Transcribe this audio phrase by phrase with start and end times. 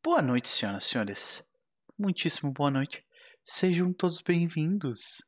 [0.00, 1.44] Boa noite, senhoras e senhores.
[1.98, 3.04] Muitíssimo boa noite.
[3.44, 5.24] Sejam todos bem-vindos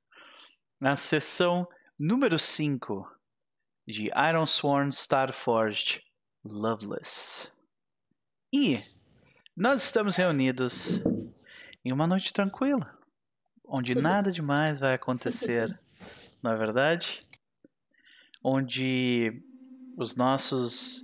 [0.81, 1.69] na sessão
[1.99, 3.05] número 5
[3.87, 6.01] de Iron Sworn Starforged
[6.45, 7.51] Loveless.
[8.55, 8.79] E
[9.57, 11.03] nós estamos reunidos
[11.85, 12.97] em uma noite tranquila,
[13.65, 15.69] onde nada demais vai acontecer,
[16.41, 17.19] não é verdade?
[18.43, 19.43] Onde
[19.97, 21.03] os nossos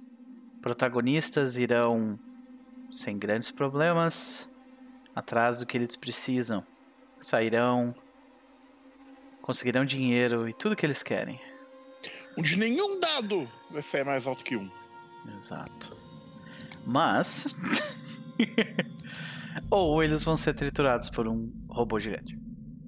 [0.62, 2.16] protagonistas irão
[2.90, 4.52] sem grandes problemas
[5.14, 6.64] atrás do que eles precisam.
[7.18, 7.94] Sairão,
[9.40, 11.40] conseguirão dinheiro e tudo que eles querem.
[12.38, 14.70] Onde nenhum dado vai sair mais alto que um.
[15.36, 15.96] Exato.
[16.84, 17.56] Mas.
[19.70, 22.38] ou eles vão ser triturados por um robô gigante.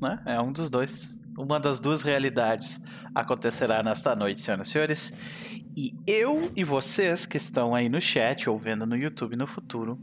[0.00, 0.22] Né?
[0.26, 1.18] É um dos dois.
[1.36, 2.80] Uma das duas realidades
[3.14, 5.24] acontecerá nesta noite, senhoras e senhores.
[5.80, 9.96] E eu e vocês que estão aí no chat ou vendo no YouTube no futuro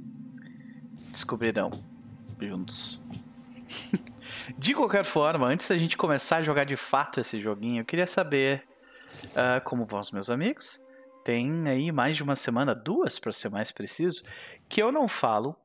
[1.12, 1.70] descobrirão
[2.40, 2.98] juntos.
[4.58, 8.08] de qualquer forma, antes da gente começar a jogar de fato esse joguinho, eu queria
[8.08, 8.64] saber
[9.34, 10.82] uh, como vão os meus amigos.
[11.26, 14.24] Tem aí mais de uma semana, duas para ser mais preciso,
[14.70, 15.58] que eu não falo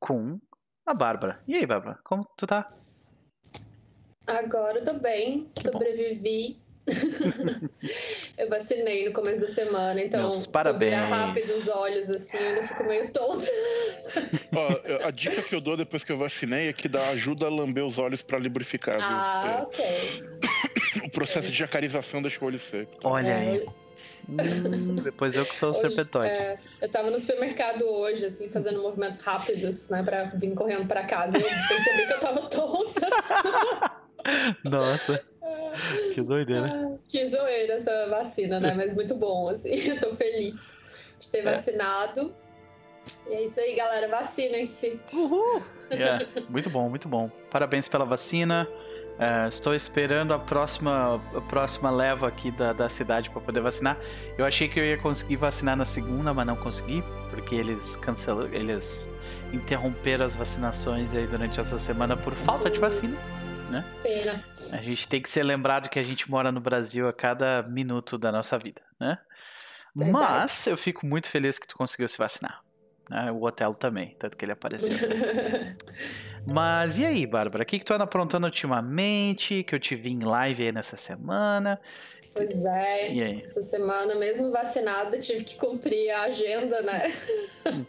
[0.00, 0.40] com
[0.84, 1.40] a Bárbara.
[1.46, 2.66] E aí, Bárbara, como tu tá?
[4.26, 6.63] Agora eu tô bem, sobrevivi.
[8.36, 10.94] eu vacinei no começo da semana, então Meus parabéns.
[11.06, 13.48] se rápido os olhos assim, eu ainda fico meio tonta.
[14.54, 17.48] Ó, a dica que eu dou depois que eu vacinei é que dá ajuda a
[17.50, 18.98] lamber os olhos para lubrificar.
[19.00, 19.62] Ah, é.
[19.62, 19.84] ok.
[21.04, 22.90] O processo de acarização deixa o olho seco.
[23.04, 23.66] Olha É, aí.
[24.28, 26.32] Hum, depois eu que sou o serpentóide.
[26.32, 31.04] é, eu tava no supermercado hoje, assim, fazendo movimentos rápidos, né, pra vir correndo pra
[31.04, 31.38] casa.
[31.38, 33.08] E eu percebi que eu tava tonta.
[34.64, 35.22] Nossa,
[36.14, 36.66] que doideira.
[36.66, 38.74] Ah, que zoeira essa vacina, né?
[38.76, 39.74] Mas muito bom, assim.
[39.88, 40.84] Eu tô feliz
[41.18, 41.42] de ter É.
[41.42, 42.34] vacinado.
[43.28, 44.08] E é isso aí, galera.
[44.08, 45.00] Vacinem-se.
[45.12, 45.62] Uhul!
[45.90, 47.30] Yeah, muito bom, muito bom.
[47.50, 48.66] Parabéns pela vacina.
[49.18, 53.96] É, estou esperando a próxima, a próxima leva aqui da, da cidade para poder vacinar.
[54.36, 58.52] Eu achei que eu ia conseguir vacinar na segunda, mas não consegui, porque eles cancelaram,
[58.52, 59.08] eles
[59.52, 63.16] interromperam as vacinações aí durante essa semana por falta de vacina.
[64.02, 64.44] Pena.
[64.72, 68.18] A gente tem que ser lembrado que a gente mora no Brasil a cada minuto
[68.18, 69.18] da nossa vida, né?
[69.94, 70.12] Verdade.
[70.12, 72.62] Mas eu fico muito feliz que tu conseguiu se vacinar.
[73.08, 73.30] né?
[73.30, 74.92] O Otelo também, tanto que ele apareceu.
[76.46, 77.62] Mas e aí, Bárbara?
[77.62, 79.62] O que, que tu anda aprontando ultimamente?
[79.62, 81.80] Que eu te vi em live aí nessa semana.
[82.34, 83.38] pois é.
[83.38, 87.02] Essa semana, mesmo vacinada, tive que cumprir a agenda, né?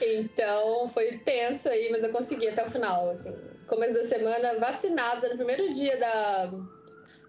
[0.00, 3.36] então foi tenso aí, mas eu consegui até o final, assim.
[3.72, 6.52] Começo da semana, vacinada, no primeiro dia da,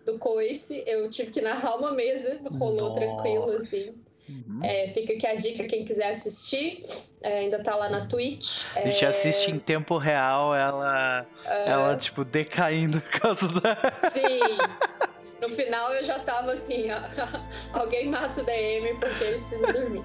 [0.06, 3.00] do coice, eu tive que narrar uma mesa, rolou Nossa.
[3.00, 4.04] tranquilo, assim.
[4.28, 4.60] Uhum.
[4.62, 6.82] É, fica aqui a dica, quem quiser assistir,
[7.22, 8.66] é, ainda tá lá na Twitch.
[8.76, 13.82] A gente É, assiste em tempo real ela, ela tipo, decaindo por causa da.
[13.86, 14.22] Sim.
[15.42, 16.86] No final eu já tava assim,
[17.74, 20.02] alguém mata o DM porque ele precisa dormir.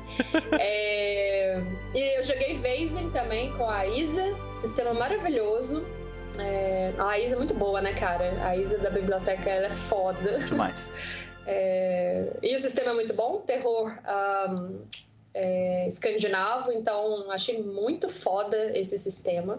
[0.58, 1.62] É,
[1.94, 5.86] E eu joguei Vazen também com a Isa, sistema maravilhoso.
[6.38, 8.34] É, A Isa é muito boa, né, cara?
[8.46, 10.38] A Isa da biblioteca ela é foda.
[10.38, 10.92] Demais.
[11.50, 14.82] É, E o sistema é muito bom, terror ahn,
[15.32, 19.58] é, escandinavo, então achei muito foda esse sistema.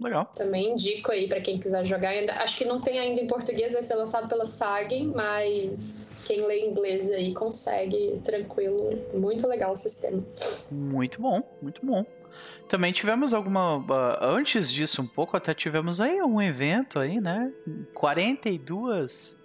[0.00, 0.26] Legal.
[0.34, 2.10] Também indico aí pra quem quiser jogar.
[2.10, 6.46] Ainda, acho que não tem ainda em português, vai ser lançado pela Sagen, mas quem
[6.46, 8.90] lê inglês aí consegue, tranquilo.
[9.14, 10.22] Muito legal o sistema.
[10.70, 12.04] Muito bom, muito bom.
[12.68, 13.84] Também tivemos alguma.
[13.90, 17.52] ah, Antes disso, um pouco, até tivemos aí um evento aí, né?
[17.94, 19.36] 42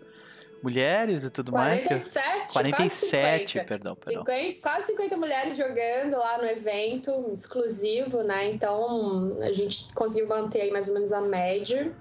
[0.64, 1.82] mulheres e tudo mais.
[1.82, 3.68] que- 47, 47, 50.
[3.68, 4.24] perdão, perdão.
[4.26, 8.52] 50, quase 50 mulheres jogando lá no evento exclusivo, né?
[8.52, 11.92] Então a gente conseguiu manter aí mais ou menos a média.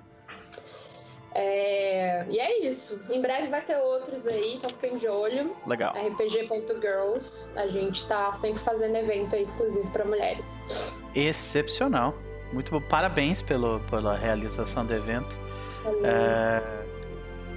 [1.35, 3.01] É, E é isso.
[3.11, 5.57] Em breve vai ter outros aí, então fiquem de olho.
[5.67, 5.93] Legal.
[5.93, 7.53] RPG.girls.
[7.57, 11.05] A gente tá sempre fazendo evento exclusivo para mulheres.
[11.15, 12.15] Excepcional.
[12.53, 12.81] Muito bom.
[12.81, 15.39] Parabéns pelo, pela realização do evento.
[16.05, 16.63] É,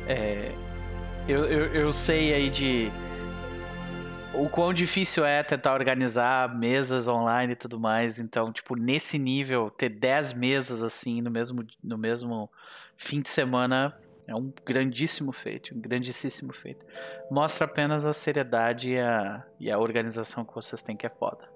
[0.08, 0.52] é,
[1.28, 2.92] eu, eu, eu sei aí de
[4.34, 8.20] o quão difícil é tentar organizar mesas online e tudo mais.
[8.20, 12.50] Então, tipo, nesse nível, ter 10 mesas assim no mesmo, no mesmo
[13.04, 13.96] fim de semana
[14.26, 16.86] é um grandíssimo feito, um grandíssimo feito.
[17.30, 21.52] Mostra apenas a seriedade e a, e a organização que vocês têm, que é foda.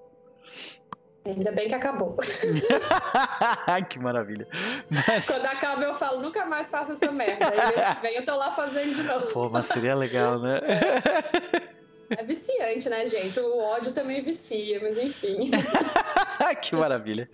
[1.25, 2.15] Ainda bem que acabou.
[3.89, 4.47] que maravilha.
[4.89, 7.49] Mas, Quando acaba, eu falo, nunca mais faço essa merda.
[7.49, 9.27] Aí mês que vem eu tô lá fazendo de novo.
[9.27, 10.59] pô, mas seria legal, né?
[10.63, 11.76] É
[12.25, 13.39] viciante, né, gente?
[13.39, 15.51] O ódio também vicia, mas enfim.
[16.61, 17.29] que maravilha.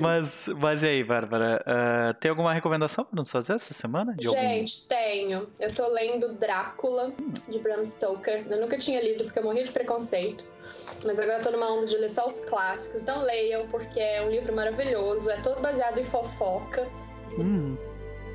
[0.00, 1.64] Mas, mas e aí, Bárbara?
[1.66, 4.14] Uh, tem alguma recomendação para nos fazer essa semana?
[4.18, 4.88] gente, algum...
[4.88, 5.50] tenho.
[5.58, 7.12] Eu tô lendo Drácula,
[7.48, 8.44] de Bram Stoker.
[8.50, 10.44] Eu nunca tinha lido porque eu morria de preconceito.
[11.04, 13.02] Mas agora eu tô numa onda de ler só os clássicos.
[13.02, 15.30] Então leiam, porque é um livro maravilhoso.
[15.30, 16.86] É todo baseado em fofoca.
[17.38, 17.76] Hum.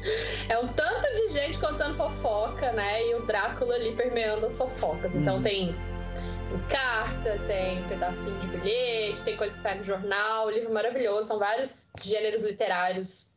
[0.48, 3.08] É um tanto de gente contando fofoca, né?
[3.08, 5.16] E o Drácula ali permeando as fofocas.
[5.16, 5.42] Então hum.
[5.42, 5.76] tem
[6.70, 11.90] carta, tem pedacinho de bilhete, tem coisa que sai no jornal, livro maravilhoso, são vários
[12.02, 13.36] gêneros literários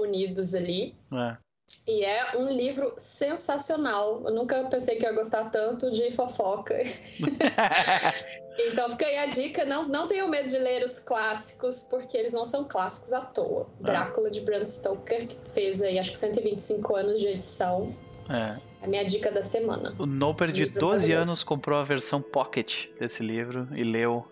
[0.00, 0.94] unidos ali.
[1.12, 1.43] É.
[1.88, 4.22] E é um livro sensacional.
[4.24, 6.76] Eu nunca pensei que ia gostar tanto de fofoca.
[8.58, 12.32] então fica aí a dica: não, não tenham medo de ler os clássicos, porque eles
[12.32, 13.66] não são clássicos à toa.
[13.80, 13.84] É.
[13.84, 17.88] Drácula de Bram Stoker, que fez aí acho que 125 anos de edição.
[18.28, 18.60] É.
[18.82, 19.94] É a minha dica da semana.
[19.98, 24.26] O Noper de 12 anos comprou a versão Pocket desse livro e leu.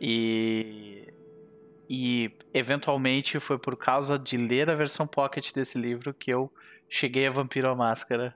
[0.00, 0.85] E.
[1.88, 6.52] E eventualmente foi por causa de ler a versão Pocket desse livro que eu
[6.88, 8.34] cheguei a Vampiro à Máscara.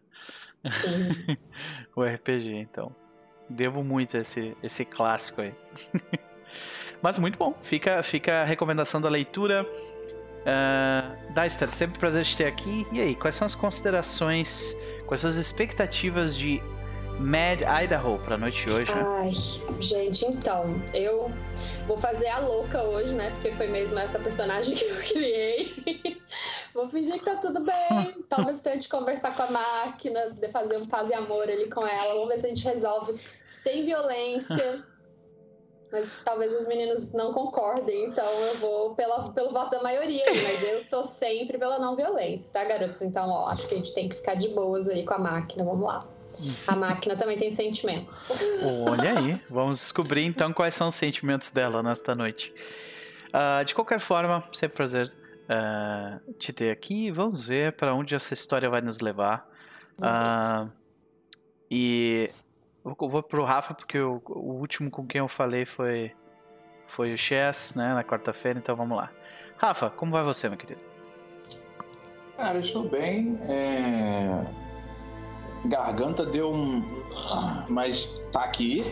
[0.66, 1.10] Sim.
[1.96, 2.94] o RPG, então.
[3.48, 5.54] Devo muito a esse, esse clássico aí.
[7.02, 7.54] Mas muito bom.
[7.60, 9.66] Fica, fica a recomendação da leitura.
[10.40, 12.86] Uh, Deister, sempre um prazer te ter aqui.
[12.92, 14.76] E aí, quais são as considerações
[15.10, 16.62] Quais são as expectativas de
[17.18, 19.02] Mad Idaho pra noite de hoje, né?
[19.04, 19.32] Ai,
[19.80, 21.32] gente, então, eu
[21.90, 23.30] vou fazer a louca hoje, né?
[23.30, 26.22] Porque foi mesmo essa personagem que eu criei.
[26.72, 28.24] vou fingir que tá tudo bem.
[28.28, 32.14] Talvez tente conversar com a máquina, fazer um paz e amor ali com ela.
[32.14, 34.84] Vamos ver se a gente resolve sem violência.
[35.90, 40.62] Mas talvez os meninos não concordem, então eu vou pela, pelo voto da maioria mas
[40.62, 43.02] eu sou sempre pela não violência, tá, garotos?
[43.02, 45.64] Então, ó, acho que a gente tem que ficar de boas aí com a máquina,
[45.64, 46.06] vamos lá.
[46.66, 48.32] A máquina também tem sentimentos.
[48.88, 52.52] Olha aí, vamos descobrir então quais são os sentimentos dela nesta noite.
[53.28, 55.12] Uh, de qualquer forma, sempre prazer
[55.50, 57.10] uh, te ter aqui.
[57.10, 59.48] Vamos ver para onde essa história vai nos levar.
[59.98, 60.70] Uh,
[61.70, 62.28] e
[62.84, 66.12] eu vou pro Rafa, porque o, o último com quem eu falei foi,
[66.86, 69.10] foi o Chess, né, na quarta-feira, então vamos lá.
[69.56, 70.80] Rafa, como vai você, meu querido?
[72.36, 73.38] Cara, eu estou bem.
[73.48, 74.69] É...
[75.64, 76.82] Garganta deu um.
[77.68, 78.84] Mas tá aqui.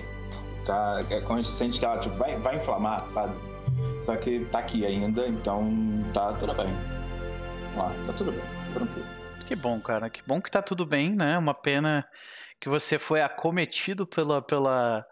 [0.65, 1.01] Tá...
[1.11, 3.35] É quando a gente sente que ela tipo, vai, vai inflamar, sabe?
[4.03, 5.71] Só que tá aqui ainda, então
[6.13, 6.69] tá tudo bem.
[7.77, 8.43] Lá, tá tudo bem,
[8.73, 9.07] tranquilo.
[9.47, 10.11] Que bom, cara.
[10.11, 11.39] Que bom que tá tudo bem, né?
[11.39, 12.07] Uma pena
[12.61, 15.07] que você foi acometido pela, pela,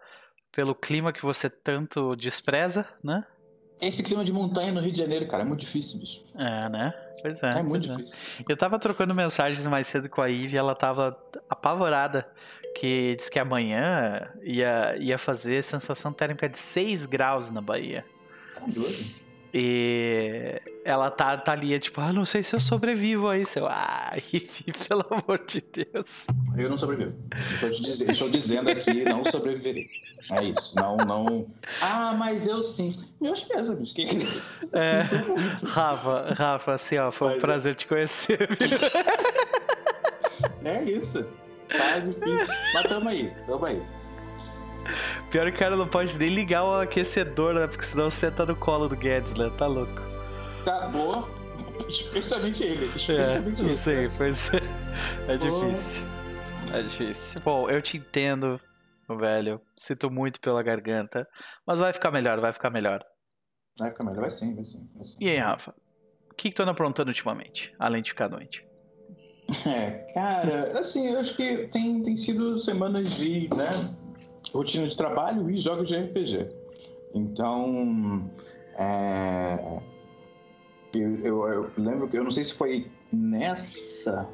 [0.53, 3.25] pelo clima que você tanto despreza, né?
[3.81, 6.23] Esse clima de montanha no Rio de Janeiro, cara, é muito difícil, bicho.
[6.35, 6.95] É, né?
[7.21, 7.51] Pois é.
[7.51, 7.95] É muito é.
[7.95, 8.27] difícil.
[8.49, 11.19] Eu tava trocando mensagens mais cedo com a Ivy e ela tava
[11.49, 12.27] apavorada.
[12.79, 18.05] Que diz que amanhã ia, ia fazer sensação térmica de 6 graus na Bahia.
[18.55, 19.26] Tá doido.
[19.59, 23.59] E ela tá, tá ali, é tipo, ah, não sei se eu sobrevivo a isso.
[23.59, 24.13] Eu, ah,
[24.87, 26.27] pelo amor de Deus.
[26.59, 27.15] Eu não sobrevivo.
[27.55, 29.89] Estou, dizendo, estou dizendo aqui, não sobreviverei.
[30.31, 30.77] É isso.
[30.77, 31.47] Não, não.
[31.81, 32.93] Ah, mas eu sim.
[33.19, 33.95] Meus pésames.
[33.95, 34.05] Que...
[34.75, 35.01] É,
[35.67, 38.47] Rafa, Rafa, assim, ó, foi um prazer te conhecer.
[40.65, 41.27] é isso.
[41.71, 42.55] Tá difícil.
[42.75, 43.83] Mas tamo aí, tamo aí.
[45.31, 47.67] Pior que o cara não pode nem ligar o aquecedor, né?
[47.67, 49.51] Porque senão você tá no colo do Guedes, né?
[49.57, 50.03] Tá louco.
[50.65, 51.29] Tá boa.
[51.89, 52.87] Especialmente ele.
[52.95, 53.77] Especialmente é, ele.
[53.77, 54.63] Sei, pois é.
[55.29, 56.05] É difícil.
[56.73, 57.41] É difícil.
[57.43, 58.61] Bom, eu te entendo,
[59.09, 59.61] velho.
[59.77, 61.29] Sinto muito pela garganta.
[61.67, 63.05] Mas vai ficar melhor, vai ficar melhor.
[63.79, 64.89] Vai ficar melhor, vai sim, vai sim.
[64.95, 65.17] Vai sim.
[65.21, 65.75] E aí, Rafa?
[66.31, 68.67] O que, que tu anda aprontando ultimamente, além de ficar doente?
[69.67, 73.71] É, cara, assim, eu acho que tem, tem sido semanas de, né,
[74.53, 76.49] rotina de trabalho e jogos de RPG.
[77.15, 78.31] Então,
[78.77, 79.81] é,
[80.95, 84.29] eu, eu, eu, lembro que eu não sei se foi nessa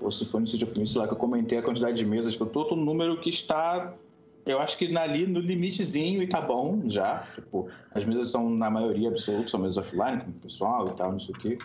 [0.00, 2.46] ou se foi no City of lá que eu comentei a quantidade de mesas tô,
[2.46, 3.94] tô no número que está
[4.46, 7.26] eu acho que ali no limitezinho e tá bom já.
[7.34, 11.12] Tipo, as mesas são, na maioria absoluta, são mesas offline, com o pessoal e tal,
[11.12, 11.58] não sei o quê.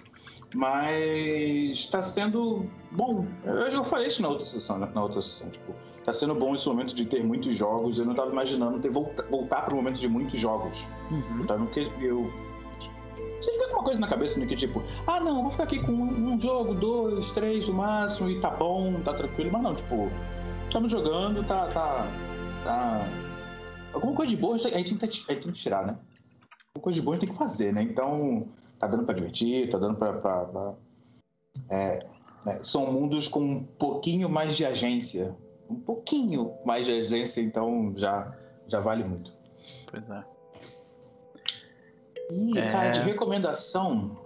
[0.53, 3.25] Mas está sendo bom.
[3.45, 5.50] Eu já falei isso na outra sessão, na outra sessão.
[5.50, 5.73] Tipo,
[6.03, 8.00] tá sendo bom esse momento de ter muitos jogos.
[8.00, 10.88] Eu não estava imaginando ter volta, voltar para o momento de muitos jogos.
[11.11, 11.67] Uhum.
[11.67, 12.29] Que eu
[13.39, 14.45] você fica com uma coisa na cabeça, né?
[14.45, 18.39] Que tipo, ah, não, vou ficar aqui com um, jogo, dois, três no máximo e
[18.39, 19.50] tá bom, tá tranquilo.
[19.51, 20.11] Mas não, tipo,
[20.67, 22.07] estamos jogando, tá, tá,
[22.63, 23.05] tá.
[23.93, 25.97] Alguma coisa de boa a gente tem que, a gente tem que tirar, né?
[26.73, 27.81] Alguma coisa de boa a gente tem que fazer, né?
[27.81, 28.47] Então,
[28.79, 30.13] tá dando pra divertir, tá dando pra.
[30.13, 30.73] pra, pra
[31.69, 32.05] é,
[32.47, 35.35] é, são mundos com um pouquinho mais de agência
[35.71, 38.33] um pouquinho mais de essência, então já,
[38.67, 39.33] já vale muito.
[39.89, 40.23] Pois é.
[42.31, 42.71] E, É.
[42.71, 44.17] cara, de recomendação.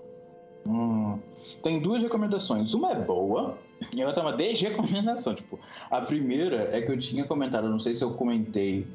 [0.65, 1.19] hum,
[1.61, 2.73] tem duas recomendações.
[2.73, 3.57] Uma é boa
[3.94, 5.36] e a outra é uma desrecomendação.
[5.36, 8.86] Tipo, a primeira é que eu tinha comentado, não sei se eu comentei.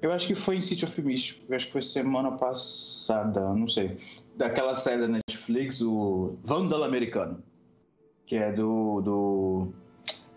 [0.00, 3.68] Eu acho que foi em City of Mist, eu acho que foi semana passada, não
[3.68, 3.98] sei.
[4.36, 7.42] Daquela série da Netflix, o Vandal Americano.
[8.26, 9.00] Que é do.
[9.02, 9.68] do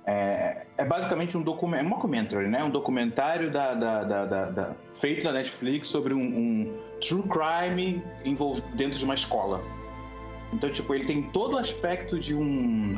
[0.05, 2.63] é, é basicamente um documentário, um documentary, né?
[2.63, 8.03] Um documentário da, da, da, da- da- feito na Netflix sobre um, um true crime
[8.75, 9.63] dentro de uma escola.
[10.53, 12.97] Então, tipo, ele tem todo o aspecto de um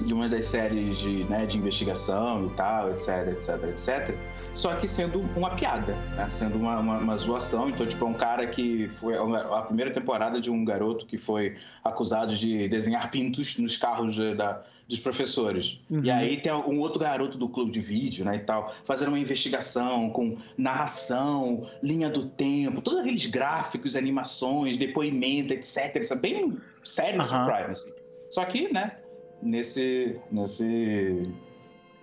[0.00, 4.14] de uma das séries de, né, de investigação e tal, etc, etc, etc.
[4.54, 6.28] Só que sendo uma piada, né?
[6.30, 7.68] Sendo uma, uma, uma zoação.
[7.68, 11.56] Então, tipo, é um cara que foi a primeira temporada de um garoto que foi
[11.84, 15.78] acusado de desenhar pintos nos carros da, dos professores.
[15.90, 16.02] Uhum.
[16.02, 19.18] E aí tem um outro garoto do clube de vídeo, né, e tal, fazendo uma
[19.18, 25.96] investigação com narração, linha do tempo, todos aqueles gráficos, animações, depoimento, etc.
[25.96, 27.46] Isso é bem sério de Aham.
[27.46, 27.92] crime, assim.
[28.30, 28.96] Só que, né,
[29.42, 31.22] nesse nesse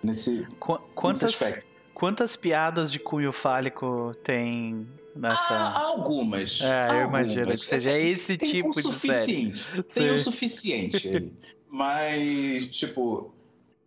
[0.02, 1.66] nesse, Qu- nesse quantas, aspecto.
[1.94, 4.86] quantas piadas de cunho fálico tem
[5.16, 5.54] nessa.
[5.54, 6.60] Há algumas.
[6.60, 7.30] É, eu algumas.
[7.30, 8.92] imagino que seja esse tem tipo o de série.
[8.92, 9.66] suficiente.
[9.72, 10.14] Tem Sim.
[10.14, 11.32] o suficiente aí.
[11.76, 13.34] Mas, tipo,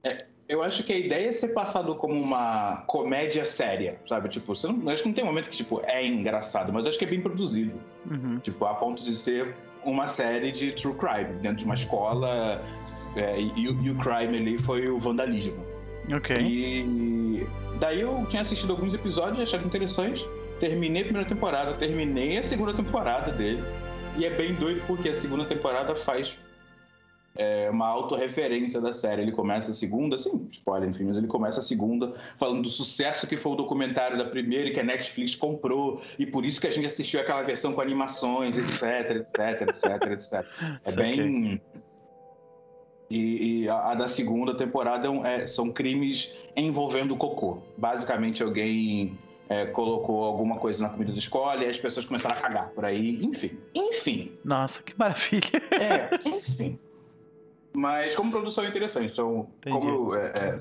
[0.03, 4.27] é, eu acho que a ideia é ser passado como uma comédia séria, sabe?
[4.27, 7.05] Tipo, você não, acho que não tem momento que, tipo, é engraçado, mas acho que
[7.05, 7.79] é bem produzido.
[8.11, 8.39] Uhum.
[8.39, 12.61] Tipo, a ponto de ser uma série de true crime dentro de uma escola.
[13.15, 15.65] É, e, o- e o crime ali foi o vandalismo.
[16.15, 16.35] Ok.
[16.39, 17.45] E
[17.79, 20.25] daí eu tinha assistido alguns episódios e achado interessante.
[20.59, 23.61] Terminei a primeira temporada, terminei a segunda temporada dele.
[24.17, 26.37] E é bem doido porque a segunda temporada faz
[27.35, 29.21] é, uma autorreferência da série.
[29.21, 33.27] Ele começa a segunda, assim, spoiler, enfim, mas ele começa a segunda falando do sucesso
[33.27, 36.01] que foi o documentário da primeira e que a Netflix comprou.
[36.17, 40.45] E por isso que a gente assistiu aquela versão com animações, etc, etc, etc, etc.
[40.85, 41.61] É bem.
[43.09, 47.61] E, e a, a da segunda temporada é é- são crimes envolvendo cocô.
[47.77, 49.17] Basicamente, alguém
[49.49, 52.83] é, colocou alguma coisa na comida da escola e as pessoas começaram a cagar por
[52.83, 53.23] aí.
[53.23, 53.57] Enfim.
[53.73, 54.31] Enfim.
[54.43, 55.61] Nossa, que maravilha.
[55.71, 56.77] É, enfim.
[57.73, 59.13] Mas como produção é interessante.
[59.13, 59.79] Então, Entendi.
[59.79, 60.59] como é, é,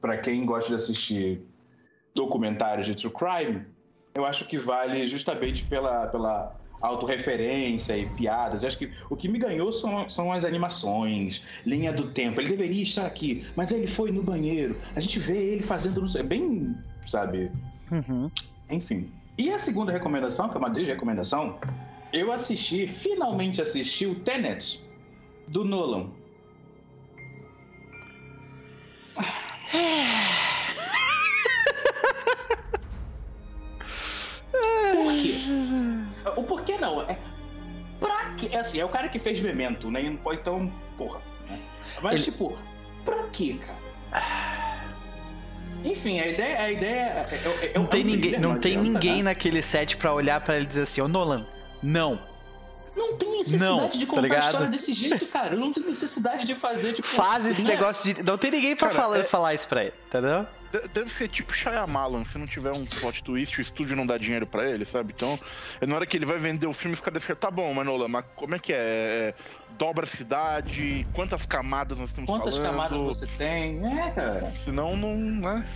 [0.00, 1.42] pra quem gosta de assistir
[2.14, 3.66] documentários de true crime,
[4.14, 8.62] eu acho que vale justamente pela, pela autorreferência e piadas.
[8.62, 12.40] Eu acho que o que me ganhou são, são as animações, linha do tempo.
[12.40, 14.76] Ele deveria estar aqui, mas ele foi no banheiro.
[14.94, 16.00] A gente vê ele fazendo...
[16.00, 16.74] não sei- É bem,
[17.06, 17.50] sabe...
[17.90, 18.30] Uhum.
[18.70, 19.08] Enfim.
[19.38, 21.58] E a segunda recomendação, que é uma desrecomendação,
[22.12, 24.80] eu assisti, finalmente assisti o Tenet
[25.48, 26.08] do Nolan.
[34.52, 35.36] Por quê?
[36.36, 37.02] O porquê não?
[37.02, 37.16] É
[38.00, 38.48] pra quê?
[38.52, 40.02] É assim, é o cara que fez Memento, né?
[40.02, 41.20] E não pode então, porra.
[41.48, 41.58] né?
[42.02, 42.58] Mas, Ele- tipo,
[43.04, 44.76] pra quê, cara?
[45.84, 47.28] Enfim, a ideia, a ideia
[47.74, 50.82] Não tem ninguém, não não tem ninguém naquele set pra olhar pra ele e dizer
[50.82, 51.46] assim, ô Nolan,
[51.82, 52.18] não.
[52.96, 54.44] Não tem necessidade Não, de tá contar a ligado?
[54.46, 55.54] história desse jeito, cara.
[55.54, 57.06] Eu não tenho necessidade de fazer, tipo...
[57.06, 57.74] Faz esse né?
[57.74, 58.22] negócio de.
[58.22, 60.46] Não tem ninguém pra Cara, falar, é- falar isso pra ele, entendeu?
[60.72, 64.16] De- Deve ser tipo Shyamalan, se não tiver um plot twist, o estúdio não dá
[64.16, 65.12] dinheiro pra ele, sabe?
[65.14, 65.38] Então,
[65.80, 68.08] é na hora que ele vai vender o filme, os caras ficam, tá bom, Manola,
[68.08, 68.76] mas como é que é?
[68.76, 69.34] É,
[69.78, 72.70] Dobra a cidade, quantas camadas nós estamos Quantas falando?
[72.72, 73.86] camadas você tem?
[74.00, 74.50] É, cara.
[74.64, 75.66] Senão não, né?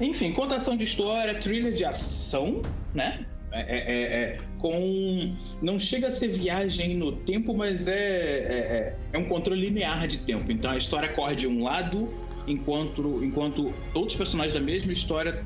[0.00, 2.60] Enfim, contação de história, thriller de ação,
[2.94, 3.24] né?
[3.50, 4.02] É, é- é-
[4.34, 5.34] é com.
[5.62, 10.06] Não chega a ser viagem no tempo, mas é, é, é- é um controle linear
[10.06, 10.50] de tempo.
[10.52, 12.12] Então a história corre de um lado,
[12.46, 15.42] enquanto, enquanto outros personagens da mesma história.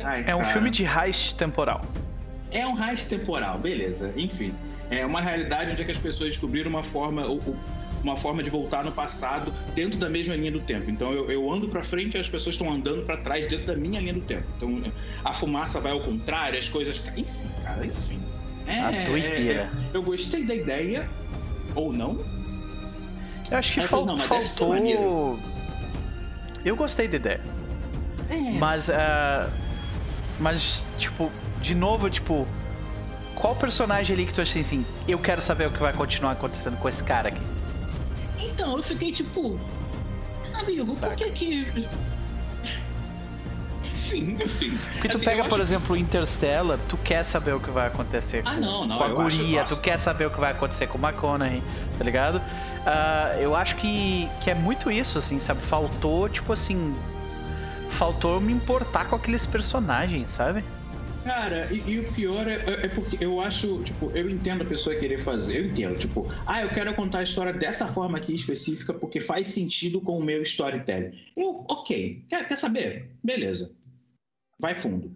[0.00, 1.84] Ai, É um filme de heist temporal.
[2.52, 4.12] É um heist temporal, beleza.
[4.16, 4.54] Enfim,
[4.90, 7.56] é uma realidade onde que as pessoas descobriram uma forma, o- o-
[8.02, 10.90] uma forma de voltar no passado dentro da mesma linha do tempo.
[10.90, 13.76] Então eu, eu ando pra frente e as pessoas estão andando pra trás dentro da
[13.76, 14.44] minha linha do tempo.
[14.56, 14.82] Então
[15.24, 17.04] a fumaça vai ao contrário, as coisas.
[17.16, 17.26] Enfim,
[17.62, 18.20] cara, enfim.
[18.66, 19.60] É, A doideira.
[19.62, 19.70] é, é.
[19.94, 21.08] eu gostei da ideia,
[21.74, 22.18] ou não.
[23.50, 25.38] Eu acho que fal- não, faltou.
[26.64, 27.40] Eu gostei da ideia.
[28.58, 29.48] Mas, ah,
[30.38, 31.30] mas, tipo,
[31.62, 32.46] de novo, tipo,
[33.34, 36.76] qual personagem ali que tu acha assim, eu quero saber o que vai continuar acontecendo
[36.76, 37.40] com esse cara aqui?
[38.40, 39.58] Então, eu fiquei tipo.
[40.54, 41.08] Amigo, Saca.
[41.08, 41.86] por que que.
[43.84, 44.78] enfim, enfim.
[44.92, 48.42] Porque tu Assim, pega, por acho- exemplo, Interstellar, tu quer saber o que vai acontecer
[48.44, 49.74] Ah, com, não, não, com a acho- guria, nossa.
[49.76, 51.62] tu quer saber o que vai acontecer com o McConaughey,
[51.96, 52.40] tá ligado?
[52.86, 55.60] Ah, eu acho que, que é muito isso, assim, sabe?
[55.60, 56.94] Faltou, tipo assim.
[57.90, 60.62] Faltou eu me importar com aqueles personagens, sabe?
[61.24, 64.64] Cara, e, e o pior é, é- é porque eu acho, tipo, eu entendo a
[64.66, 68.34] pessoa querer fazer, eu entendo, tipo, ah, eu quero contar a história dessa forma aqui
[68.34, 71.18] específica porque faz sentido com o meu storytelling.
[71.36, 73.10] Eu, ok, quer, quer saber?
[73.22, 73.70] Beleza.
[74.60, 75.12] Vai fundo.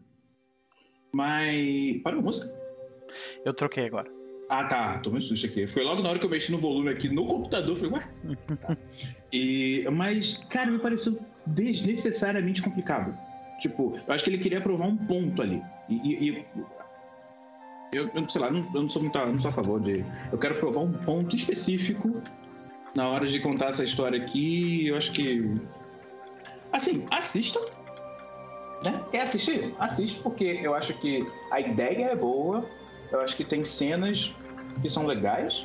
[1.14, 2.00] Mas.
[2.02, 2.52] Para a música.
[3.44, 4.10] Eu troquei agora.
[4.48, 4.98] Ah, tá.
[4.98, 5.66] Tomei um susto aqui.
[5.66, 7.76] Foi logo na hora que eu mexi no volume aqui no computador.
[7.76, 8.08] Falei, ué?
[8.56, 8.76] Tá.
[9.32, 13.16] E, mas, cara, me pareceu desnecessariamente complicado.
[13.62, 15.62] Tipo, eu acho que ele queria provar um ponto ali.
[15.88, 15.94] E.
[15.94, 16.44] e-
[17.92, 20.04] eu, eu, sei lá, não, eu não sou muito a, não sou a favor de.
[20.32, 22.20] Eu quero provar um ponto específico
[22.92, 24.88] na hora de contar essa história aqui.
[24.88, 25.48] Eu acho que.
[26.72, 27.60] Assim, assista.
[28.84, 29.00] Né?
[29.12, 29.72] Quer assistir?
[29.78, 32.66] Assiste, porque eu acho que a ideia é boa.
[33.12, 34.34] Eu acho que tem cenas
[34.80, 35.64] que são legais.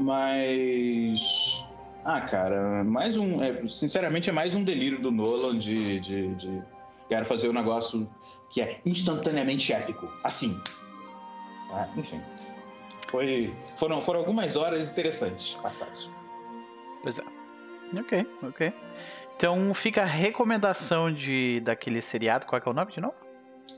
[0.00, 1.61] Mas.
[2.04, 3.42] Ah, cara, mais um.
[3.42, 6.62] é, sinceramente, é mais um delírio do Nolan de, de, de.
[7.08, 8.08] Quero fazer um negócio
[8.50, 10.10] que é instantaneamente épico.
[10.24, 10.60] Assim.
[11.72, 12.20] Ah, enfim.
[13.08, 16.10] Foi, foram, foram algumas horas interessantes passadas.
[17.02, 17.24] Pois é.
[17.98, 18.72] Ok, ok.
[19.36, 23.14] Então fica a recomendação de daquele seriado, qual é, é o nome de novo?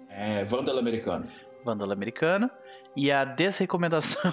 [0.09, 1.29] É, Vandal americano.
[1.65, 2.51] Vandal Americano.
[2.97, 4.33] E a desrecomendação,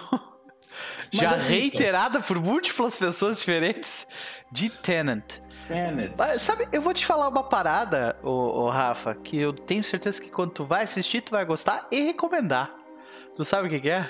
[1.11, 1.53] já assista.
[1.53, 4.07] reiterada por múltiplas pessoas diferentes,
[4.51, 5.39] de Tenant.
[5.67, 6.13] Tenet.
[6.17, 10.21] Mas, Sabe, eu vou te falar uma parada, ô, ô, Rafa, que eu tenho certeza
[10.21, 12.75] que quando tu vai assistir, tu vai gostar e recomendar.
[13.35, 14.09] Tu sabe o que, que é?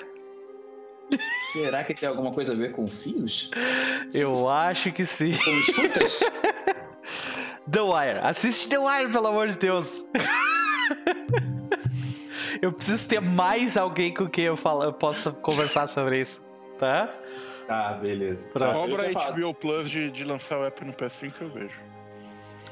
[1.54, 3.52] Será que tem alguma coisa a ver com fios?
[4.14, 5.34] Eu acho que sim.
[5.34, 6.22] Com escutas?
[7.70, 8.20] The Wire.
[8.24, 10.06] Assiste The Wire, pelo amor de Deus.
[12.62, 16.42] eu preciso ter mais alguém com quem eu, falo, eu possa conversar sobre isso,
[16.80, 17.10] tá?
[17.68, 18.50] tá, beleza.
[18.50, 18.74] Pronto.
[18.74, 19.32] Eu Cobra a.
[19.32, 21.80] HBO Plus de, de lançar o app no PS5 que eu vejo.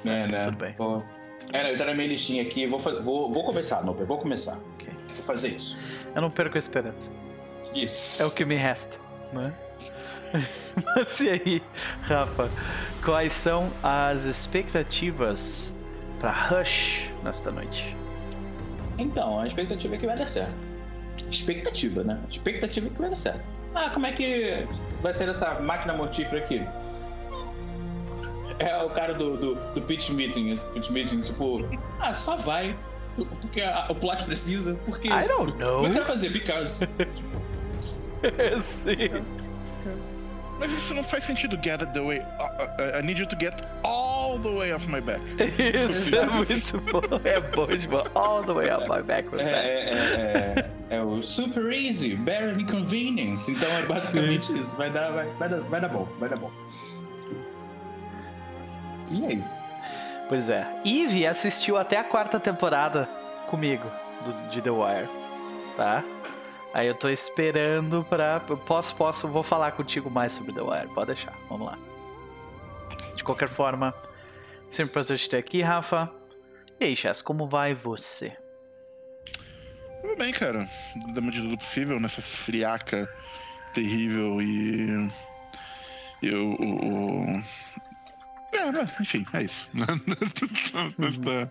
[0.06, 0.44] É, né?
[0.44, 0.74] Tudo bem.
[0.74, 1.02] Pô.
[1.54, 4.60] É, não, eu tá na minha listinha aqui, vou, vou, vou começar, Noper, vou começar.
[4.76, 4.90] Ok.
[5.16, 5.78] Vou fazer isso.
[6.14, 7.12] Eu não perco a esperança.
[7.74, 8.22] Isso.
[8.22, 9.00] É o que me resta,
[9.34, 9.54] né?
[10.96, 11.64] Mas e aí,
[12.02, 12.50] Rafa?
[13.04, 15.74] Quais são as expectativas
[16.20, 17.96] pra Rush nesta noite?
[19.00, 20.54] Então, a expectativa é que vai dar certo.
[21.32, 22.20] Expectativa, né?
[22.30, 23.42] Expectativa é que vai dar certo.
[23.74, 24.66] Ah, como é que
[25.02, 26.62] vai ser essa máquina mortífera aqui?
[28.60, 31.66] É o cara do, do, do pitch meeting, pitch meeting, tipo,
[32.00, 32.76] ah, só vai.
[33.42, 35.08] Porque a- o plot precisa, porque.
[35.08, 35.76] I don't know.
[35.76, 36.30] Como é que você vai fazer?
[36.30, 36.88] Because.
[38.60, 39.24] Sim.
[40.60, 41.58] Mas isso não faz sentido.
[41.64, 42.18] Get it the way.
[42.18, 45.22] I, I- I need you to get all the way off my back.
[45.74, 47.02] Isso é muito bom.
[47.24, 48.06] É bom demais.
[48.14, 49.30] All the way up my back.
[49.38, 53.50] É, é, é, é, é o super easy, bare inconvenience.
[53.52, 54.76] Então é basicamente isso.
[54.76, 56.52] Vai dar, vai, vai, dar, vai dar bom, vai dar bom.
[59.12, 59.62] E é isso.
[60.28, 60.68] Pois é.
[60.86, 63.08] Eve assistiu até a quarta temporada
[63.48, 63.90] comigo
[64.26, 65.10] do, de The Wire,
[65.76, 66.04] tá?
[66.74, 68.40] Aí eu tô esperando pra.
[68.40, 71.78] Posso, posso, vou falar contigo mais sobre The Wire, pode deixar, vamos lá.
[73.16, 73.94] De qualquer forma,
[74.70, 76.12] sempre prazer te ter aqui, Rafa.
[76.80, 78.38] E aí, Chess, como vai você?
[80.02, 80.70] Tudo bem, cara.
[81.14, 83.10] Da medida do possível, nessa friaca
[83.74, 85.10] terrível e.
[86.22, 86.56] Eu.
[88.52, 89.70] É, enfim, é isso.
[91.24, 91.50] Tá,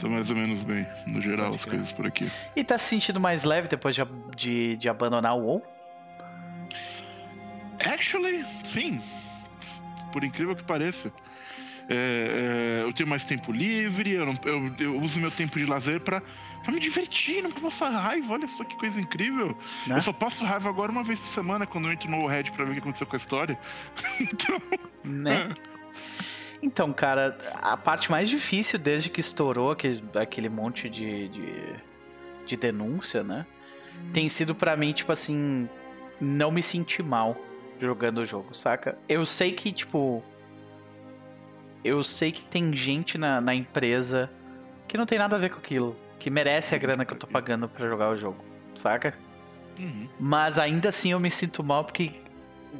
[0.00, 2.30] tá mais ou menos bem, no geral, as coisas por aqui.
[2.54, 4.02] E tá se sentindo mais leve depois de,
[4.36, 5.62] de, de abandonar o WoW?
[7.84, 9.00] Actually, sim.
[10.12, 11.12] Por incrível que pareça.
[11.88, 15.66] É, é, eu tenho mais tempo livre, eu, não- eu- eu uso meu tempo de
[15.66, 16.22] lazer pra,
[16.62, 18.32] pra me divertir, não pra passar raiva.
[18.34, 19.48] Olha só que coisa incrível.
[19.86, 19.96] Né?
[19.96, 22.64] Eu só passo raiva agora uma vez por semana quando eu entro no Red pra
[22.64, 23.58] ver o que aconteceu com a história.
[24.20, 24.60] então,
[25.04, 25.48] Né?
[26.62, 31.74] Então, cara, a parte mais difícil desde que estourou aquele, aquele monte de, de,
[32.46, 33.46] de denúncia, né?
[34.12, 35.68] Tem sido pra mim, tipo assim,
[36.20, 37.36] não me sentir mal
[37.80, 38.98] jogando o jogo, saca?
[39.08, 40.22] Eu sei que, tipo.
[41.84, 44.30] Eu sei que tem gente na, na empresa
[44.88, 47.26] que não tem nada a ver com aquilo, que merece a grana que eu tô
[47.26, 48.42] pagando pra jogar o jogo,
[48.74, 49.14] saca?
[49.78, 50.08] uhum.
[50.18, 52.12] Mas ainda assim eu me sinto mal porque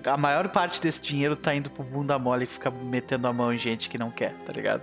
[0.04, 3.52] a maior parte desse dinheiro tá indo pro bunda mole que fica metendo a mão
[3.52, 4.82] em gente que não quer, tá ligado?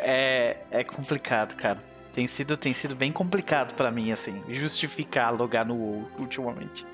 [0.00, 1.78] É, é complicado, cara.
[2.14, 6.84] Tem sido, tem sido bem complicado pra mim, assim, justificar logar no WoW ultimamente.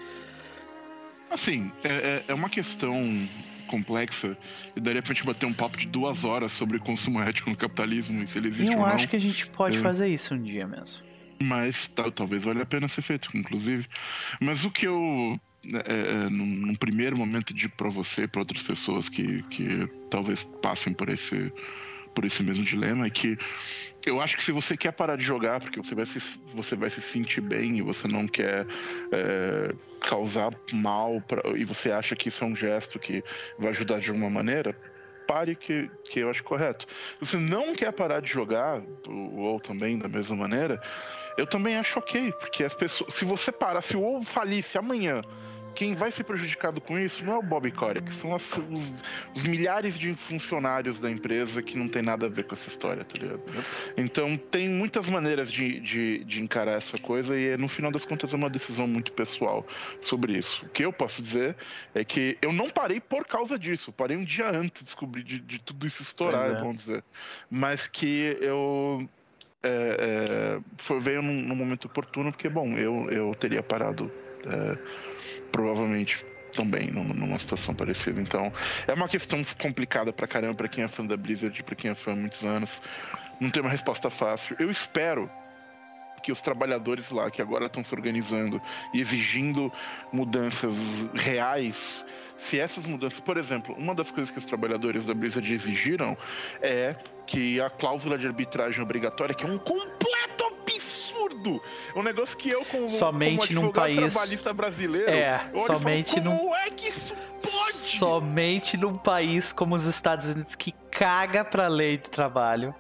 [1.30, 3.28] Assim, é, é- é uma questão
[3.66, 4.37] complexa
[4.74, 8.22] e daria pra gente bater um papo de duas horas sobre consumo ético no capitalismo
[8.22, 8.94] e se ele existe Eu ou não.
[8.94, 9.80] acho que a gente pode É.
[9.80, 11.02] fazer isso um dia mesmo.
[11.42, 13.87] Mas tal- talvez valha a pena ser feito, inclusive.
[14.40, 18.62] Mas o que eu, é, é, num, num primeiro momento, digo para você para outras
[18.62, 21.52] pessoas que, que talvez passem por esse,
[22.14, 23.36] por esse mesmo dilema é que
[24.06, 26.20] eu acho que se você quer parar de jogar porque você vai se,
[26.54, 28.66] você vai se sentir bem e você não quer
[29.12, 33.22] é, causar mal pra, e você acha que isso é um gesto que
[33.58, 34.76] vai ajudar de alguma maneira,
[35.26, 36.86] pare que, que eu acho correto.
[37.20, 40.80] Se você não quer parar de jogar, ou também da mesma maneira,
[41.36, 43.14] eu também acho ok, porque as pessoas.
[43.14, 45.20] Se você parar, se o WoW falisse amanhã,
[45.74, 48.94] quem vai ser prejudicado com isso não é o Bob Kotick, são as- os,
[49.35, 53.04] os milhares de funcionários da empresa que não tem nada a ver com essa história,
[53.04, 53.42] tá ligado?
[53.96, 58.33] Então tem muitas maneiras de, de, de encarar essa coisa e no final das contas
[58.33, 59.66] é uma decisão muito pessoal
[60.02, 60.66] sobre isso.
[60.66, 61.57] O que eu posso dizer
[61.94, 65.38] é que eu não parei por causa disso, parei um dia antes de descobrir de,
[65.38, 66.54] de tudo isso estourar, é.
[66.54, 67.04] vamos dizer.
[67.50, 69.09] Mas que eu
[69.62, 74.11] é, é, foi, veio num, num momento oportuno, porque, bom, eu, eu teria parado
[74.46, 74.78] é,
[75.52, 78.20] provavelmente também num- numa situação parecida.
[78.20, 78.52] Então,
[78.87, 81.94] é uma questão complicada pra caramba pra quem é fã da Blizzard, pra quem é
[81.94, 82.80] fã há muitos anos.
[83.40, 84.56] Não tem uma resposta fácil.
[84.58, 85.30] Eu espero
[86.22, 88.61] que os trabalhadores lá, que agora estão se organizando
[88.92, 89.72] e exigindo
[90.12, 90.74] mudanças
[91.14, 92.04] reais,
[92.38, 96.16] se essas mudanças, por exemplo, uma das coisas que os trabalhadores da Blizzard exigiram
[96.61, 100.38] é que a cláusula de arbitragem obrigatória, que é um completo
[101.28, 101.62] absurdo,
[101.94, 106.24] é um negócio que eu como, Somente como num país- trabalhista brasileiro, É, somente falo,
[106.24, 107.72] num- como é que isso pode?
[107.72, 112.74] Somente num país como os Estados Unidos que caga pra lei de trabalho,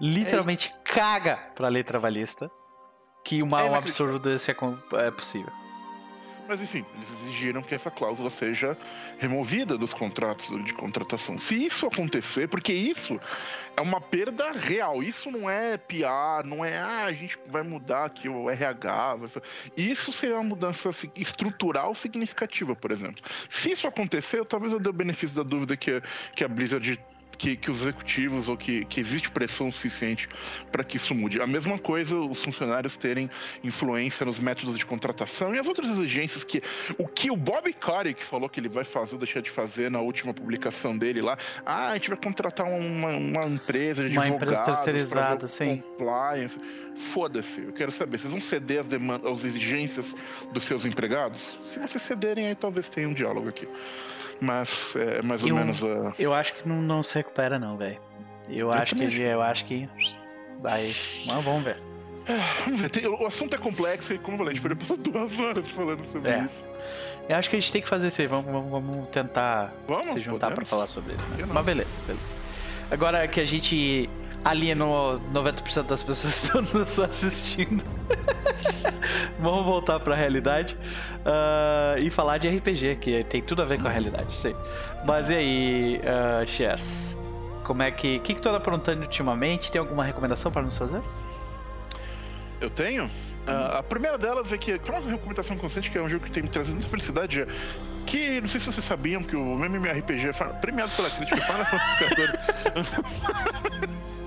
[0.00, 2.50] literalmente caga pra lei trabalhista,
[3.24, 5.52] que É um absurdo desse é, é possível.
[6.46, 8.76] Mas enfim, eles exigiram que essa cláusula seja
[9.18, 11.38] removida dos contratos de contratação.
[11.38, 13.18] Se isso acontecer, porque isso
[13.76, 18.04] é uma perda real, isso não é PR, não é ah, a gente vai mudar
[18.04, 19.16] aqui o RH.
[19.16, 19.42] vai fa-"
[19.76, 23.22] Isso seria uma mudança assim, estrutural significativa, por exemplo.
[23.48, 26.02] Se isso acontecer, eu, talvez eu dê o benefício da dúvida que,
[26.34, 27.00] que a Blizzard.
[27.36, 30.28] Que, que os executivos ou que, que existe pressão suficiente
[30.70, 31.40] para que isso mude.
[31.40, 33.30] A mesma coisa os funcionários terem
[33.62, 36.62] influência nos métodos de contratação e as outras exigências que
[36.98, 40.00] o que o Bob Kotick falou que ele vai fazer ou deixar de fazer na
[40.00, 41.36] última publicação dele lá.
[41.64, 45.78] Ah, a gente vai contratar uma, uma empresa de Uma advogados empresa terceirizada, sim.
[45.78, 46.58] Compliance.
[46.96, 50.14] Foda-se, eu quero saber, vocês vão ceder as demandas, as exigências
[50.52, 51.58] dos seus empregados?
[51.64, 53.66] Se vocês cederem, aí talvez tenha um diálogo aqui.
[54.40, 56.12] Mas é mais ou menos a.
[56.18, 57.98] Eu acho que não, não se recupera não, velho.
[58.48, 59.88] Eu, acho que acho eu acho que
[60.60, 60.82] vai,
[61.26, 61.76] mas vamos ver.
[62.64, 64.96] Vamos ver, tem- o assunto é complexo e, como eu falei, a gente poderia passar
[64.96, 66.38] duas horas falando sobre É.
[66.40, 66.64] isso.
[67.28, 68.26] Eu acho que a gente tem que fazer isso aí.
[68.26, 70.68] Vamos, vamos, vamos tentar Vamos, se juntar pra podemos.
[70.70, 71.26] falar sobre isso.
[71.38, 71.46] Não?
[71.54, 72.36] Mas beleza, beleza.
[72.90, 74.08] Agora que a gente
[74.44, 77.82] alienou 90% das pessoas que estão nos assistindo,
[79.38, 80.76] vamos voltar pra realidade
[81.24, 84.54] ah, e falar de RPG, que tem tudo a ver com a realidade, sei.
[85.04, 87.18] Mas e aí, uh, Chess?
[87.64, 88.18] Como é que.
[88.18, 89.72] O que, que tu anda aprontando ultimamente?
[89.72, 91.00] Tem alguma recomendação pra nos fazer?
[92.60, 93.10] Eu tenho.
[93.46, 96.42] Ah, a primeira delas é que Cross Recomendação Constante, que é um jogo que tem
[96.42, 97.46] me trazido muita felicidade, é
[98.06, 102.14] que não sei se vocês sabiam que o MMORPG é premiado pela crítica Final Fantasy
[102.14, 104.14] XIV.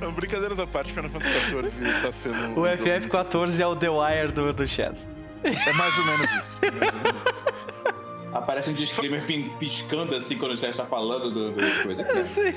[0.00, 2.34] Não, Brincadeiras à parte, Final Fantasy XIV tá sendo.
[2.34, 5.10] O um jogo FF14 é o The Wire do, do Chess.
[5.44, 6.58] É mais ou menos isso.
[6.62, 8.30] é mais ou menos isso.
[8.32, 9.22] Aparece um disclaimer
[9.58, 12.02] piscando assim quando você está falando do, do coisa.
[12.02, 12.54] Eu sei.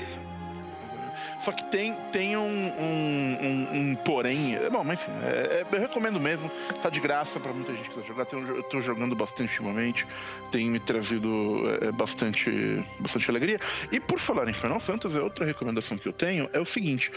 [1.40, 4.54] Só que tem, tem um, um, um- um porém.
[4.56, 6.50] é, Bom, mas enfim, é- é- eu recomendo mesmo.
[6.82, 8.24] Tá de graça pra muita gente que tá jogar.
[8.24, 10.06] Tem eu tô jogando bastante ultimamente.
[10.54, 12.48] Tem me trazido é, bastante,
[13.00, 13.58] bastante alegria.
[13.90, 17.10] E por falar em Final Fantasy, outra recomendação que eu tenho é o seguinte: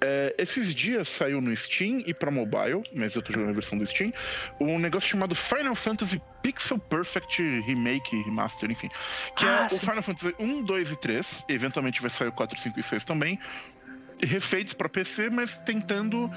[0.00, 3.76] é, esses dias saiu no Steam e pra mobile, mas eu tô jogando a versão
[3.76, 4.12] do Steam,
[4.60, 8.88] um negócio chamado Final Fantasy Pixel Perfect Remake, Remaster, enfim.
[9.36, 9.76] Que Ah, é sim.
[9.78, 11.44] o Final Fantasy 1, 2 e 3.
[11.48, 13.40] Eventualmente vai sair o 4, 5 e 6 também
[14.22, 16.30] refeitos para PC, mas tentando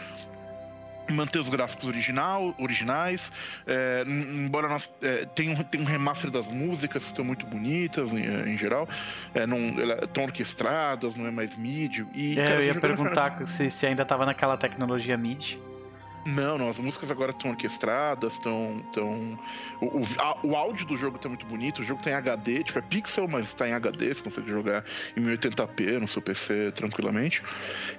[1.09, 3.31] manter os gráficos original, originais.
[3.65, 8.11] É, embora nós é, tem, um, tem um remaster das músicas que estão muito bonitas
[8.13, 8.87] em, é, em geral,
[9.33, 12.05] é, não, ela- estão orquestradas, não é mais MIDI.
[12.13, 15.59] E, É, cara, eu ia Final perguntar se, se ainda tava naquela tecnologia MIDI.
[16.25, 18.83] não, não, as músicas agora estão orquestradas, estão.
[18.93, 19.39] Tão...
[19.79, 22.63] O, o, a- o áudio do jogo tá muito bonito, o jogo tá em HD,
[22.63, 24.83] tipo, é pixel, mas tá em HD, você consegue jogar
[25.15, 27.41] em 1080p no seu PC tranquilamente.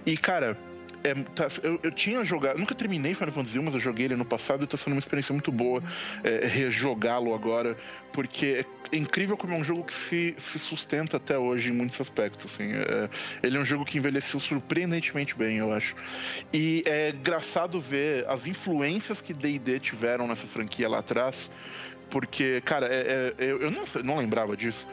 [0.05, 0.59] E, cara,
[1.05, 4.17] é, tá, eu, eu, tinha jogado, nunca terminei Final Fantasy 1, mas eu joguei ele
[4.17, 5.83] no passado e tá sendo uma experiência muito boa
[6.25, 7.77] é, rejogá-lo agora,
[8.13, 12.01] porque é incrível como é um jogo que se, se sustenta até hoje em muitos
[12.01, 12.53] aspectos.
[12.53, 13.09] Assim, é,
[13.43, 15.95] ele é um jogo que envelheceu surpreendentemente bem, eu acho.
[16.53, 21.51] E é engraçado ver as influências que D&D tiveram nessa franquia lá atrás,
[22.11, 24.89] porque, cara, é, é, eu, eu não, não lembrava disso.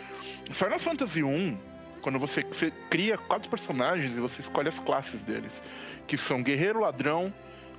[0.51, 5.59] Final Fantasy 1 quando você, você cria quatro personagens e você escolhe as classes deles,
[6.07, 7.33] que são guerreiro, ladrão,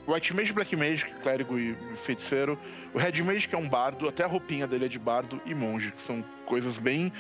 [0.07, 2.59] White Mage, Black Mage, clérigo e feiticeiro,
[2.95, 5.55] o Red Mage, que é um bardo, até a roupinha dele é de bardo, e
[5.55, 7.13] monge, que são coisas bem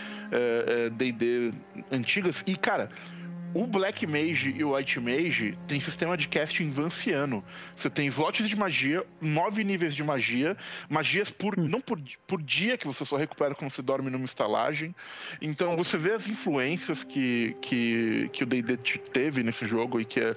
[0.97, 2.45] D&D é, é, antigas.
[2.47, 2.89] E, cara,
[3.53, 7.43] o Black Mage e o White Mage tem sistema de casting vanciano.
[7.75, 10.57] Você tem slots de magia, nove níveis de magia,
[10.89, 11.67] magias por hum.
[11.67, 14.95] não por, por dia que você só recupera quando você dorme numa estalagem.
[15.41, 18.77] Então você vê as influências que, que, que o D&D
[19.13, 20.37] teve nesse jogo e que é,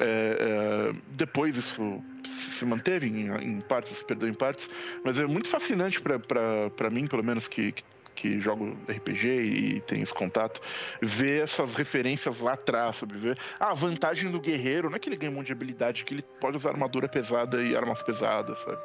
[0.00, 4.70] é, é, depois isso se manteve em, em partes, se perdeu em partes,
[5.04, 10.00] mas é muito fascinante para mim, pelo menos, que, que que jogo RPG e tem
[10.00, 10.60] esse contato,
[11.02, 13.16] ver essas referências lá atrás, sabe?
[13.16, 16.04] Ver ah, a vantagem do guerreiro não é que ele ganha um monte de habilidade,
[16.04, 18.78] que ele pode usar armadura pesada e armas pesadas, sabe?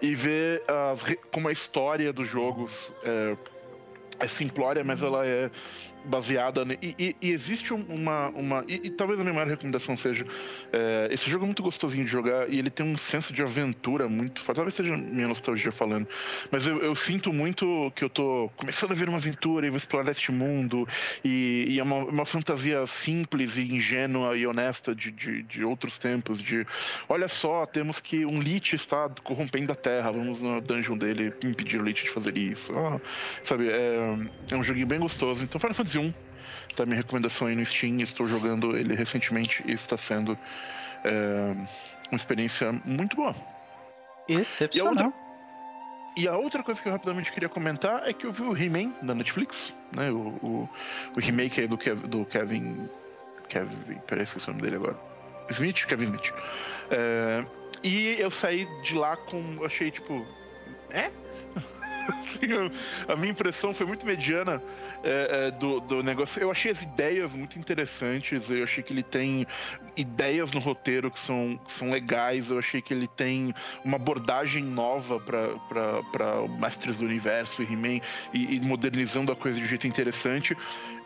[0.00, 3.36] E ver as, como a história dos jogos é,
[4.22, 5.50] é simplória, mas ela é
[6.04, 6.64] baseada.
[6.80, 8.28] E, e, e, existe uma.
[8.30, 10.24] uma e, e, talvez a minha maior recomendação seja:
[10.72, 14.08] é, esse jogo é muito gostosinho de jogar e ele tem um senso de aventura
[14.08, 14.56] muito forte.
[14.56, 16.06] Talvez seja minha nostalgia falando,
[16.50, 19.76] mas eu, eu, sinto muito que eu tô começando a ver uma aventura e vou
[19.76, 20.86] explorar este mundo.
[21.24, 26.40] E, é uma, uma, fantasia simples e ingênua e honesta de, de, de, outros tempos.
[26.40, 26.66] De
[27.08, 31.80] olha só, temos que um Lich está corrompendo a Terra, vamos na dungeon dele impedir
[31.80, 32.72] o Lich de fazer isso.
[32.76, 33.00] Ah,
[33.42, 34.11] sabe, é,
[34.50, 35.44] é um joguinho bem gostoso.
[35.44, 36.14] Então, Final Fantasy 1.
[36.76, 38.00] Tá minha recomendação aí no Steam.
[38.00, 40.38] Estou jogando ele recentemente e está sendo
[41.04, 41.54] é,
[42.10, 43.34] uma experiência muito boa.
[44.28, 44.94] Excepcional.
[44.94, 45.18] E a, outra,
[46.16, 48.92] e a outra coisa que eu rapidamente queria comentar é que eu vi o He-Man
[49.02, 50.10] da Netflix, né?
[50.10, 50.70] O, o,
[51.16, 52.88] o remake aí do, Kev, do Kevin.
[53.48, 53.98] Kevin.
[54.06, 54.96] Peraí, esqueci o nome dele agora.
[55.50, 55.84] Smith?
[55.86, 56.32] Kevin Smith.
[56.90, 57.44] É,
[57.82, 59.64] e eu saí de lá com.
[59.64, 60.26] Achei tipo.
[60.90, 61.10] É?
[63.08, 64.62] a minha impressão foi muito mediana
[65.02, 66.40] é, é, do, do negócio.
[66.40, 69.46] Eu achei as ideias muito interessantes, eu achei que ele tem
[69.96, 74.62] ideias no roteiro que são, que são legais, eu achei que ele tem uma abordagem
[74.62, 78.00] nova para Mestres do Universo e He-Man
[78.32, 80.56] e, e modernizando a coisa de um jeito interessante.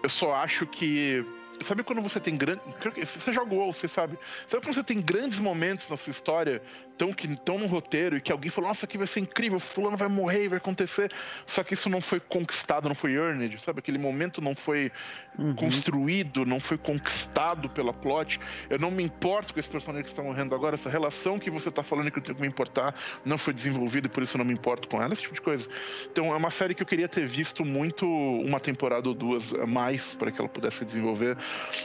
[0.02, 1.24] Eu só acho que
[1.64, 2.60] Sabe quando você tem grande.
[3.04, 4.18] Você jogou, você sabe.
[4.46, 6.62] Sabe quando você tem grandes momentos na sua história,
[6.96, 9.96] tão que estão no roteiro, e que alguém falou, nossa, aqui vai ser incrível, fulano
[9.96, 11.12] vai morrer, vai acontecer.
[11.46, 13.80] Só que isso não foi conquistado, não foi earned, sabe?
[13.80, 14.90] Aquele momento não foi
[15.38, 15.54] uhum.
[15.54, 18.40] construído, não foi conquistado pela plot.
[18.68, 21.68] Eu não me importo com esse personagem que está morrendo agora, essa relação que você
[21.68, 24.38] está falando que eu tenho que me importar não foi desenvolvida e por isso eu
[24.38, 25.68] não me importo com ela, esse tipo de coisa.
[26.10, 29.66] Então é uma série que eu queria ter visto muito uma temporada ou duas a
[29.66, 31.36] mais para que ela pudesse desenvolver.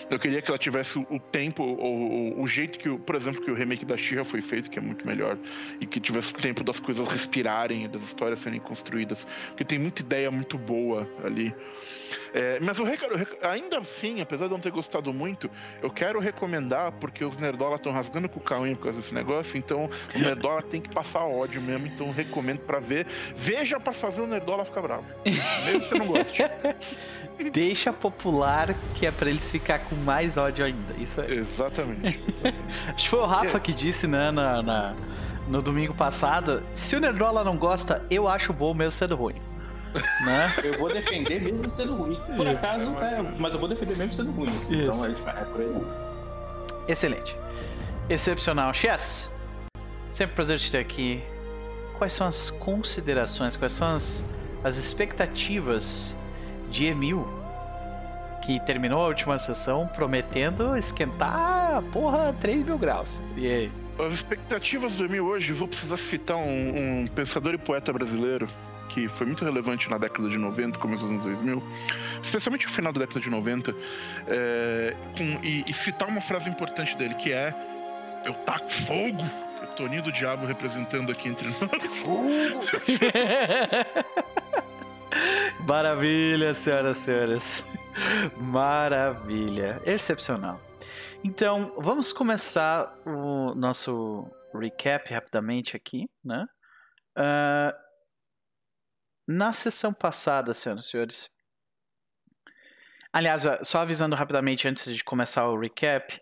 [0.10, 3.54] Eu queria que ela tivesse o tempo, ou, o jeito que, por exemplo, que o
[3.54, 5.38] remake da Shira foi feito, que é muito melhor,
[5.80, 10.30] e que tivesse tempo das coisas respirarem, das histórias serem construídas, porque tem muita ideia
[10.30, 11.54] muito boa ali.
[12.34, 12.86] É, mas eu,
[13.42, 15.50] ainda assim, apesar de não ter gostado muito,
[15.82, 19.58] eu quero recomendar, porque os nerdola estão rasgando com o carrinho por causa desse negócio,
[19.58, 23.06] então o nerdola tem que passar ódio mesmo, então recomendo para ver.
[23.36, 25.06] Veja para fazer o nerdola ficar bravo.
[25.66, 26.42] Mesmo que eu não goste.
[27.50, 30.94] Deixa popular, que é pra eles ficar com mais ódio ainda.
[30.98, 31.34] Isso é.
[31.34, 32.20] Exatamente.
[32.94, 33.64] Acho que foi o Rafa yes.
[33.64, 34.94] que disse, né, na, na,
[35.48, 36.62] no domingo passado.
[36.74, 39.36] Se o Nerdola não gosta, eu acho bom mesmo sendo ruim.
[40.26, 40.54] Né?
[40.64, 42.16] Eu vou defender mesmo sendo ruim.
[42.38, 42.66] Por Isso.
[42.66, 44.50] acaso, é, mas eu vou defender mesmo sendo ruim.
[44.56, 45.82] Assim, então é, é por aí.
[46.88, 47.36] Excelente.
[48.10, 48.74] Excepcional.
[48.74, 49.34] Chess,
[50.08, 51.22] sempre um prazer te ter aqui.
[51.98, 54.24] Quais são as considerações, quais são as,
[54.64, 56.16] as expectativas
[56.72, 57.28] de Emil,
[58.42, 63.24] que terminou a última sessão prometendo esquentar porra 3 mil graus.
[63.36, 63.72] E aí?
[64.00, 68.48] As expectativas do Emil hoje, vou precisar citar um, um pensador e poeta brasileiro
[68.90, 71.64] que foi muito relevante na década de 90, começo dos anos 2000,
[72.22, 73.74] especialmente no final da década de 90,
[74.28, 77.56] é, com, e, e, citar uma frase importante dele, que é
[78.26, 79.24] Eu taco fogo!
[79.76, 81.98] Toninho do Diabo representando aqui entre nós.
[81.98, 82.66] Fogo!
[85.68, 87.68] Maravilha, senhoras e senhores.
[88.38, 89.82] Maravilha.
[89.86, 90.60] Excepcional.
[91.24, 96.46] Então, vamos começar o nosso recap rapidamente aqui, né?
[97.18, 97.74] Uh,
[99.28, 101.30] na sessão passada, senhoras e senhores.
[103.14, 106.20] Aliás, só avisando rapidamente antes de começar o recap,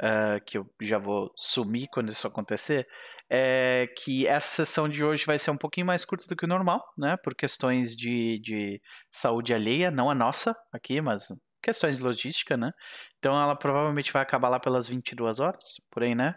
[0.00, 2.88] uh, que eu já vou sumir quando isso acontecer,
[3.28, 6.48] é que essa sessão de hoje vai ser um pouquinho mais curta do que o
[6.48, 7.16] normal, né?
[7.22, 11.28] Por questões de, de saúde alheia, não a nossa aqui, mas
[11.62, 12.72] questões de logística, né?
[13.18, 16.34] Então ela provavelmente vai acabar lá pelas 22 horas, por aí, né?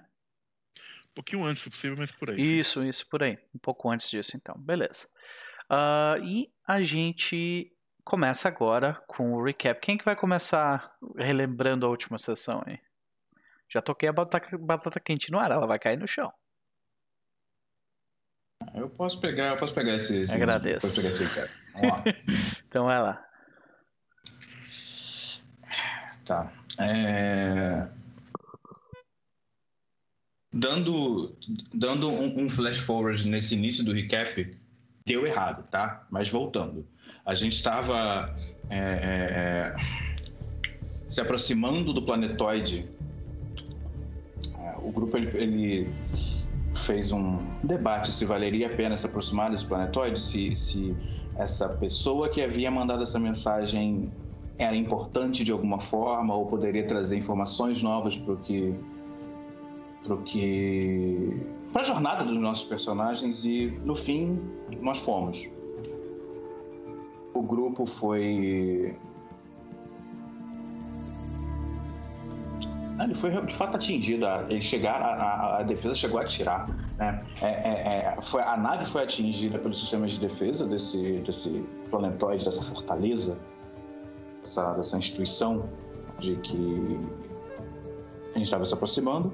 [1.09, 2.59] Um pouquinho antes, se possível, mas por aí.
[2.59, 2.89] Isso, sim.
[2.89, 3.37] isso, por aí.
[3.55, 4.55] Um pouco antes disso, então.
[4.57, 5.07] Beleza.
[5.71, 7.71] Uh, e a gente
[8.03, 9.79] começa agora com o recap.
[9.79, 12.79] Quem que vai começar relembrando a última sessão aí?
[13.73, 16.31] Já toquei a batata, batata quente no ar, ela vai cair no chão.
[18.75, 20.21] Eu posso pegar, eu posso pegar esse.
[20.21, 20.81] esse Agradeço.
[20.81, 21.25] Posso pegar esse
[21.73, 22.03] Vamos lá.
[22.67, 23.25] então vai lá.
[26.23, 26.51] Tá.
[26.79, 27.87] É...
[30.51, 31.35] Dando,
[31.73, 34.55] dando um, um, flash forward nesse início do recap,
[35.03, 36.05] deu errado, tá?
[36.11, 36.87] Mas voltando.
[37.25, 38.35] A gente estava
[38.69, 39.75] é, é,
[41.09, 42.87] se aproximando do planetoide.
[44.83, 45.93] O grupo ele, ele,
[46.75, 50.95] fez um debate se valeria a pena se aproximar desse planetoide, se, se
[51.35, 54.11] essa pessoa que havia mandado essa mensagem
[54.57, 58.75] era importante de alguma forma ou poderia trazer informações novas para o que
[60.03, 64.41] para que para a jornada dos nossos personagens e no fim
[64.81, 65.49] nós fomos.
[67.33, 68.95] O grupo foi
[72.99, 74.25] ele foi de fato atingido.
[74.49, 76.67] Eles chegaram, a, a defesa chegou a atirar.
[76.97, 77.25] Né?
[77.41, 82.45] É, é, é, foi, a nave foi atingida pelos sistemas de defesa desse, desse planetóide,
[82.45, 83.37] dessa fortaleza
[84.43, 85.69] dessa, dessa instituição
[86.19, 86.99] de que
[88.35, 89.33] a gente estava se aproximando,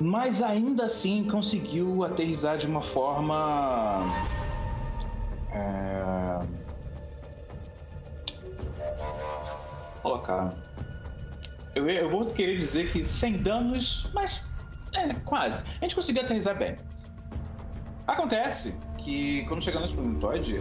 [0.00, 4.02] mas ainda assim conseguiu aterrizar de uma forma.
[5.52, 6.40] É...
[10.02, 10.63] Colocar.
[11.74, 14.46] Eu, eu vou querer dizer que sem danos, mas
[14.94, 15.64] é, quase.
[15.80, 16.76] A gente conseguiu aterrizar bem.
[18.06, 20.60] Acontece que quando chegamos no planetoide,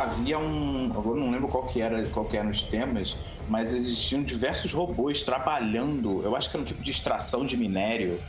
[0.00, 0.90] havia um.
[0.92, 3.16] Agora não lembro qual que era, qual que eram os temas,
[3.48, 6.22] mas existiam diversos robôs trabalhando.
[6.22, 8.20] Eu acho que era um tipo de extração de minério.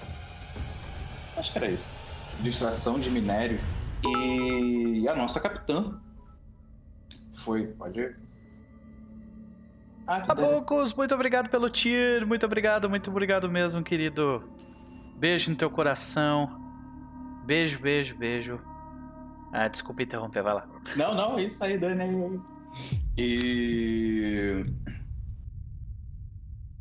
[1.35, 1.89] Acho que era isso.
[2.39, 3.59] De extração de minério.
[4.03, 5.99] E a nossa capitã
[7.33, 7.67] foi.
[7.67, 8.15] Pode.
[10.09, 12.25] Ah, Abocos, muito obrigado pelo tier.
[12.25, 14.43] Muito obrigado, muito obrigado mesmo, querido.
[15.15, 16.49] Beijo no teu coração.
[17.45, 18.59] Beijo, beijo, beijo.
[19.53, 20.67] Ah, desculpa interromper, vai lá.
[20.95, 22.41] Não, não, isso aí, Dani.
[23.15, 24.65] E.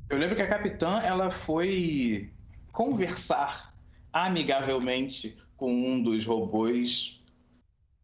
[0.09, 2.33] Eu lembro que a capitã ela foi
[2.73, 3.75] conversar
[4.11, 7.23] amigavelmente com um dos robôs.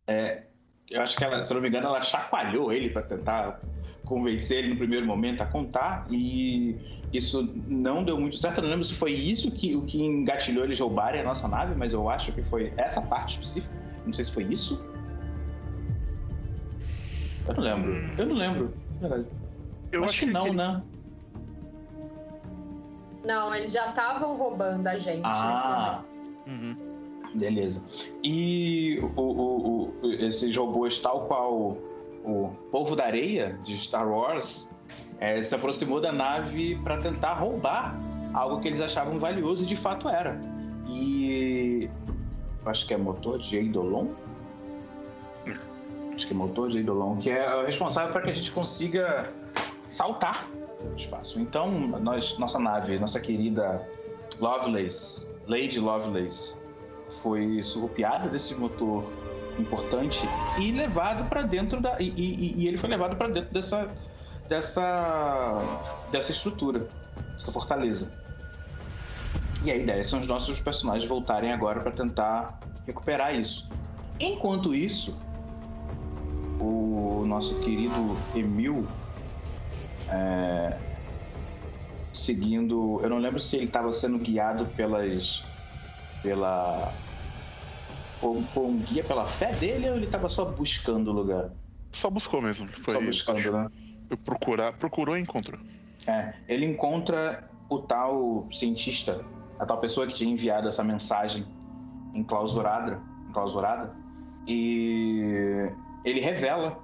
[0.07, 0.43] É,
[0.91, 3.59] eu acho que ela, se não me engano, ela chacoalhou ele para tentar
[4.05, 6.77] convencer ele no primeiro momento a contar e
[7.13, 8.59] isso não deu muito certo.
[8.59, 11.75] Eu não lembro se foi isso que o que engatilhou eles roubarem a nossa nave,
[11.75, 13.73] mas eu acho que foi essa parte específica.
[14.05, 14.85] Não sei se foi isso.
[17.47, 17.93] Eu não lembro.
[18.19, 18.75] Eu não lembro.
[19.93, 20.57] Eu acho, que, não, que...
[20.57, 20.83] né?
[23.25, 25.23] Não, eles já estavam roubando a gente.
[25.25, 26.03] Ah.
[26.47, 26.77] Uhum.
[27.35, 27.83] Beleza.
[28.23, 31.77] E o, o, o, esses robôs, tal qual
[32.25, 34.75] o povo da areia de Star Wars,
[35.21, 38.01] é, se aproximou da nave para tentar roubar
[38.33, 40.41] algo que eles achavam valioso e de fato era.
[40.89, 41.89] E
[42.67, 44.09] acho que é motor de Eidolon.
[46.15, 49.31] Acho que é motor de Eidolon, que é responsável para que a gente consiga
[49.89, 50.49] saltar
[50.83, 51.41] no espaço.
[51.41, 53.87] Então, nós, nossa nave, nossa querida
[54.41, 56.57] Lovelace, Lady Lovelace,
[57.23, 59.05] foi surrupiada desse motor
[59.59, 63.89] importante e levado para dentro da e, e, e, ele foi levado para dentro dessa
[64.49, 65.61] dessa
[66.11, 66.89] dessa estrutura,
[67.35, 68.13] dessa fortaleza.
[69.63, 73.71] E a ideia são os nossos personagens voltarem agora para tentar recuperar isso.
[74.21, 75.17] Enquanto isso,
[76.61, 78.87] o nosso querido Emil,
[80.09, 80.77] é,
[82.13, 83.01] seguindo.
[83.03, 85.45] Eu não lembro se ele estava sendo guiado pelas.
[86.23, 86.93] pela.
[88.19, 91.51] Foi, foi, um guia pela fé dele ou ele estava só buscando o lugar?
[91.93, 92.69] Só buscou mesmo.
[92.69, 93.71] Foi, só buscando, né?
[94.25, 95.59] Procurar, procurou e encontrou.
[96.07, 99.25] É, ele encontra o tal cientista
[99.59, 101.47] a tal pessoa que tinha enviado essa mensagem
[102.15, 103.95] enclausurada, enclausurada
[104.47, 105.71] e
[106.05, 106.83] ele revela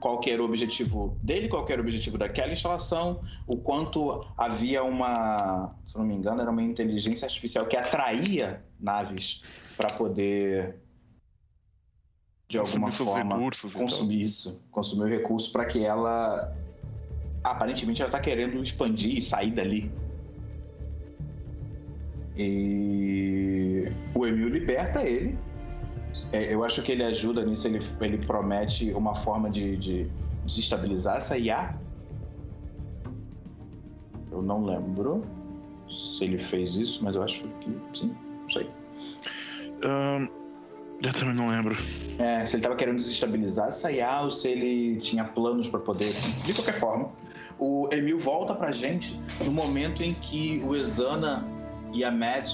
[0.00, 5.74] qual era o objetivo dele, qual era o objetivo daquela instalação, o quanto havia uma,
[5.86, 9.42] se não me engano, era uma inteligência artificial que atraía naves
[9.76, 10.76] para poder
[12.48, 16.52] de alguma consumir forma recursos, consumir isso, consumir o recurso para que ela
[17.42, 19.92] aparentemente ela tá querendo expandir e sair dali.
[22.36, 25.38] E o Emil liberta ele.
[26.32, 30.10] É, eu acho que ele ajuda nisso, ele, ele promete uma forma de, de
[30.44, 31.76] desestabilizar essa IA.
[34.30, 35.24] Eu não lembro
[35.88, 38.68] se ele fez isso, mas eu acho que sim, não sei.
[39.82, 40.28] Ahn,
[41.02, 41.76] eu também não lembro.
[42.18, 46.12] É, se ele estava querendo desestabilizar essa IA ou se ele tinha planos para poder.
[46.44, 47.10] De qualquer forma,
[47.58, 51.44] o Emil volta pra gente no momento em que o Exana
[51.92, 52.48] e a Mad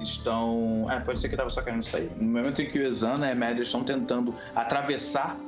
[0.00, 0.86] estão.
[0.90, 2.10] É, pode ser que tava só querendo sair.
[2.16, 5.38] No momento em que o Exana e a Mad estão tentando atravessar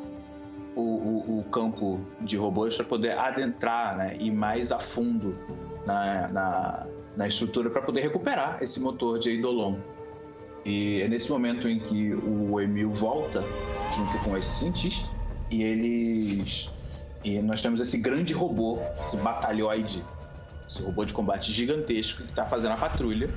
[0.76, 5.36] o, o- o campo de robôs para poder adentrar né, e mais a fundo
[5.86, 6.86] na, na,
[7.16, 9.76] na estrutura para poder recuperar esse motor de Eidolon.
[10.64, 13.44] E é nesse momento em que o Emil volta
[13.94, 15.08] junto com esse cientista
[15.50, 16.70] e eles.
[17.22, 20.02] E nós temos esse grande robô, esse batalhoide,
[20.68, 23.30] esse robô de combate gigantesco que está fazendo a patrulha.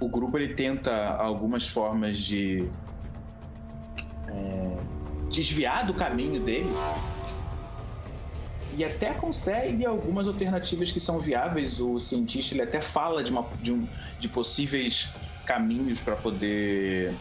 [0.00, 2.68] O grupo ele tenta algumas formas de
[4.28, 4.76] é,
[5.30, 6.70] desviar do caminho dele
[8.76, 11.80] e até consegue algumas alternativas que são viáveis.
[11.80, 13.86] O cientista ele até fala de, uma, de, um,
[14.18, 15.08] de possíveis
[15.44, 17.14] caminhos para poder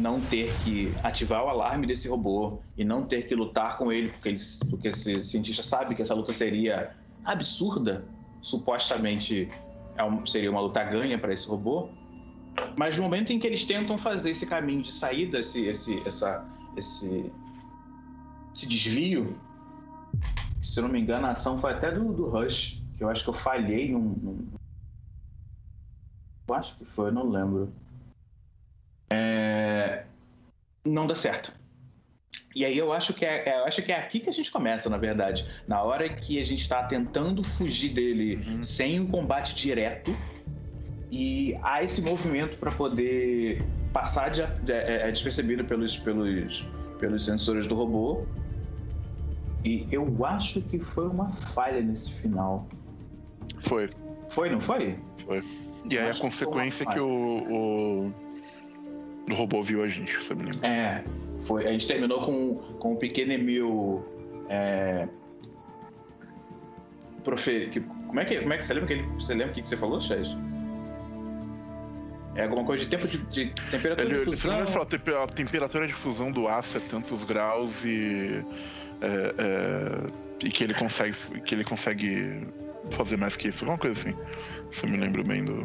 [0.00, 4.08] não ter que ativar o alarme desse robô e não ter que lutar com ele,
[4.08, 4.38] porque, ele,
[4.70, 6.92] porque esse cientista sabe que essa luta seria
[7.24, 8.04] absurda,
[8.40, 9.50] supostamente
[9.96, 11.88] é um- seria uma luta ganha para esse robô.
[12.78, 16.46] Mas no momento em que eles tentam fazer esse caminho de saída, esse, esse, essa,
[16.76, 17.30] esse,
[18.54, 19.36] esse desvio,
[20.62, 23.24] se eu não me engano, a ação foi até do, do Rush, que eu acho
[23.24, 24.46] que eu falhei num, num-
[26.52, 27.72] Eu acho que foi, não lembro.
[29.10, 30.04] É,
[30.84, 31.58] Não dá certo.
[32.54, 34.50] E aí eu acho que é, é- eu acho que é aqui que a gente
[34.52, 35.46] começa, na verdade.
[35.66, 38.62] Na hora que a gente está tentando fugir dele Uhum.
[38.62, 40.14] sem um combate direto,
[41.10, 46.66] e há esse movimento para poder passar de, é, é despercebido pelos, pelos,
[46.98, 48.26] pelos sensores do robô.
[49.64, 52.68] E eu acho que foi uma falha nesse final.
[53.60, 53.88] Foi.
[54.28, 54.98] Foi, não foi?
[55.90, 58.14] E aí a que consequência é que o, o.
[59.30, 60.64] o robô viu a gente, se eu me lembro.
[60.64, 61.04] É,
[61.40, 61.66] foi.
[61.66, 64.04] A gente terminou com, com o pequeno Emil.
[64.48, 65.08] É,
[67.24, 69.54] profe, que, como, é que, como é que você lembra que ele, você lembra o
[69.54, 70.36] que, que você falou, Chaz?
[72.34, 74.66] É alguma coisa de tempo de, de temperatura Ele, de ele fusão.
[74.66, 78.42] falou, a tempe- a temperatura de fusão do aço é tantos graus e.
[79.00, 81.16] é, é, e que ele consegue.
[81.44, 82.46] que ele consegue
[82.90, 84.16] fazer mais que isso, alguma coisa assim.
[84.70, 85.64] Se eu me lembro bem do.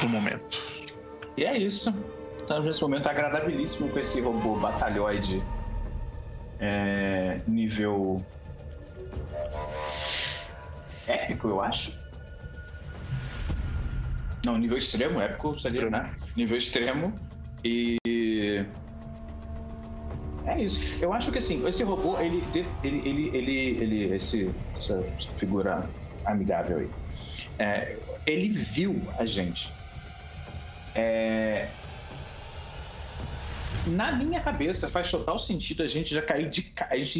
[0.00, 0.58] do momento.
[1.36, 1.94] E é isso.
[2.38, 5.40] Estamos nesse momento agradabilíssimo com esse robô batalhoide
[6.58, 8.24] é, nível
[11.06, 11.98] épico, eu acho.
[14.44, 15.90] Não, nível extremo, épico seria, Extremo.
[15.90, 16.14] né?
[16.36, 17.14] Nível extremo.
[17.64, 18.64] E.
[20.46, 20.80] É isso.
[21.02, 22.42] Eu acho que assim, esse robô, ele.
[22.82, 25.02] ele, ele, ele, ele esse, essa
[25.36, 25.88] figura
[26.24, 26.88] amigável aí.
[27.58, 29.72] é, ele viu a gente.
[30.94, 31.68] É,
[33.86, 36.72] Na minha cabeça faz total sentido a gente já cair de,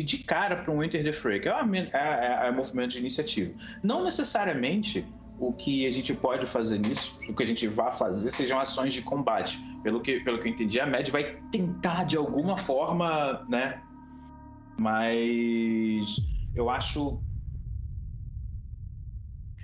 [0.03, 1.99] de cara para um Enter the que é, men- é,
[2.45, 3.53] é, é movimento de iniciativa.
[3.83, 5.05] Não necessariamente
[5.41, 8.93] o que a gente pode fazer nisso, o que a gente vai fazer, sejam ações
[8.93, 9.59] de combate.
[9.83, 13.83] Pelo que, pelo que eu entendi, a MED vai tentar de alguma forma, né?
[14.79, 16.17] Mas
[16.55, 17.23] eu acho.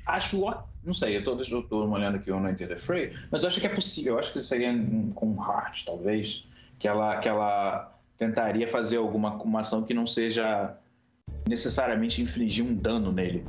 [0.06, 0.42] Acho.
[0.82, 3.60] Não sei, eu tô, eu tô olhando aqui no Enter the Fray, mas eu acho
[3.60, 4.14] que é possível.
[4.14, 4.72] Eu acho que seria
[5.14, 6.48] com Heart, talvez,
[6.78, 10.74] que ela, que ela tentaria fazer alguma uma ação que não seja
[11.46, 13.44] necessariamente infligir um dano nele.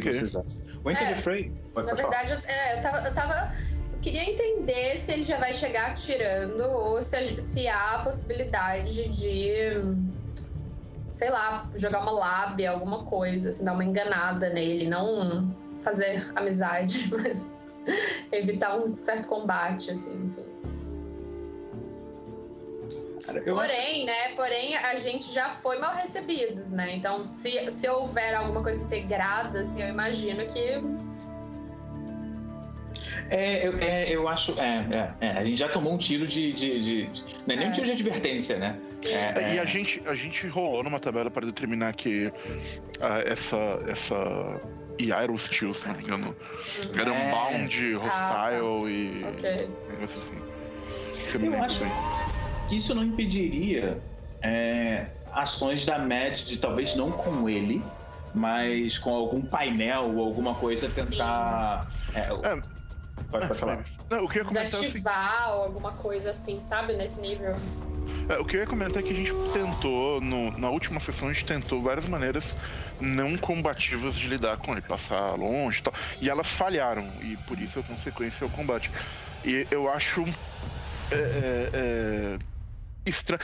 [0.00, 0.64] Que, que vocês acham?
[0.84, 1.52] O Enter É, the Fray.
[1.72, 3.52] Pode, Na verdade, eu, é, eu, tava, eu tava.
[3.92, 9.08] Eu queria entender se ele já vai chegar atirando ou se, se há a possibilidade
[9.08, 9.80] de.
[11.08, 17.08] Sei lá, jogar uma lábia, alguma coisa, assim, dar uma enganada nele, não fazer amizade,
[17.12, 17.64] mas
[18.32, 20.53] evitar um certo combate, assim, enfim.
[23.26, 24.28] Cara, eu acho- Porém, né?
[24.36, 26.94] Porém, a gente já foi mal recebidos, né?
[26.94, 30.82] Então, se, se houver alguma coisa integrada, assim, eu imagino que.
[33.30, 34.58] É, eu, é, eu acho.
[34.60, 34.86] É,
[35.20, 36.52] é, é, a gente já tomou um tiro de.
[36.52, 37.72] de, de- de- não é nem um É.
[37.72, 38.78] tiro de advertência, né?
[39.06, 39.60] É, É, E é.
[39.60, 42.30] a gente, a gente rolou numa tabela para determinar que
[43.00, 43.56] ah, essa,
[43.88, 44.60] essa
[44.98, 46.36] IA era hostil, se não me engano.
[46.94, 47.30] Era um É.
[47.30, 49.24] bound, hostile e.
[49.24, 49.68] Ok.
[49.88, 50.42] um negócio assim.
[51.26, 51.92] Você me lembra acho- bem.
[52.68, 54.00] Que isso não impediria
[54.42, 57.82] é, ações da MED de talvez não com ele,
[58.34, 61.90] mas com algum painel ou alguma coisa tentar.
[62.14, 62.62] É, é,
[63.30, 63.84] pode, pode falar.
[64.10, 66.94] Não, o que eu é Desativar ou alguma coisa assim, sabe?
[66.94, 67.54] Nesse nível.
[68.28, 71.28] É, o que eu ia comentar é que a gente tentou, no, na última sessão,
[71.28, 72.56] a gente tentou várias maneiras
[73.00, 75.94] não combativas de lidar com ele, passar longe e tal.
[76.20, 78.90] E elas falharam, e por isso a consequência é o combate.
[79.44, 80.24] E eu acho.
[81.10, 82.38] É, é,
[83.04, 83.38] é Estra...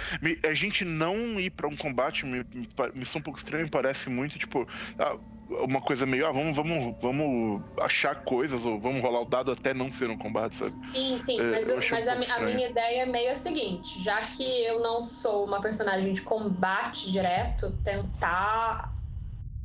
[0.48, 4.08] A gente não ir para um combate me, me, me um pouco estranho, me parece
[4.08, 4.66] muito, tipo,
[4.98, 5.16] ah,
[5.50, 9.74] uma coisa meio, ah, vamos, vamos, vamos achar coisas, ou vamos rolar o dado até
[9.74, 10.80] não ser um combate, sabe?
[10.80, 14.02] Sim, sim, é, mas, eu, mas um a, a, minha ideia é meio a seguinte,
[14.02, 18.99] já que eu não sou uma personagem de combate direto, tentar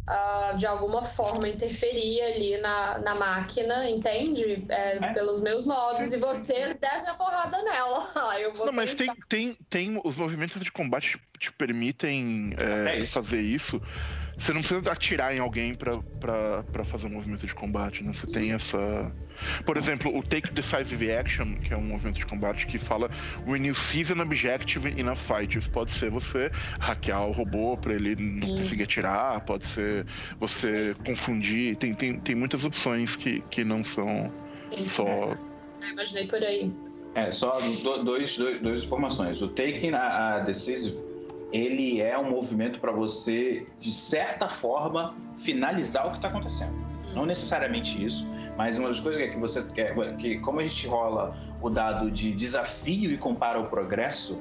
[0.10, 4.66] uh, de alguma forma interferir ali na, na máquina, entende?
[4.70, 5.14] É, é.
[5.14, 8.08] Pelos meus modos, e vocês descem a porrada nela.
[8.40, 10.02] eu vou Não, mas tem, tem, tem.
[10.04, 13.82] Os movimentos de combate te, te permitem é, é fazer isso.
[14.38, 18.14] Você não precisa atirar em alguém para fazer um movimento de combate, né?
[18.14, 19.12] Você tem essa.
[19.66, 23.10] Por exemplo, o Take Decisive Action, que é um movimento de combate que fala
[23.46, 25.58] When you seize an objective in a fight.
[25.58, 28.58] Isso pode ser você hackear o robô para ele não Sim.
[28.60, 30.06] conseguir atirar, pode ser
[30.38, 31.76] você confundir.
[31.78, 34.32] Tem, tem, tem muitas opções que, que não são
[34.72, 34.84] Sim.
[34.84, 35.36] só.
[35.82, 36.72] É, imaginei por aí.
[37.16, 37.58] É, só
[38.04, 39.42] dois, dois, duas informações.
[39.42, 41.15] O Taking a, a Decisive
[41.52, 46.74] ele é um movimento para você, de certa forma, finalizar o que está acontecendo.
[47.14, 47.26] Não hum.
[47.26, 48.28] necessariamente isso,
[48.58, 52.12] mas uma das coisas é que você quer, que como a gente rola o dado
[52.12, 54.40] de desafio e compara o progresso,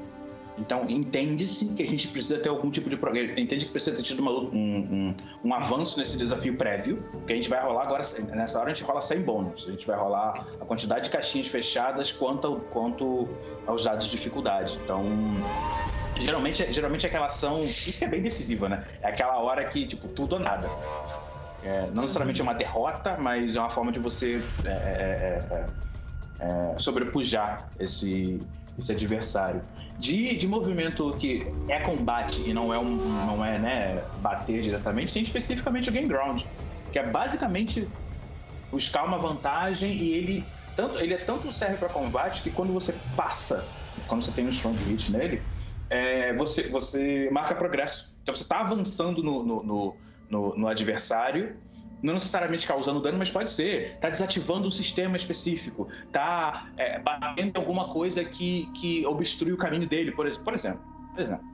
[0.56, 4.02] então entende-se que a gente precisa ter algum tipo de progresso, entende que precisa ter
[4.02, 8.02] tido uma, um, um, um, avanço nesse desafio prévio, que a gente vai rolar agora,
[8.32, 11.48] nessa hora a gente rola sem bônus, a gente vai rolar a quantidade de caixinhas
[11.48, 13.28] fechadas quanto, quanto
[13.66, 14.78] aos dados de dificuldade.
[14.84, 15.04] Então
[16.16, 18.84] Geralmente, geralmente aquela ação, isso é bem decisiva, né?
[19.02, 20.68] É aquela hora que, tipo, tudo ou nada.
[21.64, 25.66] É, não necessariamente é uma derrota, mas é uma forma de você é, é, é,
[26.40, 28.40] é sobrepujar esse,
[28.78, 29.62] esse adversário.
[29.98, 32.96] De, de movimento que é combate e não é, um,
[33.26, 36.42] não é né, bater diretamente, tem especificamente o Game Ground,
[36.92, 37.88] que é basicamente
[38.70, 40.44] buscar uma vantagem e ele,
[40.76, 43.64] tanto, ele é tanto serve para combate que quando você passa,
[44.08, 45.40] quando você tem um strong hit nele,
[45.94, 48.12] é, você, você marca progresso.
[48.22, 49.96] Então você está avançando no, no,
[50.28, 51.56] no, no, adversário,
[52.02, 53.94] não necessariamente causando dano, mas pode ser.
[53.94, 59.88] Está desativando um sistema específico, está é, batendo alguma coisa que, que obstrui o caminho
[59.88, 60.82] dele, por, por exemplo.
[61.14, 61.44] Por exemplo.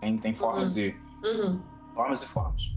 [0.00, 0.82] Tem, tem formas, uhum.
[0.82, 1.60] E, uhum.
[1.92, 2.76] formas e formas.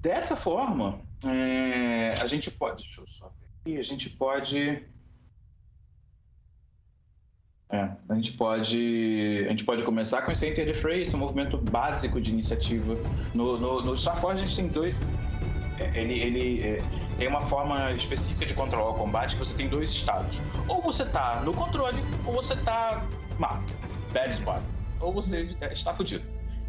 [0.00, 2.84] Dessa forma, é, a gente pode.
[2.84, 3.78] Deixa eu só ver aqui.
[3.78, 4.82] A gente pode
[7.72, 11.16] é, a gente pode a gente pode começar com esse Enter the Fray, esse é
[11.16, 12.96] um movimento básico de iniciativa.
[13.34, 14.94] No, no, no Starforge a gente tem dois
[15.78, 16.82] é, ele, ele é,
[17.16, 20.42] tem uma forma específica de controlar o combate que você tem dois estados.
[20.68, 23.04] Ou você tá no controle, ou você tá
[23.38, 23.62] mal,
[24.12, 24.62] bad spot.
[25.00, 26.24] Ou você está fudido.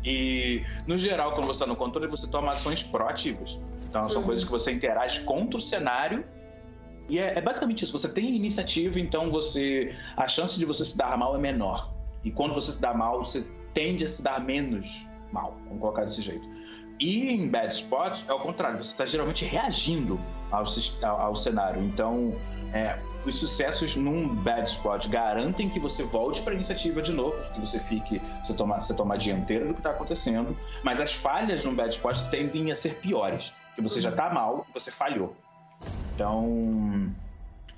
[0.05, 3.59] E, no geral, quando você está no controle, você toma ações proativas.
[3.89, 4.27] Então, são uhum.
[4.27, 6.25] coisas que você interage contra o cenário
[7.09, 7.97] e é, é, basicamente isso.
[7.97, 11.93] Você tem iniciativa, então você a chance de você se dar mal é menor.
[12.23, 16.03] E quando você se dá mal, você tende a se dar menos mal, vamos colocar
[16.05, 16.47] desse jeito.
[16.99, 18.77] E em bad spot é o contrário.
[18.77, 20.19] Você está geralmente reagindo
[20.51, 20.63] ao,
[21.01, 21.83] ao, ao cenário.
[21.83, 22.35] Então,
[22.71, 27.35] é, os sucessos num bad spot garantem que você volte para a iniciativa de novo,
[27.53, 30.55] que você fique, você toma, você toma a dianteira do que está acontecendo.
[30.83, 34.67] Mas as falhas num bad spot tendem a ser piores, que você já está mal,
[34.73, 35.35] você falhou.
[36.15, 37.11] Então,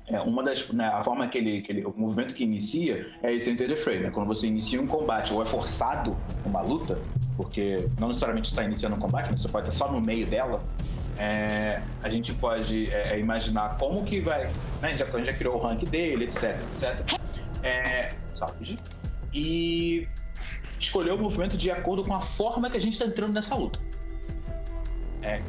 [0.08, 3.34] é, uma das né, a forma que ele, que ele, o movimento que inicia é
[3.34, 4.12] esse enter the fray, né?
[4.12, 7.00] Quando você inicia um combate ou é forçado uma luta,
[7.36, 10.64] porque não necessariamente está iniciando um combate, mas você pode estar só no meio dela.
[11.18, 14.52] É, a gente pode é, é imaginar como que vai, né?
[14.84, 17.20] A gente, já, a gente já criou o rank dele, etc, etc.
[17.64, 18.76] É, sabe?
[19.34, 20.08] E
[20.80, 23.80] escolher o movimento de acordo com a forma que a gente está entrando nessa luta.
[25.24, 25.42] É,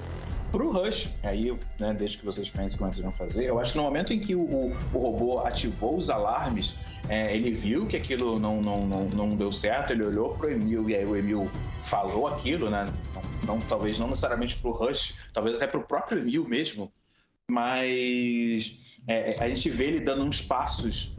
[0.57, 3.73] Pro Rush, aí, né, desde que vocês pensem como é que vão fazer, eu acho
[3.73, 6.77] que no momento em que o, o, o robô ativou os alarmes,
[7.11, 10.89] é, ele viu que aquilo não, não, não, não deu certo, ele olhou pro Emil
[10.89, 11.51] e aí o Emil
[11.85, 12.87] falou aquilo, né?
[13.15, 16.91] Não, não, talvez não necessariamente pro Rush, talvez até pro próprio Emil mesmo,
[17.51, 21.15] mas é, a gente vê ele dando uns passos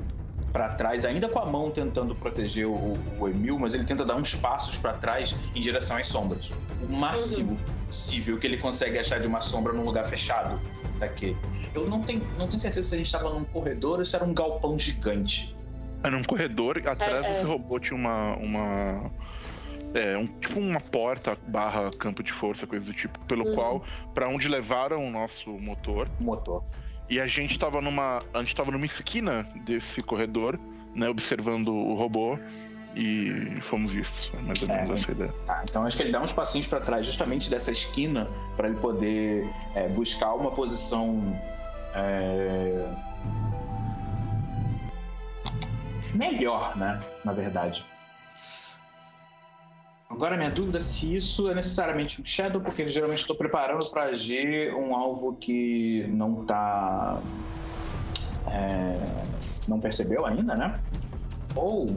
[0.52, 4.16] para trás, ainda com a mão tentando proteger o, o, Emil, mas ele tenta dar
[4.16, 6.52] uns passos para trás em direção às sombras.
[6.82, 7.86] O máximo uhum.
[7.86, 10.60] possível que ele consegue achar de uma sombra num lugar fechado
[11.00, 11.38] daquele.
[11.74, 14.26] Eu não tenho, não tenho certeza se a gente estava num corredor ou se era
[14.26, 15.56] um galpão gigante.
[16.04, 17.34] Era um corredor, atrás É, é.
[17.34, 18.36] desse robô tinha uma.
[18.36, 19.12] uma
[19.94, 23.56] é, um, tipo uma porta barra campo de força, coisa do tipo, pelo Uhum.
[23.56, 23.84] qual,
[24.14, 26.10] pra onde levaram o nosso motor.
[26.20, 26.64] Motor.
[27.10, 28.22] E a gente tava numa.
[28.34, 30.60] A gente tava numa esquina desse corredor,
[30.94, 31.10] né?
[31.10, 32.38] Observando o robô.
[32.96, 34.32] E fomos isso.
[34.34, 35.34] É mais ou menos É, essa ideia.
[35.46, 38.78] Tá, então acho que ele dá uns passinhos pra trás, justamente dessa esquina, pra ele
[38.78, 41.40] poder é, buscar uma posição
[41.94, 42.92] é,
[46.16, 47.00] melhor, né?
[47.24, 47.86] Na verdade.
[50.10, 53.86] Agora minha dúvida é se isso é necessariamente um Shadow, porque eu geralmente estou preparando
[53.90, 57.20] para agir um alvo que não tá.
[58.50, 58.98] é,
[59.68, 60.80] não percebeu ainda, né?
[61.56, 61.96] Ou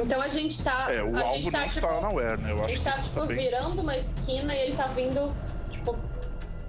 [0.00, 0.86] Então a gente tá.
[0.92, 2.52] É, o a alvo gente tá, não tipo, está na Aware, né?
[2.52, 5.34] Eu a acho gente tá, tipo, tá bem- virando uma esquina e ele tá vindo,
[5.70, 5.96] tipo.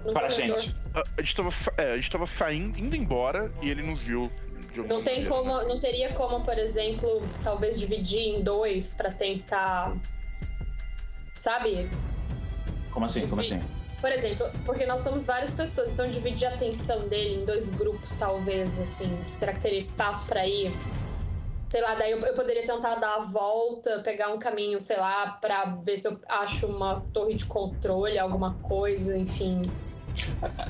[0.04, 0.58] no para a corredor.
[0.58, 0.76] gente.
[0.92, 4.00] A, a gente tava, sa- é, a gente tava saindo, indo embora e ele nos
[4.00, 4.30] viu.
[4.76, 9.96] Não tem maneira, como, não teria como, por exemplo, talvez dividir em dois pra tentar,
[11.34, 11.88] sabe?
[12.90, 13.28] Como assim?
[13.28, 13.60] Como assim?
[14.00, 18.16] Por exemplo, porque nós somos várias pessoas, então dividir a atenção dele em dois grupos,
[18.16, 20.72] talvez, assim, será que teria espaço pra ir?
[21.70, 25.32] Sei lá, daí eu, eu poderia tentar dar a volta, pegar um caminho, sei lá,
[25.32, 29.60] pra ver se eu acho uma torre de controle, alguma coisa, enfim.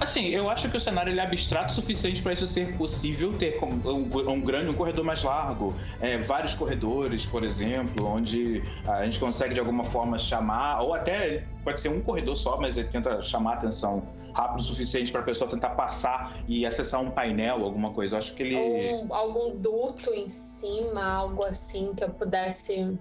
[0.01, 3.59] Assim, eu acho que o cenário é abstrato o suficiente para isso ser possível ter
[3.63, 9.19] um, um grande um corredor mais largo, é, vários corredores, por exemplo, onde a gente
[9.21, 13.21] consegue de alguma forma chamar, ou até pode ser um corredor só, mas ele tenta
[13.23, 17.65] chamar a atenção rápido o suficiente para a pessoa tentar passar e acessar um painel,
[17.65, 18.15] alguma coisa.
[18.15, 22.97] Eu acho que ele Ou um- algum duto em cima, algo assim, que eu pudesse.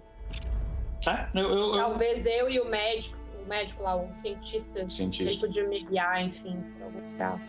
[1.08, 3.16] É, eu, eu- Talvez eu e o médico,
[3.50, 5.24] médico lá, o cientista, Cientista.
[5.34, 7.42] ele podia me guiar, enfim, pra algum lugar.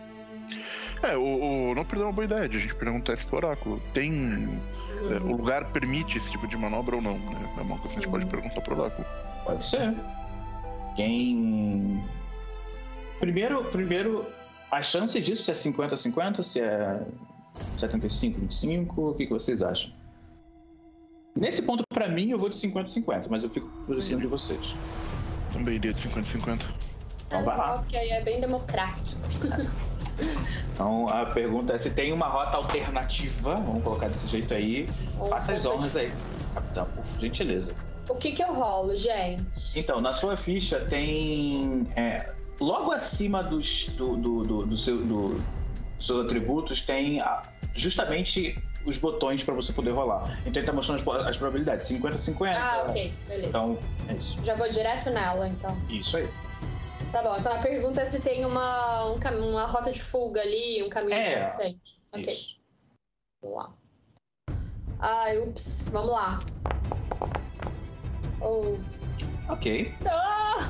[1.03, 1.21] É, o,
[1.69, 3.81] o- não perdeu uma boa ideia de a gente perguntar pro oráculo.
[3.93, 4.59] Tem.
[5.09, 5.35] é, o Uhum.
[5.37, 7.53] lugar permite esse tipo de manobra ou não, né?
[7.57, 8.29] É uma coisa que a gente pode Uhum.
[8.31, 9.07] perguntar pro oráculo.
[9.45, 9.95] Pode ser.
[10.95, 12.03] Quem.
[13.19, 14.25] Primeiro, primeiro,
[14.71, 17.01] a chance disso se é 50-50, se é
[17.77, 19.91] 75-25, o que, que vocês acham?
[21.35, 24.59] Nesse ponto, pra mim, eu vou de 50-50, mas eu fico por cima de vocês.
[25.53, 26.61] Também iria de 50-50.
[27.27, 27.77] Então vai lá.
[27.79, 29.21] Porque aí é bem democrático.
[30.73, 34.87] Então a pergunta é se tem uma rota alternativa, vamos colocar desse jeito aí.
[35.19, 36.13] Ou Faça as honras de- aí,
[36.53, 37.73] capitão, por gentileza.
[38.09, 39.79] O que que eu rolo, gente?
[39.79, 41.87] Então, na sua ficha tem.
[41.95, 45.41] é, logo acima dos, do, do, do, do seu, do-
[45.97, 47.43] dos seus atributos tem a-
[47.75, 50.39] justamente os botões para você poder rolar.
[50.45, 52.55] Então ele tá mostrando as, as probabilidades: 50-50.
[52.55, 53.47] Ah, ok, beleza.
[53.49, 53.79] Então,
[54.09, 54.43] é isso.
[54.43, 55.77] Já vou direto nela, então.
[55.89, 56.27] Isso aí.
[57.11, 60.41] Tá bom, então a pergunta é se tem uma, um cam- uma rota de fuga
[60.41, 61.99] ali, um caminho É, adjacente.
[62.13, 62.57] Ok, Isso.
[63.41, 63.69] vamos lá.
[64.99, 66.39] Ai, ups, vamos lá.
[68.39, 68.77] Oh.
[69.49, 69.93] Ok.
[70.05, 70.69] Ah,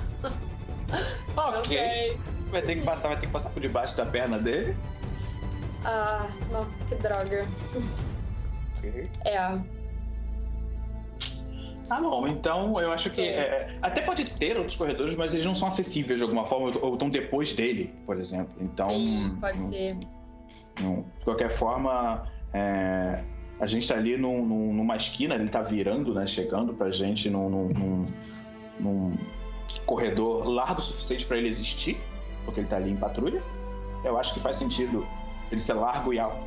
[1.59, 2.17] ok.
[2.49, 4.75] Vai ter que passar, vai ter que passar por debaixo da perna dele.
[5.83, 7.45] Ah, não, que droga.
[9.25, 9.57] É.
[11.87, 13.21] Tá bom, então eu acho que.
[13.21, 16.93] é, até pode ter outros corredores, mas eles não são acessíveis de alguma forma, ou
[16.93, 18.53] estão depois dele, por exemplo.
[18.61, 18.85] Então.
[18.85, 19.97] Sim, pode não- ser.
[20.79, 23.23] não- de qualquer forma, é,
[23.59, 26.25] a gente tá ali num- num- numa esquina, ele tá virando, né?
[26.25, 28.05] Chegando pra gente num, num- num-
[28.79, 29.17] num
[29.85, 31.99] corredor largo o suficiente para ele existir,
[32.45, 33.43] porque ele tá ali em patrulha.
[34.03, 35.05] Eu acho que faz sentido
[35.51, 36.37] ele ser largo e alto.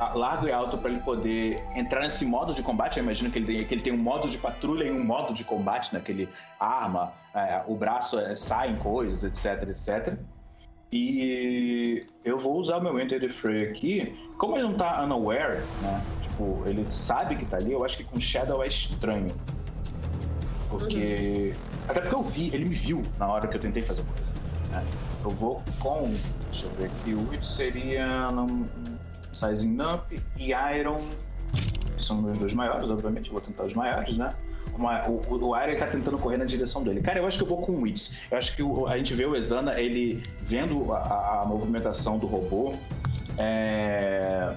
[0.00, 2.98] ah, Largo e alto para ele poder entrar nesse modo de combate.
[2.98, 5.34] Eu imagino que ele, tem, que ele tem um modo de patrulha e um modo
[5.34, 6.28] de combate, naquele
[6.58, 10.18] arma, é, o braço é, sai em coisas, etc, etc.
[10.92, 14.14] E eu vou usar o meu Enter the Fray aqui.
[14.36, 16.02] Como ele não tá unaware, né?
[16.20, 19.34] Tipo, ele sabe que tá ali, eu acho que com Shadow é estranho.
[20.68, 21.54] Porque.
[21.88, 24.22] Até porque eu vi, ele me viu na hora que eu tentei fazer coisa.
[24.70, 24.86] Né?
[25.24, 26.02] Eu vou com.
[26.50, 27.14] Deixa eu ver aqui.
[27.14, 28.28] O Witch seria.
[28.30, 28.66] Um,
[29.32, 30.96] Sizing Up e Iron.
[31.96, 33.28] Que são meus dois maiores, obviamente.
[33.28, 34.34] Eu vou tentar os maiores, né?
[34.74, 37.00] Uma- o, o, ele tá tentando correr na direção dele.
[37.02, 38.18] Cara, eu acho que eu vou com o Wits.
[38.30, 42.18] Eu acho que o- a gente vê o Exana, ele vendo a, a- a movimentação
[42.18, 42.74] do robô
[43.38, 44.54] é,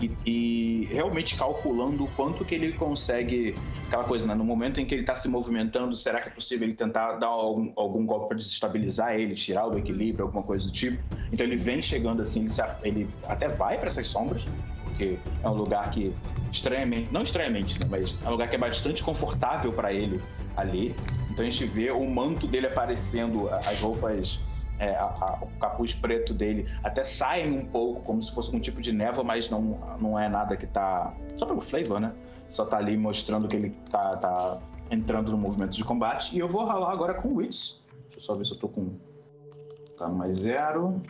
[0.00, 3.54] e, e realmente calculando o quanto que ele consegue.
[3.86, 4.34] Aquela coisa, né?
[4.34, 7.26] No momento em que ele tá se movimentando, será que é possível ele tentar dar
[7.26, 11.02] algum, algum golpe para desestabilizar ele, tirar o equilíbrio, alguma coisa do tipo?
[11.32, 14.44] Então ele vem chegando assim, ele, se ele até vai para essas sombras,
[14.84, 16.12] porque é um lugar que
[16.50, 20.20] estranhamente, não estranhamente, né, mas é um lugar que é bastante confortável para ele
[20.56, 20.94] ali.
[21.30, 24.40] Então a gente vê o manto dele aparecendo, as roupas
[24.78, 28.60] é, a, a, o capuz preto dele até sai um pouco, como se fosse um
[28.60, 31.14] tipo de névoa, mas não, não é nada que tá.
[31.36, 32.12] Só pelo flavor, né?
[32.48, 34.60] Só tá ali mostrando que ele tá, tá
[34.90, 36.36] entrando no movimento de combate.
[36.36, 37.82] E eu vou ralar agora com Wits.
[38.04, 38.90] Deixa eu só ver se eu tô com.
[39.98, 41.02] Tá mais zero.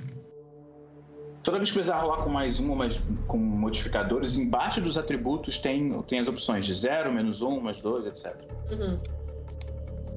[1.42, 5.58] Toda vez que precisar rolar com mais um ou mais com modificadores, embaixo dos atributos
[5.58, 8.34] tem, tem as opções de zero, menos um, mais dois, etc.
[8.70, 8.98] Uhum.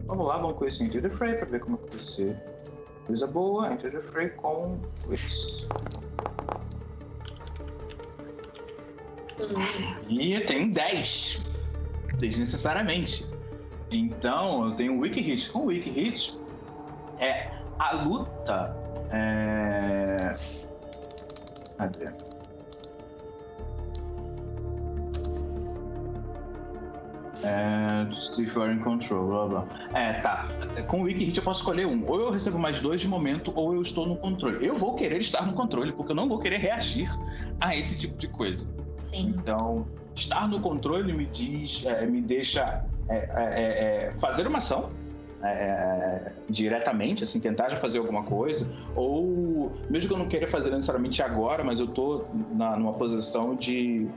[0.06, 2.51] Vamos lá, vamos com esse Enter the Fray para ver como é que vai ser.
[3.12, 4.80] Coisa boa, Enter the Fray com.
[9.38, 9.60] Uhum.
[10.08, 11.46] E eu tenho 10.
[12.20, 13.28] Desnecessariamente.
[13.92, 15.52] Então eu tenho Wiki Hit.
[15.52, 16.40] Com Wiki Hit,
[17.20, 18.78] é a luta.
[19.12, 20.06] É...
[21.78, 22.14] Cadê?
[27.44, 29.68] É, see if you're in control, blá blá.
[29.94, 30.48] É, tá.
[30.88, 32.08] Com o Wiki Hit eu posso escolher um.
[32.08, 34.66] Ou eu recebo mais dois de momento, ou eu estou no controle.
[34.66, 37.10] Eu vou querer estar no controle, porque eu não vou querer reagir
[37.60, 38.68] a esse tipo de coisa.
[38.98, 39.34] Sim.
[39.38, 44.92] Então, estar no controle me diz, é, me deixa é, é, é, fazer uma ação
[45.44, 50.70] é, diretamente, assim, tentar já fazer alguma coisa, ou mesmo que eu não queira fazer
[50.70, 54.08] necessariamente agora, mas eu tô na, numa posição de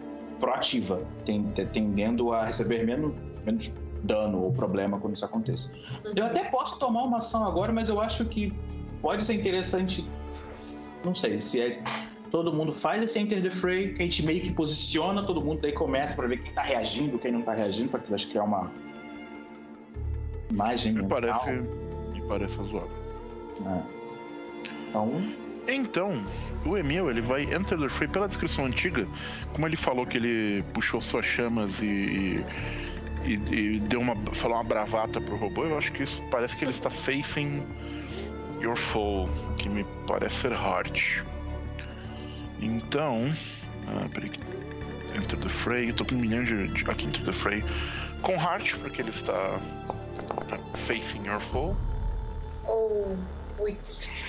[0.41, 3.13] proativa, ten- tendendo a receber menos,
[3.45, 3.73] menos
[4.03, 5.71] dano ou problema quando isso aconteça.
[6.15, 8.53] Eu até posso tomar uma ação agora, mas eu acho que
[9.01, 10.05] pode ser interessante.
[11.05, 11.83] Não sei se é.
[12.31, 15.61] Todo mundo faz esse Enter the Fray, que a gente meio que posiciona todo mundo,
[15.63, 18.71] daí começa pra ver quem tá reagindo, quem não tá reagindo, pra que criar uma
[20.51, 20.93] imagem.
[20.95, 22.91] Me mental, parece, me parece razoável.
[23.61, 23.85] né?
[24.89, 25.11] Então,
[25.67, 26.27] Então,
[26.67, 29.07] o Emil, ele vai Enter the Fray pela descrição antiga,
[29.53, 32.45] como ele falou que ele puxou suas chamas e,
[33.25, 36.65] e, e- deu uma, falou uma bravata pro robô, eu acho que isso parece que
[36.65, 37.67] ele está facing
[38.61, 41.23] your foe, que me parece ser Heart.
[42.61, 43.33] Então,
[43.89, 44.31] ah, peraí,
[45.17, 47.65] Enter the Fray, eu tô com um milhão de, de aqui Enter the Fray
[48.21, 49.61] com Heart, porque ele está
[50.87, 51.75] facing your foe.
[52.67, 53.19] Ou
[53.59, 54.24] Wiki.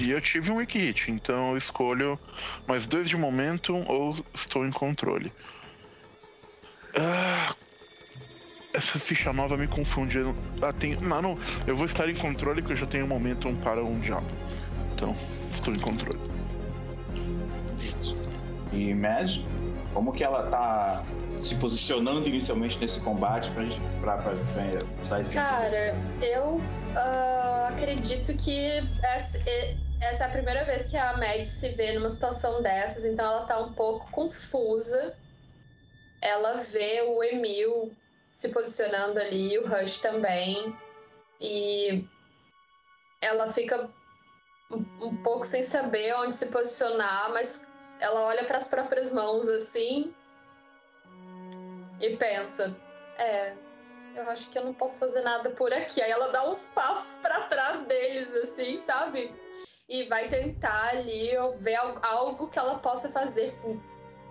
[0.00, 2.18] E eu tive um wiki hit, então eu escolho
[2.66, 5.32] mais dois de momento ou estou em controle.
[6.96, 7.54] Ah,
[8.72, 10.18] essa ficha nova me confunde.
[10.18, 10.96] Eu- Ah, tem...
[10.96, 13.98] Não, não, eu vou estar em controle porque eu já tenho um momentum para um
[13.98, 14.26] diabo.
[14.94, 15.14] Então,
[15.50, 16.18] estou em controle.
[18.72, 19.38] e Mad,
[19.94, 21.04] como que ela tá
[21.40, 26.60] se posicionando inicialmente nesse combate pra gente pra, pra, pra usar esse Cara, eu
[26.96, 29.38] ah, acredito que essa,
[30.00, 33.46] essa é a primeira vez que a Meg se vê numa situação dessas, então ela
[33.46, 35.16] tá um pouco confusa.
[36.20, 37.96] Ela vê o Emil
[38.34, 40.76] se posicionando ali, o Rush também,
[41.40, 42.04] e
[43.20, 43.90] ela fica
[44.70, 47.66] um, pouco sem saber onde se posicionar, mas
[48.00, 50.14] ela olha para as próprias mãos assim
[52.00, 52.76] e pensa:
[53.16, 53.54] é,
[54.14, 56.00] eu acho que eu não posso fazer nada por aqui.
[56.00, 59.34] Aí ela dá uns passos pra trás deles, assim, sabe?
[59.88, 63.56] E vai tentar ali ou ver al- algo que ela possa fazer,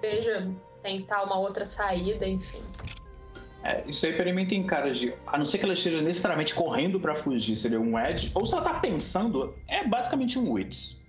[0.03, 0.47] seja
[0.83, 2.61] tentar uma outra saída, enfim.
[3.63, 5.13] É, isso aí pra mim tem cara de.
[5.25, 8.31] A não ser que ela esteja necessariamente correndo pra fugir, seria um Edge.
[8.35, 11.03] Ou se ela tá pensando, é basicamente um Wits.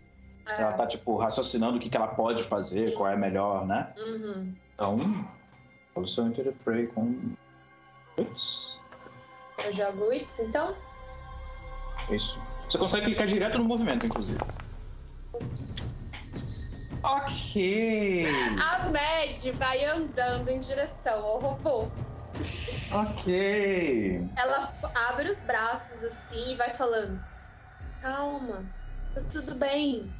[0.46, 2.94] É, Ela tá, tipo, raciocinando o que, que ela pode fazer, Sim.
[2.96, 3.92] qual é melhor, né?
[3.99, 4.55] uhum.
[4.74, 5.28] Então,
[5.92, 7.14] solução Enter the Prey com
[8.18, 8.80] Wits.
[9.62, 10.74] Eu jogo Wits, então.
[12.11, 12.40] Isso.
[12.68, 14.38] Você consegue clicar direto no movimento, inclusive.
[17.02, 18.26] Ok.
[18.60, 21.88] A Mad vai andando em direção ao robô.
[22.92, 24.28] Ok.
[24.36, 24.74] Ela
[25.08, 27.18] abre os braços assim e vai falando:
[28.02, 28.66] Calma,
[29.14, 30.12] tá tudo bem.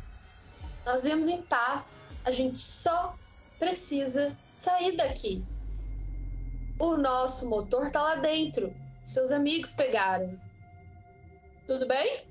[0.86, 2.12] Nós viemos em paz.
[2.24, 3.14] A gente só
[3.59, 5.44] precisa sair daqui.
[6.78, 8.74] O nosso motor tá lá dentro.
[9.05, 10.40] Seus amigos pegaram.
[11.66, 12.28] Tudo bem?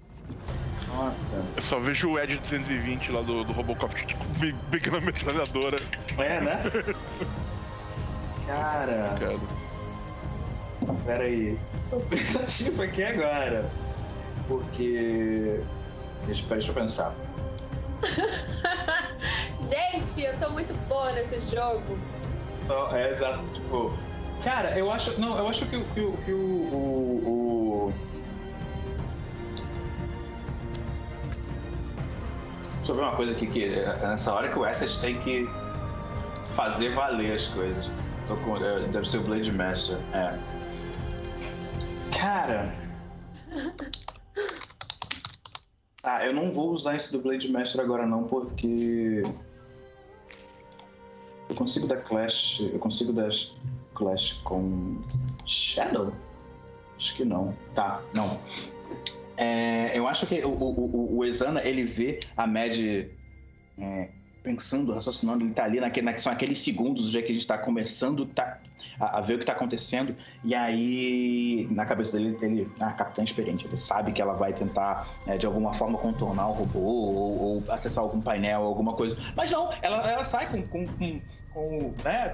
[0.95, 1.43] Nossa.
[1.55, 4.23] Eu só vejo o Ed 220 lá do, do Robocop tipo,
[4.71, 5.78] pegando a metralhadora.
[6.17, 6.61] É, né?
[8.47, 9.38] Cara, Cara.
[11.05, 11.57] pera aí.
[11.89, 13.69] Tô pensativo aqui agora.
[14.47, 15.59] Porque.
[16.25, 17.13] Deixa, deixa eu pensar.
[19.59, 21.97] Gente, eu tô muito boa nesse jogo.
[22.67, 23.97] Não, é exato, tipo.
[24.43, 25.19] Cara, eu acho.
[25.19, 27.37] Não, eu acho que, o- que, que o, o, o-
[32.88, 35.46] Deixa eu ver uma coisa aqui que é nessa hora que o Essex tem que
[36.56, 37.90] fazer valer as coisas.
[38.30, 39.98] Tô com, é, deve ser o Blade Master.
[40.14, 40.40] É.
[42.18, 42.74] Cara.
[46.04, 49.22] Ah, eu não vou usar esse do Blade Master agora não, porque.
[51.50, 52.62] Eu consigo dar Clash.
[52.72, 53.30] Eu consigo dar
[53.94, 55.02] Clash com
[55.46, 56.14] Shadow?
[56.96, 57.54] Acho que não.
[57.76, 58.40] Tá, não.
[59.38, 64.10] É, eu acho que o, o, o, Exana, ele vê a Mad é,
[64.42, 68.26] pensando, raciocinando, ele tá ali naquele, são aqueles segundos já que a gente tá começando
[68.26, 68.60] tá,
[69.00, 73.24] a, a, ver o que tá acontecendo, e aí na cabeça dele, ele, ah, capitã
[73.24, 77.40] experiente, ele sabe que ela vai tentar é, de alguma forma contornar o robô ou,
[77.40, 81.22] ou, acessar algum painel, alguma coisa, mas não, ela, ela sai com, com, com,
[81.54, 82.34] com né,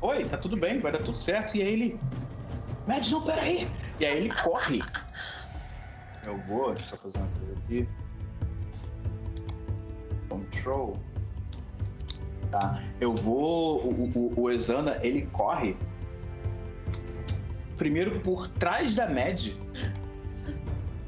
[0.00, 2.00] oi, tá tudo bem, vai dar tudo certo, e aí ele,
[2.88, 3.68] Mad, não, peraí,
[4.00, 4.80] e aí ele corre.
[6.26, 7.88] Eu vou, deixa eu fazer uma coisa aqui.
[10.28, 10.98] Control
[12.50, 12.82] tá?
[13.00, 13.82] Eu vou.
[13.84, 15.76] O, o, o Exana, ele corre
[17.76, 19.48] primeiro por trás da Mad.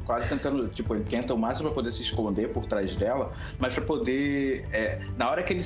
[0.07, 3.75] Quase tentando, tipo, ele tenta o máximo para poder se esconder por trás dela, mas
[3.75, 4.67] para poder.
[4.73, 5.65] É, na hora que ele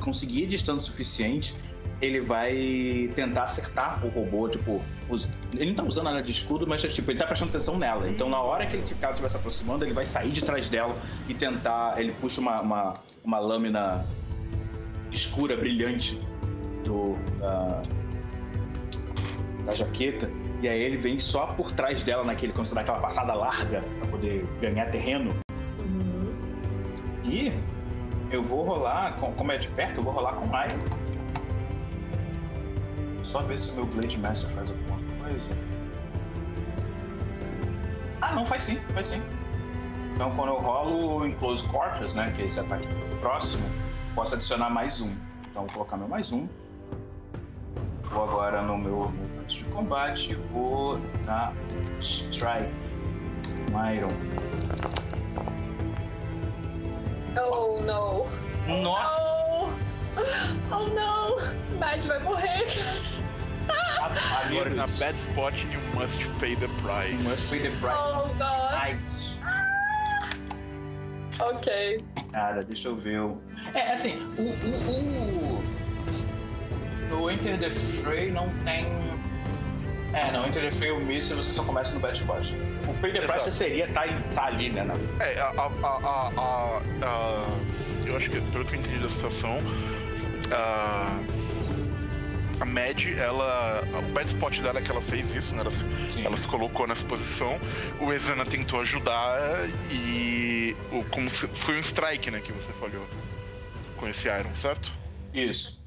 [0.00, 1.54] conseguir distância suficiente,
[2.02, 4.82] ele vai tentar acertar o robô, tipo,
[5.54, 8.08] ele não tá usando nada de escudo, mas tipo, ele tá prestando atenção nela.
[8.10, 10.96] Então na hora que ele estiver se aproximando, ele vai sair de trás dela
[11.28, 12.00] e tentar.
[12.00, 12.94] Ele puxa uma, uma,
[13.24, 14.04] uma lâmina
[15.12, 16.20] escura, brilhante
[16.84, 17.82] do, da,
[19.66, 20.28] da jaqueta.
[20.60, 23.82] E aí ele vem só por trás dela naquele, quando você dá aquela passada larga
[24.00, 25.36] para poder ganhar terreno.
[25.78, 26.34] Uhum.
[27.24, 27.52] E
[28.32, 30.72] eu vou rolar, como é de perto, eu vou rolar com raio.
[33.32, 35.56] Só ver se o meu Blade Master faz alguma coisa.
[38.20, 39.22] Ah, não, faz sim, faz sim.
[40.12, 42.86] Então quando eu rolo em Close Quarters, né, que é esse ataque
[43.22, 43.64] próximo,
[44.14, 45.10] posso adicionar mais um.
[45.50, 46.46] Então vou colocar meu mais um.
[48.02, 51.54] Vou agora no meu movimento de combate, vou dar
[52.02, 52.70] Strike.
[53.96, 54.10] Iron.
[57.40, 58.82] Oh no!
[58.82, 59.16] Nossa!
[59.16, 59.72] Oh,
[60.70, 61.78] oh no!
[61.78, 63.21] Bad vai morrer!
[64.50, 67.12] You're in a bad spot and you must pay the price.
[67.12, 67.94] You must pay the price.
[67.96, 69.00] Oh god!
[71.40, 72.04] Ok.
[72.32, 73.20] Cara, deixa eu ver.
[73.74, 75.64] É, assim, o, o,
[77.10, 77.70] o, o Enter the
[78.02, 78.86] Fray não tem.
[80.12, 82.44] É, não, Enter the Fray, o míssil, você só começa no Bad Spot.
[82.88, 84.02] O Pay the Price seria tá,
[84.34, 84.82] tá ali, né?
[84.84, 84.94] Na...
[85.24, 87.46] É, a, a, a, a, a,
[88.06, 89.58] Eu acho que, pelo que eu entendi da situação,
[90.52, 91.18] a
[92.62, 93.82] a Mad, ela.
[93.98, 95.60] O bad spot dela é que ela fez isso, né?
[95.60, 97.58] Ela, se, ela se colocou nessa posição.
[98.00, 100.76] O Ezana tentou ajudar e.
[100.92, 102.40] O, como se, foi um strike, né?
[102.40, 103.04] Que você falhou
[103.96, 104.92] com esse Iron, certo?
[105.34, 105.80] Isso.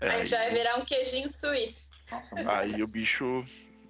[0.00, 1.96] É, a gente vai virar um queijinho suíço.
[2.10, 3.44] Nossa, aí o bicho.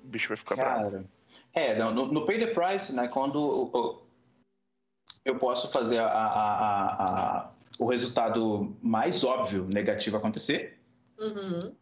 [0.04, 1.08] O bicho vai ficar Cara, bravo.
[1.54, 3.08] É, no, no Pay the Price, né?
[3.08, 4.02] Quando
[5.24, 10.77] eu posso fazer a, a, a, o resultado mais óbvio negativo acontecer
[11.18, 11.72] Uhum.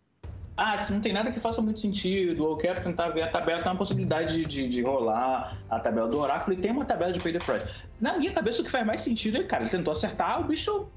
[0.57, 3.30] Ah, se não tem nada que faça muito sentido, ou eu quero tentar ver a
[3.30, 6.84] tabela, tem uma possibilidade de, de, de, rolar a tabela do oráculo e tem uma
[6.87, 7.66] tabela de pay the price.
[8.01, 10.89] Na minha cabeça, o que faz mais sentido é, cara, ele tentou acertar, o bicho.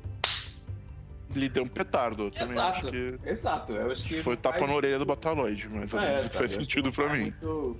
[1.35, 2.31] Ele deu um petardo.
[2.33, 3.19] Eu exato, que...
[3.25, 3.73] exato.
[3.73, 4.69] Eu acho que Foi tapa faz...
[4.69, 7.33] na orelha do Bataloid, mas é, isso faz sentido pra mim.
[7.41, 7.77] Muito...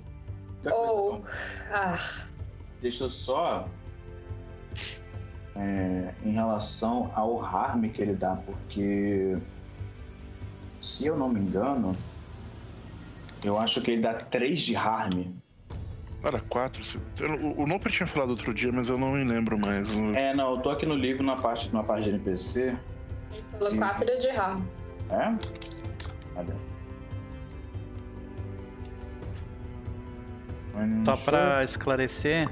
[0.70, 1.20] Oh.
[1.72, 1.96] Ah.
[2.82, 3.66] Deixa eu só.
[5.56, 9.36] É, em relação ao harm que ele dá, porque
[10.80, 11.92] se eu não me engano,
[13.44, 15.24] eu acho que ele dá 3 de harm.
[16.22, 16.82] Era 4.
[17.56, 19.88] O Noper tinha falado outro dia, mas eu não me lembro mais.
[20.16, 22.76] É, não, eu tô aqui no livro na parte, na parte de NPC.
[23.32, 24.62] Ele falou 4 de harm.
[25.10, 25.34] É?
[26.34, 26.52] Cadê?
[31.04, 32.48] Só pra esclarecer,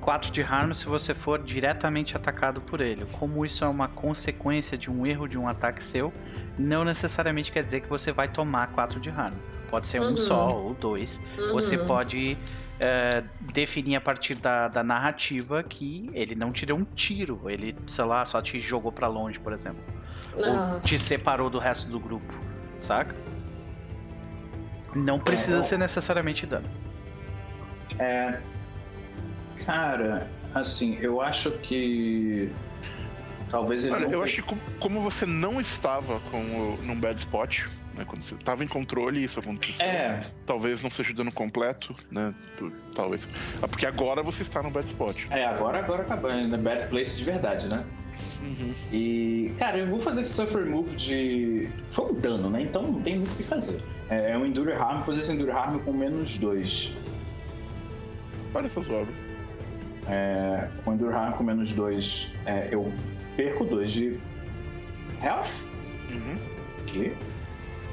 [0.00, 3.06] 4 de harm se você for diretamente atacado por ele.
[3.12, 6.12] Como isso é uma consequência de um erro de um ataque seu,
[6.58, 9.34] não necessariamente quer dizer que você vai tomar 4 de harm.
[9.70, 10.12] Pode ser uhum.
[10.12, 11.20] um só ou dois.
[11.38, 11.52] Uhum.
[11.52, 12.36] Você pode
[12.80, 17.76] uh, definir a partir da, da, narrativa que ele não te deu um tiro, ele,
[17.86, 19.82] sei lá, só te jogou para longe, por exemplo.
[20.36, 20.74] Uhum.
[20.74, 22.34] Ou te separou do resto do grupo,
[22.78, 23.14] saca?
[24.94, 26.68] Não precisa é, ser necessariamente dano.
[27.98, 28.40] É,
[29.64, 32.50] Cara, assim, eu acho que.
[33.50, 33.94] Talvez ele.
[33.94, 34.12] Olha, não...
[34.12, 38.04] eu acho que como você não estava com o, num bad spot, né?
[38.06, 39.86] Quando você estava em controle, isso aconteceu.
[39.86, 40.20] É.
[40.46, 42.34] Talvez não seja dano completo, né?
[42.94, 43.26] Talvez.
[43.62, 45.26] Ah, porque agora você está no bad spot.
[45.30, 47.84] É, agora, agora acabou, na bad place de verdade, né?
[48.42, 48.74] Uhum.
[48.92, 51.68] E, cara, eu vou fazer esse Suffer Move de.
[51.90, 52.62] Foi um dano, né?
[52.62, 53.80] Então não tem muito o que fazer.
[54.08, 56.96] É, é um Endure Harm, vou fazer esse Endure Harm com menos 2.
[58.54, 59.29] Olha, razoável.
[60.10, 62.92] É, com Endurhar com menos 2, é, eu
[63.36, 64.20] perco 2 de
[65.22, 65.46] health.
[66.10, 66.36] Uhum.
[66.82, 67.16] Aqui.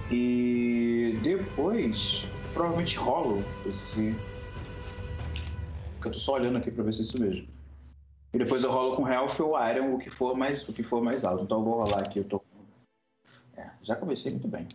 [0.10, 4.16] E depois, provavelmente rolo esse.
[5.94, 7.48] Porque eu tô só olhando aqui pra ver se é isso mesmo.
[8.34, 11.04] E depois eu rolo com health ou iron, o que for mais, o que for
[11.04, 11.44] mais alto.
[11.44, 12.42] Então eu vou rolar aqui, eu tô.
[13.56, 14.68] É, já comecei muito bem.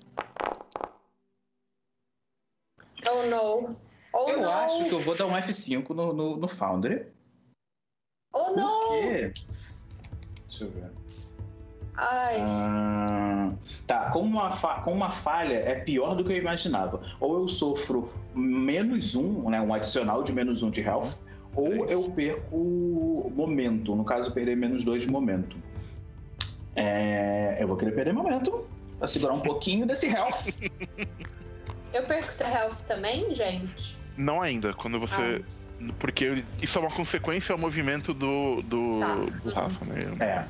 [3.11, 3.76] Oh, no.
[4.14, 4.49] Oh, eu no.
[4.49, 7.07] acho que eu vou dar um F5 no, no, no Foundry.
[8.33, 8.89] Oh, não.
[8.89, 9.33] quê?
[10.49, 10.91] Deixa eu ver.
[11.95, 12.37] Ai.
[12.41, 13.53] Ah,
[13.87, 17.03] tá, com uma, fa- com uma falha é pior do que eu imaginava.
[17.20, 21.11] Ou eu sofro menos um, né, um adicional de menos um de health,
[21.55, 23.95] ou eu perco momento.
[23.95, 25.57] No caso, eu perder menos dois de momento.
[26.74, 28.66] É, eu vou querer perder momento
[28.99, 30.47] pra segurar um pouquinho desse health.
[31.93, 33.99] Eu perco the health também, gente?
[34.16, 35.45] Não ainda, quando você.
[35.99, 39.14] Porque isso é uma consequência ao movimento do, do, Tá.
[39.45, 40.01] do Rafa, né?
[40.20, 40.45] É.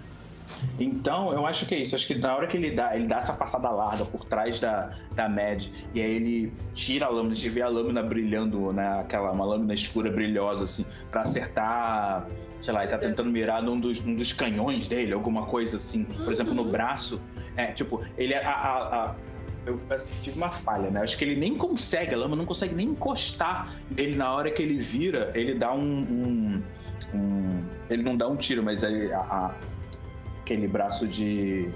[0.79, 1.95] Então, eu acho que é isso.
[1.95, 4.91] Acho que na hora que ele dá, ele dá essa passada larga por trás da,
[5.13, 9.01] da Mad, e aí ele tira a lâmina, a gente vê a lâmina brilhando, né?
[9.01, 12.27] Aquela, uma lâmina escura brilhosa, assim, pra acertar.
[12.61, 16.05] Sei lá, ele tá tentando mirar num dos, num dos canhões dele, alguma coisa assim.
[16.05, 16.71] Por exemplo, no Uhum.
[16.71, 17.21] braço.
[17.57, 18.35] É, tipo, ele.
[18.35, 19.15] A, a- a-
[19.67, 19.81] eu
[20.23, 21.03] tive uma falha, né?
[21.03, 24.63] Acho que ele nem consegue, a lâmina não consegue nem encostar nele na hora que
[24.63, 25.81] ele vira, ele dá um.
[25.83, 26.63] um-
[27.15, 29.55] um- ele não dá um tiro, mas aí a- a,
[30.41, 31.69] aquele braço de.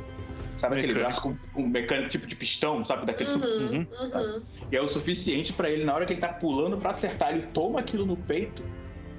[0.56, 1.00] Sabe aquele Mecânico.
[1.00, 3.04] braço com, com mecânico tipo de pistão, sabe?
[3.04, 3.30] Daquele.
[3.30, 4.42] Uhum, uhum.
[4.72, 7.42] E é o suficiente pra ele, na hora que ele tá pulando pra acertar, ele
[7.52, 8.62] toma aquilo no peito.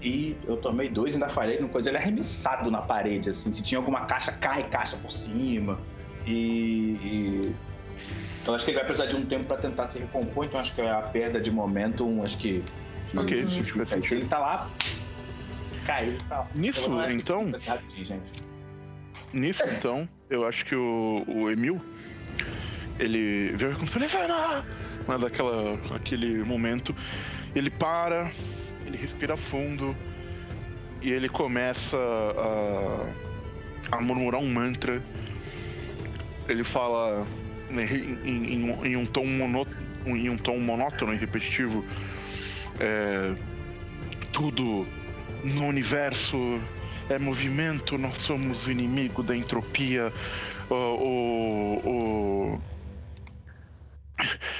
[0.01, 1.89] E eu tomei dois, ainda falhei no coisa.
[1.89, 3.51] Ele é arremessado na parede, assim.
[3.51, 5.79] Se tinha alguma caixa, cai caixa por cima.
[6.25, 7.41] E.
[7.43, 7.55] e-
[8.47, 10.73] Eu acho que ele vai precisar de um tempo pra tentar se recompor, então acho
[10.73, 12.63] que é a perda de momentum, acho que.
[13.15, 13.47] Ok, Uhum.
[13.47, 14.69] se É, se ele tá lá.
[15.85, 16.47] Caiu, ele tá lá.
[16.55, 18.43] Nisso, então, F5 rapidinho, gente.
[19.33, 21.81] nisso, então, eu acho que o, o Emil,
[22.99, 24.63] ele vê vai lá,
[25.07, 26.95] né, daquela, aquele momento,
[27.53, 28.31] ele para,
[28.85, 29.95] ele respira fundo
[31.01, 31.97] e ele começa
[33.91, 35.01] a, a murmurar um mantra.
[36.47, 37.27] Ele fala
[37.71, 39.65] em, em- em um tom monó-
[40.05, 41.83] em um tom monótono e repetitivo.
[42.79, 43.33] é,
[44.31, 44.85] tudo
[45.43, 46.61] no universo
[47.09, 50.13] é movimento, nós somos o inimigo da entropia.
[50.69, 52.61] O, o, o,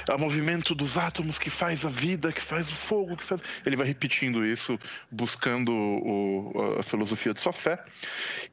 [0.08, 3.42] é o movimento dos átomos que faz a vida, que faz o fogo, que faz.
[3.66, 4.78] Ele vai repetindo isso,
[5.10, 7.82] buscando o- a filosofia de sua fé.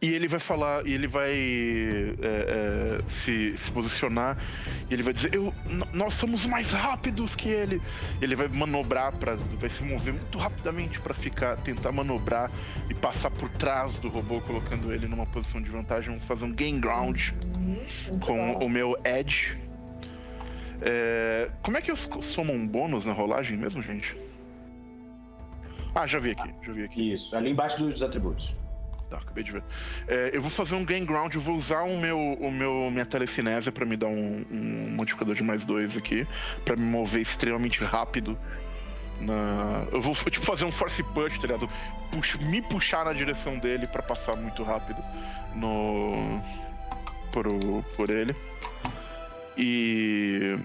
[0.01, 4.37] E ele vai falar, e ele vai é, é, se, se posicionar,
[4.89, 5.53] e ele vai dizer: Eu,
[5.93, 7.81] Nós somos mais rápidos que ele.
[8.21, 12.51] Ele vai manobrar, pra, vai se mover muito rapidamente para ficar, tentar manobrar
[12.89, 16.09] e passar por trás do robô, colocando ele numa posição de vantagem.
[16.09, 19.57] Vamos fazer um gain ground Muito com o meu Edge.
[20.81, 24.15] É, como é que eu somo um bônus na rolagem mesmo, gente?
[25.93, 27.13] Ah, já vi aqui, já vi aqui.
[27.13, 28.55] Isso, ali embaixo dos atributos.
[29.09, 29.63] Tá, acabei de ver.
[30.07, 33.05] É, eu vou fazer um gain ground, eu vou usar o meu, o meu minha
[33.05, 36.27] telecinésia pra me dar um, um modificador de mais dois aqui,
[36.65, 38.37] Pra me mover extremamente rápido.
[39.21, 39.85] Na...
[39.91, 41.69] Eu vou tipo fazer um force push, tá ligado?
[42.49, 45.01] Me puxar na direção dele pra passar muito rápido
[45.55, 46.41] no
[47.31, 48.35] por, o- por ele.
[49.57, 50.57] E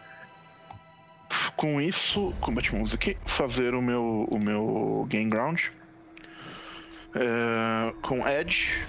[1.56, 5.60] com isso, vamos aqui, fazer o meu o meu gain ground.
[7.14, 8.84] É, com Edge,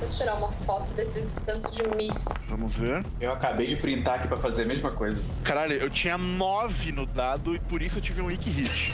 [0.00, 2.50] Vou tirar uma foto desses tantos de miss.
[2.50, 3.04] vamos ver.
[3.18, 5.22] Eu acabei de printar aqui pra fazer a mesma coisa.
[5.42, 8.92] Caralho, eu tinha 9 no dado e por isso eu tive um weak hit.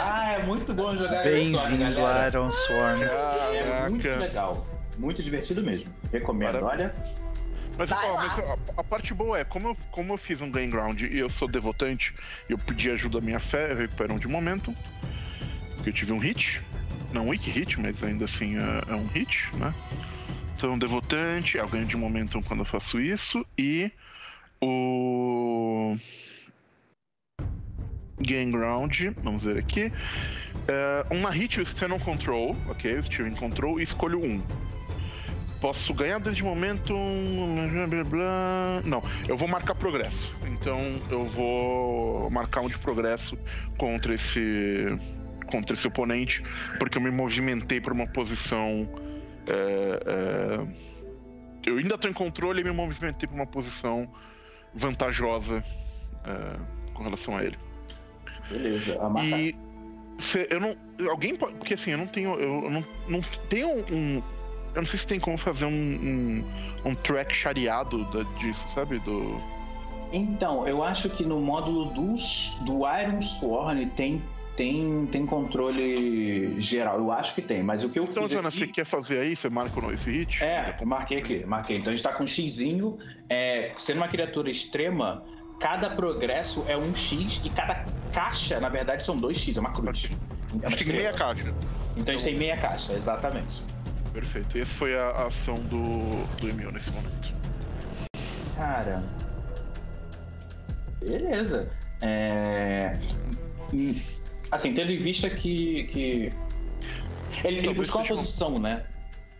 [0.00, 3.02] Ah, é muito bom jogar Bem-vindo Iron Sworn.
[3.02, 4.66] É muito legal.
[4.96, 5.92] Muito divertido mesmo.
[6.12, 6.52] Recomendo.
[6.52, 6.94] Para- Olha,
[7.76, 10.70] Mas, ó, mas a, a parte boa é, como eu, como eu fiz um gain
[10.70, 12.14] ground e eu sou devotante,
[12.48, 14.74] e eu pedi ajuda à minha fé, eu recupero um de momento.
[15.74, 16.62] Porque eu tive um hit.
[17.12, 19.72] Não um weak hit, mas ainda assim é, é um hit, né?
[20.56, 23.44] Então, devotante, eu ganho de momentum quando eu faço isso.
[23.58, 23.90] E
[24.60, 25.96] o.
[28.20, 29.92] Gain ground, vamos ver aqui.
[30.68, 31.64] É, uma hit, o
[31.94, 32.94] on Control, ok?
[32.94, 34.42] Eu estive em control e escolho um.
[35.64, 36.92] Posso ganhar desde momento.
[37.88, 38.82] Blá, blá.
[38.84, 40.36] Não, eu vou marcar progresso.
[40.46, 43.38] Então eu vou marcar um de progresso
[43.78, 44.98] contra esse.
[45.46, 46.42] contra esse oponente,
[46.78, 48.86] porque eu me movimentei para uma posição.
[49.48, 50.66] é, é,
[51.64, 54.06] eu ainda tô em controle e me movimentei para uma posição
[54.74, 55.64] vantajosa
[56.26, 57.58] é, com relação a ele.
[58.50, 58.98] beleza.
[59.00, 59.34] A marca...
[59.34, 59.54] E
[60.18, 60.74] Cê- eu não.
[61.08, 61.54] Alguém pode.
[61.54, 62.34] Porque assim, eu não tenho.
[62.38, 64.22] Eu não, não tenho um.
[64.74, 66.44] Eu não sei se tem como fazer um, um,
[66.84, 68.98] um track chareado da- disso, sabe?
[69.00, 69.40] Do.
[70.12, 74.22] Então, eu acho que no módulo dos, do Iron Sworn tem,
[74.56, 76.98] tem, tem controle geral.
[76.98, 78.58] Eu acho que tem, mas o que eu Então, Jana, aqui...
[78.58, 79.36] você quer fazer aí?
[79.36, 80.42] Você marca o- esse hit?
[80.42, 81.76] É, eu marquei aqui, marquei.
[81.78, 82.98] Então a gente tá com um xizinho.
[83.28, 85.24] É, sendo uma criatura extrema,
[85.58, 89.72] cada progresso é um X e cada caixa, na verdade, são dois X, é uma
[89.72, 90.10] cruz.
[90.52, 91.34] É uma Acho que tem meia estrela.
[91.34, 91.54] caixa.
[91.96, 93.62] Então a gente tem meia caixa, exatamente.
[94.14, 94.56] Perfeito.
[94.56, 97.34] Essa foi a, a ação do, do Emil nesse momento.
[98.56, 99.02] Cara.
[101.00, 101.68] Beleza.
[102.00, 102.96] É...
[104.52, 105.84] Assim, tendo em vista que.
[105.84, 106.32] que...
[107.42, 108.84] Ele, ele buscou uma um- posição, né?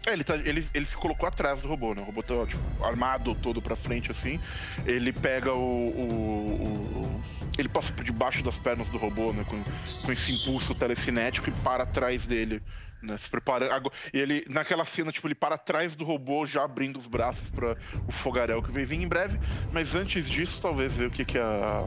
[0.06, 2.02] É, ele, tá, ele, ele se colocou atrás do robô, né?
[2.02, 4.38] O robô tá tipo, armado todo pra frente, assim.
[4.84, 5.88] Ele pega o.
[5.88, 7.22] o- o-
[7.56, 9.44] ele passa por debaixo das pernas do robô, né?
[9.48, 12.60] Com, com esse impulso telecinético e para atrás dele.
[13.06, 13.92] Né, se preparando.
[14.12, 17.76] E ele, naquela cena, tipo, ele para atrás do robô, já abrindo os braços para
[18.06, 19.38] o fogaréu que vai vir em breve.
[19.72, 21.84] Mas antes disso, talvez ver o que, que a.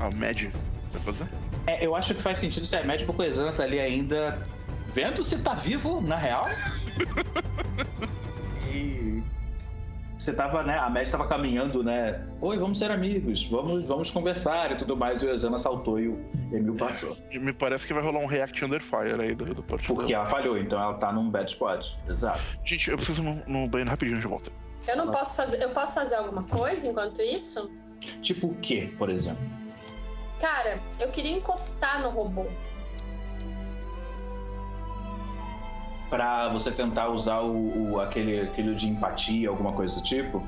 [0.00, 0.42] A Mad
[0.90, 1.28] vai fazer.
[1.66, 4.42] É, eu acho que faz sentido se a médica coesana tá ali ainda
[4.92, 6.48] vendo se tá vivo, na real.
[8.72, 9.22] e.
[10.22, 10.78] Você tava, né?
[10.78, 12.24] A Mad tava caminhando, né?
[12.40, 15.20] Oi, vamos ser amigos, vamos, vamos conversar e tudo mais.
[15.20, 17.16] E o Ezana saltou e o Emil passou.
[17.28, 19.64] E me parece que vai rolar um React Under Fire aí do, do.
[19.64, 21.94] Porque ela falhou, então ela tá num bad spot.
[22.08, 22.40] Exato.
[22.64, 24.52] Gente, eu preciso ir no, no banheiro rapidinho de volta.
[24.86, 25.60] Eu não posso fazer.
[25.60, 27.68] Eu posso fazer alguma coisa enquanto isso?
[28.22, 29.44] Tipo o quê, por exemplo?
[30.40, 32.46] Cara, eu queria encostar no robô.
[36.12, 40.46] Pra você tentar usar o, o- aquele, aquele de empatia, alguma coisa do tipo?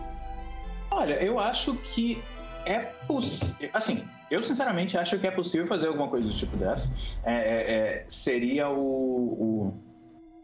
[0.91, 2.23] Olha, eu acho que
[2.67, 3.71] é possível.
[3.73, 6.91] Assim, eu sinceramente acho que é possível fazer alguma coisa do tipo dessa.
[7.25, 8.83] É, é, é, seria o.
[8.83, 9.75] o...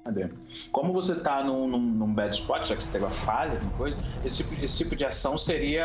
[0.05, 0.31] Cadê?
[0.73, 3.73] Como você tá num, num, num bad spot, já que você teve a falha, alguma
[3.73, 5.85] coisa, esse tipo, esse tipo de ação seria.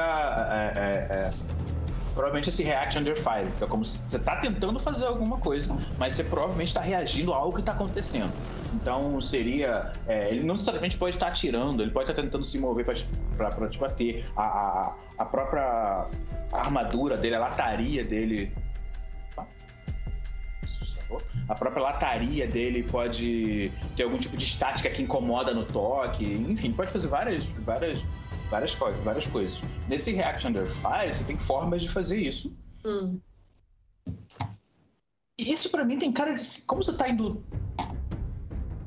[2.16, 5.76] Provavelmente esse react under fire, que é como se você tá tentando fazer alguma coisa,
[6.00, 8.32] mas você provavelmente está reagindo a algo que está acontecendo.
[8.74, 9.92] Então seria.
[10.08, 13.78] é, ele não necessariamente pode estar atirando, ele pode estar tentando se mover para te
[13.78, 14.26] bater.
[14.36, 16.08] A, a, a própria
[16.52, 18.52] armadura dele, a lataria dele.
[21.48, 26.26] A própria lataria dele pode ter algum tipo de estática que incomoda no toque.
[26.26, 28.00] Enfim, pode fazer várias, várias,
[28.50, 29.62] várias, coisas, várias coisas.
[29.88, 32.56] Nesse React Under Fire, você tem formas de fazer isso.
[32.86, 33.20] Hum.
[35.38, 36.44] E isso pra mim tem cara de.
[36.66, 37.44] Como você tá indo.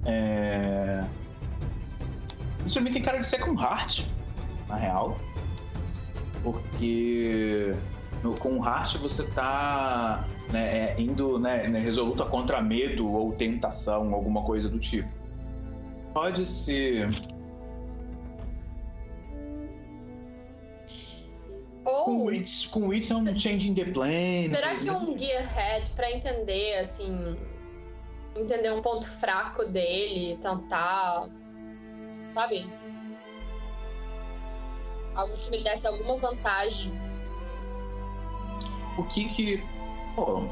[0.05, 1.05] É...
[2.65, 4.07] Isso pra mim tem cara de Second Heart,
[4.69, 5.19] na real.
[6.43, 7.75] Porque
[8.23, 13.33] no, com o Heart você tá né, é, indo né, né, resoluta contra medo ou
[13.33, 15.09] tentação, alguma coisa do tipo.
[16.15, 17.09] Pode ser.
[21.89, 24.51] Com Ou Wits, com Wits é um Changing the Plane.
[24.53, 27.37] será que um Gearhead, pra entender, assim.
[28.37, 31.29] Entender um ponto fraco dele, tentar.
[32.35, 32.71] Sabe?
[35.15, 36.93] Algo que me desse alguma vantagem.
[38.99, 39.63] o que que.
[40.15, 40.43] Pô.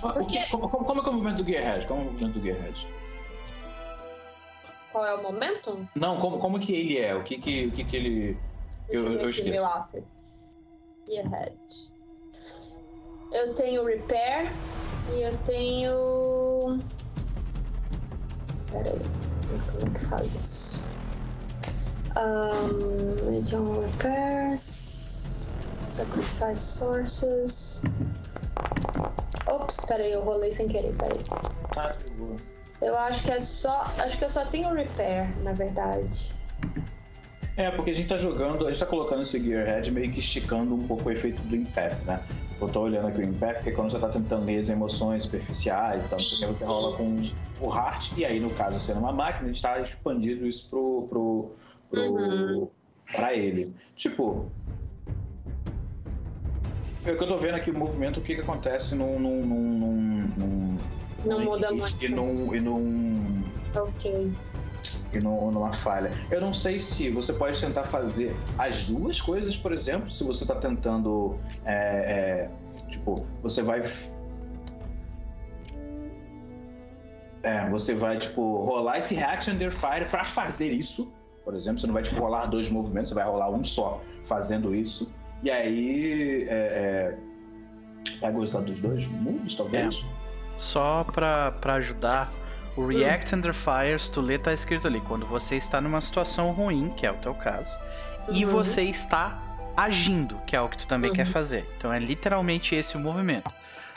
[0.00, 1.86] Porque- que- como, como- como é que é o movimento do Gearhead?
[1.86, 2.88] Como é o movimento do Gearhead?
[4.90, 5.88] Qual é o momento?
[5.94, 7.14] Não, como, como que ele é?
[7.14, 8.36] O que que, o que, que ele.
[8.88, 9.50] Eu- Deixa eu esqueço.
[9.50, 10.56] meu assets.
[11.08, 11.54] Gearhead.
[13.32, 14.52] Eu tenho Repair
[15.14, 16.78] e eu tenho.
[18.70, 19.06] Pera aí.
[19.80, 20.84] Como é que faz isso?
[22.16, 25.56] Um, então, Repairs.
[25.78, 27.82] Sacrifice Sources.
[29.46, 31.22] Ops, peraí, eu rolei sem querer, peraí.
[31.74, 32.36] Tá, eu
[32.80, 33.80] Eu acho que é só.
[33.98, 36.34] Acho que eu só tenho Repair, na verdade.
[37.56, 40.74] É, porque a gente tá jogando, a gente tá colocando esse Gearhead meio que esticando
[40.74, 42.22] um pouco o efeito do Impact, né?
[42.60, 45.24] Eu tô olhando aqui o Impact, que é quando você tá tentando ler as emoções
[45.24, 46.66] superficiais, então, Sim, você sim.
[46.66, 47.30] rola com
[47.60, 51.06] o Heart, e aí no caso sendo uma máquina, a gente tá expandindo isso pro.
[51.10, 51.50] pro,
[51.90, 52.68] pro Uhum.
[53.12, 53.74] pra ele.
[53.96, 54.46] Tipo.
[57.04, 59.18] É que eu tô vendo aqui o movimento, o que que acontece num.
[59.18, 60.78] num, num, num, num
[61.26, 62.02] Não muda muito.
[62.02, 62.54] E num.
[62.54, 63.42] E num
[63.74, 64.32] Ok.
[65.12, 66.10] E no- numa falha.
[66.30, 70.44] Eu não sei se você pode tentar fazer as duas coisas, por exemplo, se você
[70.46, 71.38] tá tentando.
[71.64, 72.50] é, é,
[72.88, 73.82] tipo, você vai.
[77.42, 81.12] É, você vai, tipo, rolar esse Reaction Under Fire pra fazer isso.
[81.44, 84.74] Por exemplo, você não vai tipo, rolar dois movimentos, você vai rolar um só fazendo
[84.74, 85.12] isso.
[85.42, 86.46] E aí.
[86.48, 87.18] é, é,
[88.20, 89.96] pega o estado dos dois moves, talvez?
[89.96, 90.22] É.
[90.56, 92.30] Só pra, pra ajudar,
[92.76, 96.50] o React Under Fire, se tu lê, tá escrito ali, quando você está numa situação
[96.52, 97.76] ruim, que é o teu caso,
[98.30, 98.50] e Uhum.
[98.50, 99.40] você está
[99.76, 101.16] agindo, que é o que tu também Uhum.
[101.16, 101.68] quer fazer.
[101.76, 103.50] Então é literalmente esse o movimento.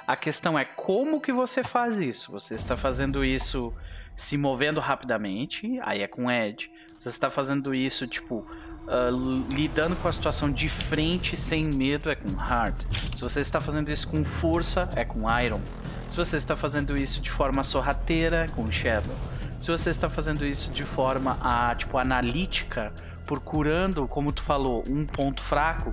[0.07, 2.31] A questão é como que você faz isso.
[2.31, 3.73] Você está fazendo isso
[4.15, 6.69] se movendo rapidamente, aí é com Edge.
[6.87, 8.45] Você está fazendo isso, tipo,
[8.87, 9.09] ah,
[9.53, 12.75] lidando com a situação de frente sem medo, é com Hard.
[13.15, 15.61] Se você está fazendo isso com força, é com Iron.
[16.09, 19.15] Se você está fazendo isso de forma sorrateira, é com Shadow.
[19.59, 22.93] Se você está fazendo isso de forma a, tipo, analítica,
[23.25, 25.91] procurando, como tu falou, um ponto fraco,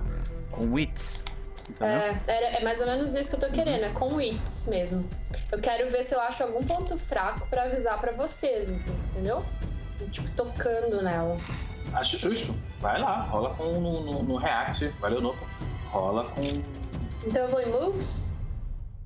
[0.51, 1.23] com Wits.
[1.79, 5.09] É, é mais ou menos isso que eu tô querendo, é com Wits mesmo.
[5.51, 9.43] Eu quero ver se eu acho algum ponto fraco pra avisar pra vocês, assim, entendeu?
[10.11, 11.37] Tipo, tocando nela.
[11.93, 12.55] Acho justo.
[12.79, 14.87] Vai lá, rola com no, no- no React.
[14.99, 15.45] Valeu, novo.
[15.87, 16.41] Rola com.
[17.25, 18.33] Então eu vou em Moves.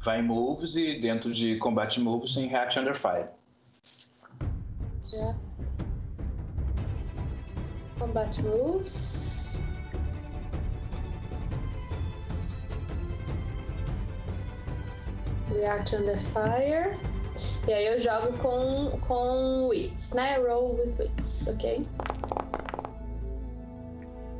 [0.03, 3.25] Vai em moves e dentro de combate moves tem React Under Fire.
[5.13, 5.35] É.
[7.99, 9.63] Combat Moves.
[15.53, 16.97] React Under Fire.
[17.67, 20.37] E aí eu jogo com, com Wits, né?
[20.37, 21.83] Roll with Wits, ok?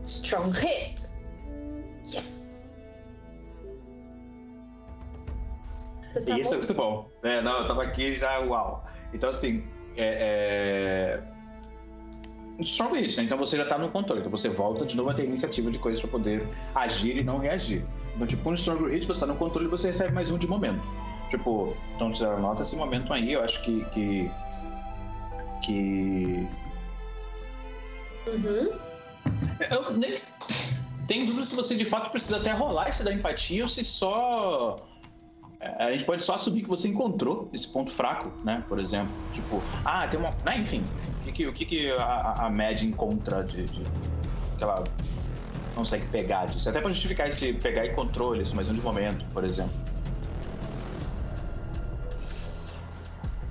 [0.08, 1.10] Strong hit.
[2.06, 2.76] Yes!
[6.10, 6.58] Você tá Isso é bom?
[6.58, 7.10] muito bom.
[7.24, 8.86] É, não, eu tava aqui já, uau.
[9.14, 9.68] Então, assim,
[9.98, 11.20] é.
[11.20, 12.64] é...
[12.64, 13.24] Strong hit, né?
[13.24, 14.22] Então você já tá no controle.
[14.22, 17.38] Então você volta de novo a ter iniciativa de coisas pra poder agir e não
[17.38, 17.86] reagir.
[18.16, 20.48] Então, tipo, o Strong hit você tá no controle e você recebe mais um de
[20.48, 20.82] momento.
[21.30, 23.84] Tipo, então você anota esse momento aí, eu acho que.
[23.86, 24.32] que.
[25.64, 26.48] que...
[28.28, 28.88] Uhum.
[29.70, 30.16] Eu nem
[31.08, 34.76] tenho dúvida se você de fato precisa até rolar esse da empatia ou se só.
[35.60, 38.64] é, A gente pode só assumir que você encontrou esse ponto fraco, né?
[38.68, 39.12] Por exemplo.
[39.34, 40.30] Tipo, ah, tem uma.
[40.46, 40.84] Ah, enfim,
[41.20, 43.82] o que, que, o que, que a, a- a Mad encontra de, de.
[44.58, 44.84] que ela
[45.76, 46.70] consegue pegar disso?
[46.70, 49.74] Até pra justificar esse pegar e controle, isso mais um de momento, por exemplo.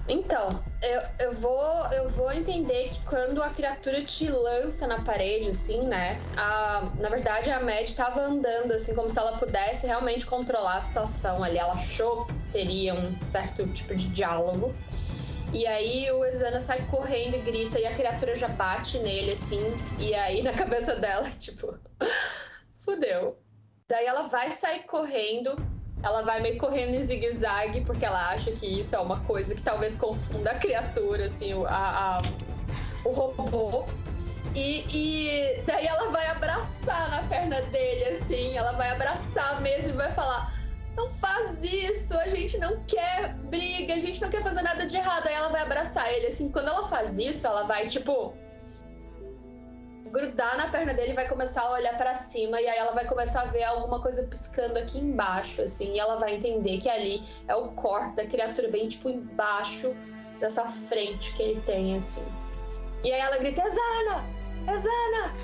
[0.09, 0.49] Então,
[0.83, 5.85] eu, eu, vou, eu vou entender que quando a criatura te lança na parede, assim,
[5.85, 6.23] né?
[6.37, 10.81] A, na verdade, a Mad tava andando, assim, como se ela pudesse realmente controlar a
[10.81, 11.59] situação ali.
[11.59, 14.75] Ela achou que teria um certo tipo de diálogo.
[15.53, 19.63] E aí o Exana sai correndo e grita, e a criatura já bate nele, assim.
[19.99, 21.77] E aí na cabeça dela, tipo,
[22.79, 23.39] fudeu.
[23.89, 25.57] Daí ela vai sair correndo,
[26.07, 29.63] ela vai meio correndo em zigue-zague, porque ela acha que isso é uma coisa que
[29.63, 32.23] talvez confunda a criatura, assim, o- a, a-
[33.05, 33.85] o robô.
[34.55, 39.93] E, e daí ela vai abraçar na perna dele, assim, ela vai abraçar mesmo e
[39.93, 40.55] vai falar:
[40.97, 44.97] Não faz isso, a gente não quer briga, a gente não quer fazer nada de
[44.97, 45.27] errado.
[45.27, 48.35] Aí ela vai abraçar ele, assim, quando ela faz isso, ela vai, tipo,
[50.11, 53.43] grudar na perna dele vai começar a olhar pra cima e aí ela vai começar
[53.43, 57.55] a ver alguma coisa piscando aqui embaixo, assim, e ela vai entender que ali é
[57.55, 59.95] o corpo da criatura bem tipo embaixo
[60.41, 62.27] dessa frente que ele tem, assim.
[63.05, 64.25] E aí ela grita: Exana!
[64.73, 65.35] Exana!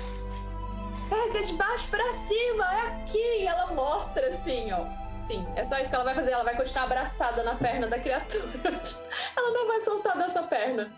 [1.09, 3.41] Pega de baixo pra cima, é aqui!
[3.41, 4.85] E ela mostra assim, ó.
[5.17, 6.31] Sim, é só isso que ela vai fazer.
[6.31, 8.51] Ela vai continuar abraçada na perna da criatura.
[9.37, 10.91] ela não vai soltar dessa perna.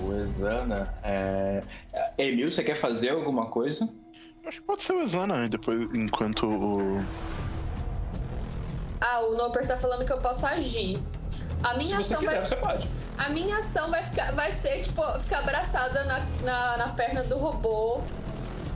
[0.00, 0.94] O Exana.
[1.02, 1.62] É...
[2.18, 3.88] Emil, você quer fazer alguma coisa?
[4.46, 7.04] Acho que pode ser o Exana depois, enquanto o.
[9.00, 10.98] Ah, o Noper tá falando que eu posso agir.
[11.62, 12.46] A Se minha você ação quiser, vai.
[12.48, 12.90] você pode.
[13.16, 17.38] A minha ação vai, ficar, vai ser, tipo, ficar abraçada na, na, na perna do
[17.38, 18.00] robô.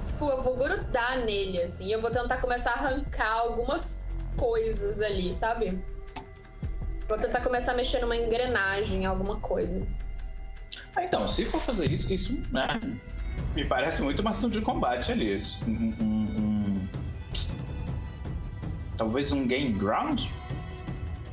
[0.09, 1.91] Tipo, eu vou grudar nele, assim.
[1.93, 4.07] Eu vou tentar começar a arrancar algumas
[4.37, 5.79] coisas ali, sabe?
[7.09, 9.83] Vou tentar começar a mexer numa engrenagem, alguma coisa.
[10.99, 12.81] Ah, então, se for fazer isso, isso né,
[13.55, 15.41] me parece muito uma ação de combate ali.
[15.67, 16.89] Um, um- um-
[18.97, 20.25] Talvez um game ground?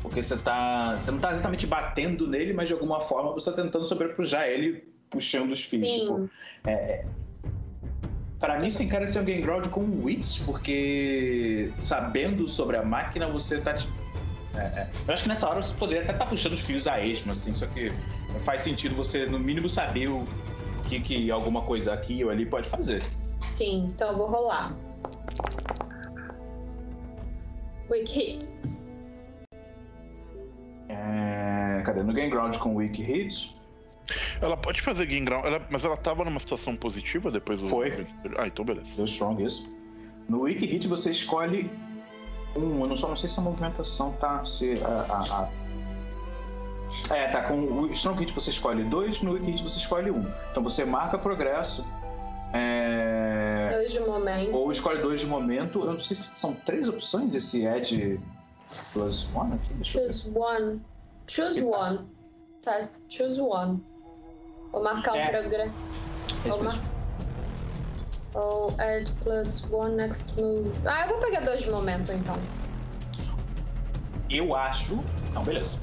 [0.03, 0.97] Porque você tá.
[0.99, 4.87] Você não tá exatamente batendo nele, mas de alguma forma você tá tentando sobrepujar ele
[5.09, 5.81] puxando os fios.
[5.81, 5.99] Sim.
[6.01, 6.29] Tipo,
[8.39, 12.77] Para mim, isso tem cara de ser um game ground com wits, porque sabendo sobre
[12.77, 13.73] a máquina, você tá.
[13.73, 13.91] tipo,
[14.55, 14.89] é, é.
[15.07, 17.51] Eu acho que nessa hora você poderia até estar puxando os fios a esmo, assim,
[17.53, 17.91] só que
[18.43, 20.25] faz sentido você, no mínimo, saber o
[20.89, 23.03] que, que alguma coisa aqui ou ali pode fazer.
[23.47, 24.75] Sim, então eu vou rolar.
[27.87, 28.49] Quick hit.
[30.89, 32.03] É, cadê?
[32.03, 33.55] No game ground com weak hits?
[34.41, 37.67] Ela pode fazer game ground, ela- mas ela tava numa situação positiva depois do.
[37.67, 38.05] Foi.
[38.37, 38.95] Ah, então beleza.
[38.95, 39.75] Deu strong isso.
[40.29, 41.69] No weak hit você escolhe
[42.55, 44.43] Um, eu não, só não sei se a movimentação tá.
[44.45, 44.87] Se a.
[44.87, 45.49] a, a...
[47.09, 47.43] É, tá.
[47.43, 50.25] Com o Strong Hit você escolhe dois, no Weak Hit você escolhe um.
[50.51, 51.85] Então você marca progresso.
[52.53, 53.69] É...
[53.71, 54.55] Dois de momento.
[54.55, 55.81] Ou escolhe dois de momento.
[55.81, 58.19] Eu não sei se são três opções esse Edge
[58.93, 59.83] plus one aqui.
[59.83, 60.81] Choose one.
[61.27, 61.77] Choose Eita.
[61.77, 61.99] one.
[62.61, 63.83] Tá, choose one.
[64.71, 65.29] Vou marcar um É.
[65.29, 65.73] progresso.
[66.43, 66.71] Vou
[68.35, 70.71] Ou add plus one next move.
[70.85, 72.35] Ah, eu vou pegar dois de momento então.
[74.29, 75.03] Eu acho.
[75.33, 75.77] Não, beleza.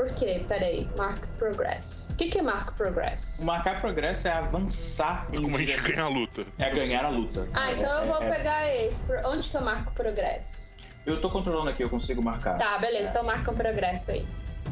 [0.00, 0.42] Por quê?
[0.48, 0.88] Peraí.
[0.96, 2.08] Mark progress.
[2.10, 3.44] O que, que é mark progress?
[3.44, 6.46] Marcar progresso é avançar É em como a gente ganha a luta.
[6.58, 7.46] É ganhar a luta.
[7.52, 9.06] Ah, É- então eu vou é- é- pegar esse.
[9.06, 10.74] Por- Onde que eu marco progresso?
[11.04, 12.56] Eu tô controlando aqui, eu consigo marcar.
[12.56, 13.10] Tá, beleza.
[13.10, 14.26] Então marca um progresso aí.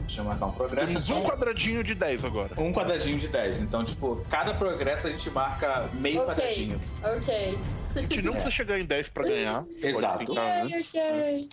[0.06, 0.86] Deixa eu marcar um progresso.
[0.86, 2.50] Temos um quadradinho de 10 agora.
[2.56, 3.60] um quadradinho de 10.
[3.60, 6.28] Então, tipo, cada progresso a gente marca meio Ok.
[6.32, 6.80] quadradinho.
[7.04, 7.58] Ok.
[7.96, 9.62] A gente não precisa chegar em 10 pra ganhar.
[9.64, 10.24] Pode Exato.
[10.26, 10.88] tentar Yay, antes.
[10.94, 11.48] ok.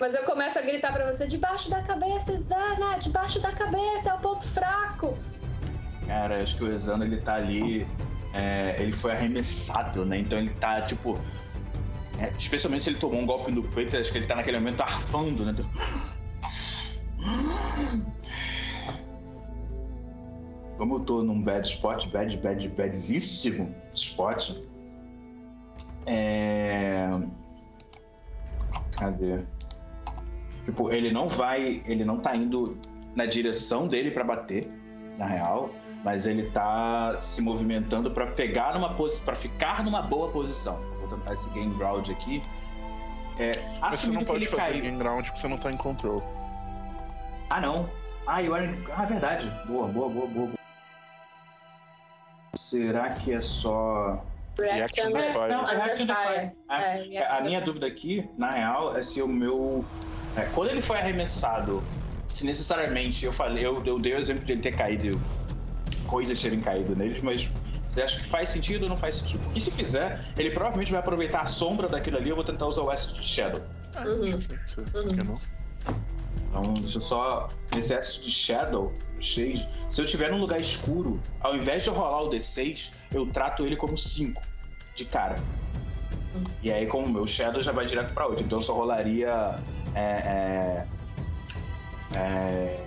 [0.00, 2.98] Mas eu começo a gritar pra você: debaixo da cabeça, Zana!
[2.98, 5.16] Debaixo da cabeça, é o ponto fraco!
[6.06, 7.86] Cara, acho que o Exano ele tá ali.
[8.32, 10.18] é, ele foi arremessado, né?
[10.18, 11.18] Então ele tá, tipo.
[12.18, 14.80] é, especialmente se ele tomou um golpe no peito, acho que ele tá naquele momento
[14.82, 15.54] arfando, né?
[20.76, 24.56] Como eu tô num bad spot, bad, bad, badzíssimo spot.
[26.06, 27.08] É.
[28.98, 29.44] Cadê?
[30.64, 31.82] Tipo, ele não vai.
[31.86, 32.76] Ele não tá indo
[33.14, 34.70] na direção dele pra bater,
[35.18, 35.70] na real.
[36.04, 39.24] Mas ele tá se movimentando pra pegar numa posição.
[39.24, 40.76] para ficar numa boa posição.
[41.00, 42.42] Vou tentar esse game ground aqui.
[43.38, 44.82] É, Mas você não pode fazer caiu.
[44.82, 46.22] game ground porque você não tá em control.
[47.50, 47.88] Ah, não.
[48.26, 48.72] Ah, eu era.
[48.96, 49.50] Ah, verdade.
[49.66, 50.46] Boa, boa, boa, boa.
[50.46, 50.58] boa.
[52.56, 54.22] Será que é só.
[54.58, 55.48] React under, under fire.
[55.52, 56.52] Não, React under fire.
[56.68, 57.64] Ah, É, A under minha fire.
[57.64, 59.84] dúvida aqui, na real, é se o meu.
[60.36, 61.82] é, quando ele foi arremessado,
[62.28, 65.20] se necessariamente eu falei, eu, eu dei o exemplo de ele ter caído,
[66.06, 67.48] coisas terem caído neles, mas
[67.88, 69.40] você acha que faz sentido ou não faz sentido?
[69.44, 72.82] Porque se fizer, ele provavelmente vai aproveitar a sombra daquilo ali, eu vou tentar usar
[72.82, 73.62] o Acid Shadow.
[74.04, 74.38] Uhum.
[74.90, 75.38] Por que não?
[76.48, 77.48] Então, deixa eu só.
[77.74, 82.20] Nesse Acid Shadow, Shade, se eu estiver num lugar escuro, ao invés de eu rolar
[82.20, 84.42] o D6, eu trato ele como 5
[84.94, 85.36] de cara.
[86.62, 89.58] E aí, como o meu Shadow já vai direto pra 8, então eu só rolaria.
[89.94, 90.86] É,
[92.16, 92.84] é, é,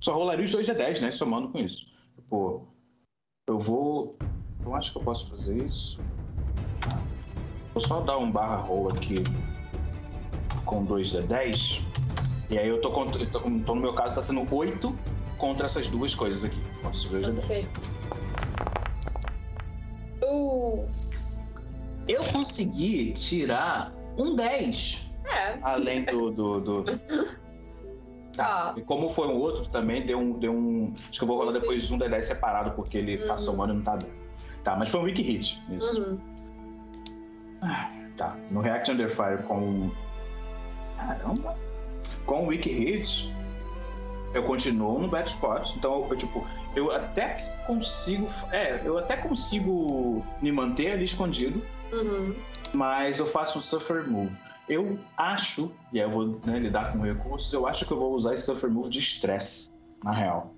[0.00, 1.10] só rolaria os 2 de 10, né?
[1.12, 1.86] Somando com isso.
[2.16, 2.66] Tipo,
[3.48, 4.16] eu vou.
[4.64, 6.00] Eu acho que eu posso fazer isso.
[7.72, 9.22] Vou só dar um barra roll aqui
[10.64, 11.87] com 2 de 10.
[12.50, 14.96] E aí eu tô, eu tô, então no meu caso tá sendo 8
[15.36, 16.58] contra essas duas coisas aqui.
[16.82, 17.44] Contra esses 2 de 10.
[17.44, 17.66] Ok.
[20.24, 20.86] Uh,
[22.06, 25.10] Eu consegui tirar um 10.
[25.26, 25.58] é.
[25.62, 26.30] Além do.
[26.30, 26.84] do, do...
[28.34, 28.72] Tá.
[28.72, 28.74] Ah.
[28.78, 30.38] E como foi um outro também, deu um.
[30.38, 30.94] Deu um...
[30.96, 33.26] Acho que eu vou rolar depois um D10 separado, porque ele Uhum.
[33.26, 34.14] passou o ano e não tá dentro.
[34.62, 35.60] Tá, mas foi um weak hit.
[35.72, 36.02] Isso.
[36.02, 36.18] Uhum.
[38.16, 38.36] Tá.
[38.52, 39.90] No React Under Fire com.
[40.96, 41.56] Caramba!
[42.28, 43.30] Com o Wiki Hits,
[44.34, 45.74] eu continuo no bad spot.
[45.74, 46.46] Então, eu, tipo,
[46.76, 47.36] eu até
[47.66, 48.28] consigo.
[48.52, 52.34] É, eu até consigo me manter ali escondido, Uhum.
[52.74, 54.30] mas eu faço um Suffer Move.
[54.68, 58.12] Eu acho, e aí eu vou né, lidar com recursos, eu acho que eu vou
[58.14, 59.72] usar esse Suffer Move de estresse,
[60.04, 60.52] na real.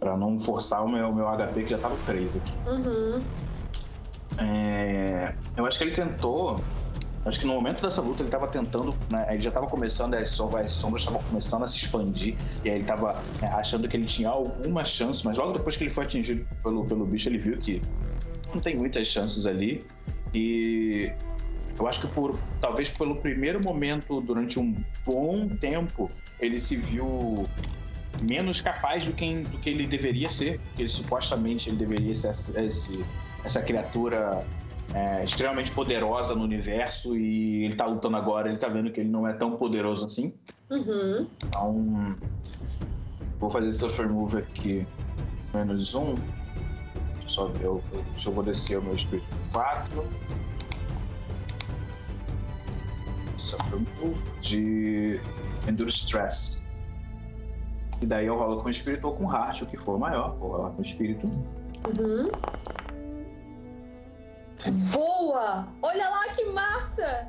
[0.00, 2.52] Pra não forçar o meu, meu HP que já tava 3 aqui.
[2.66, 3.22] Uhum.
[4.38, 6.58] É, eu acho que ele tentou.
[7.24, 8.92] Acho que no momento dessa luta ele tava tentando.
[9.10, 12.34] Né, ele já tava começando, as sombras, as sombras estavam começando a se expandir.
[12.64, 15.84] E aí ele tava é, achando que ele tinha alguma chance, mas logo depois que
[15.84, 17.80] ele foi atingido pelo, pelo bicho, ele viu que
[18.52, 19.86] não tem muitas chances ali.
[20.34, 21.12] E
[21.78, 24.74] eu acho que por talvez pelo primeiro momento, durante um
[25.06, 26.08] bom tempo,
[26.40, 27.46] ele se viu
[28.28, 30.58] menos capaz do que, do que ele deveria ser.
[30.70, 33.04] Porque supostamente ele deveria ser esse
[33.44, 34.44] essa criatura
[34.94, 39.08] é, extremamente poderosa no universo e ele tá lutando agora, ele tá vendo que ele
[39.08, 40.34] não é tão poderoso assim.
[40.70, 41.26] Uhum.
[41.44, 42.16] Então,
[43.38, 44.86] vou fazer Suffer Move aqui,
[45.54, 46.14] menos um.
[47.26, 50.04] Só ver, eu, eu, deixa eu vou descer o meu espírito 4.
[53.38, 55.20] Suffer Move de
[55.66, 56.62] Endure Stress.
[58.02, 60.36] E daí eu rolo com o espírito ou com heart, o que for maior.
[60.36, 61.26] Vou rolar com o espírito.
[61.26, 62.30] Uhum.
[64.92, 65.66] Boa!
[65.82, 67.28] Olha lá que massa!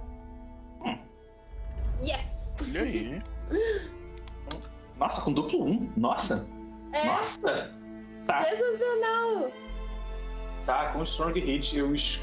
[2.01, 2.53] Yes!
[2.72, 3.22] E aí?
[4.97, 5.93] Nossa, com duplo 1.
[5.97, 6.47] Nossa!
[6.93, 7.72] É Nossa!
[8.26, 9.51] Tá, sensacional!
[10.65, 12.22] tá, com Strong Hit eu es-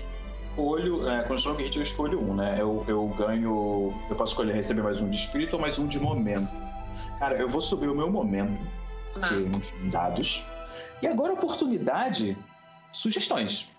[0.50, 2.56] escolho, é, estou no hit, eu escolho um, né?
[2.58, 3.92] Eu, eu ganho.
[4.08, 6.48] Eu posso escolher receber mais um de espírito ou mais um de momento.
[7.18, 8.58] Cara, eu vou subir o meu momento,
[9.16, 9.34] Nossa.
[9.34, 10.44] nos dados.
[11.02, 12.36] E agora, oportunidade,
[12.92, 13.70] sugestões.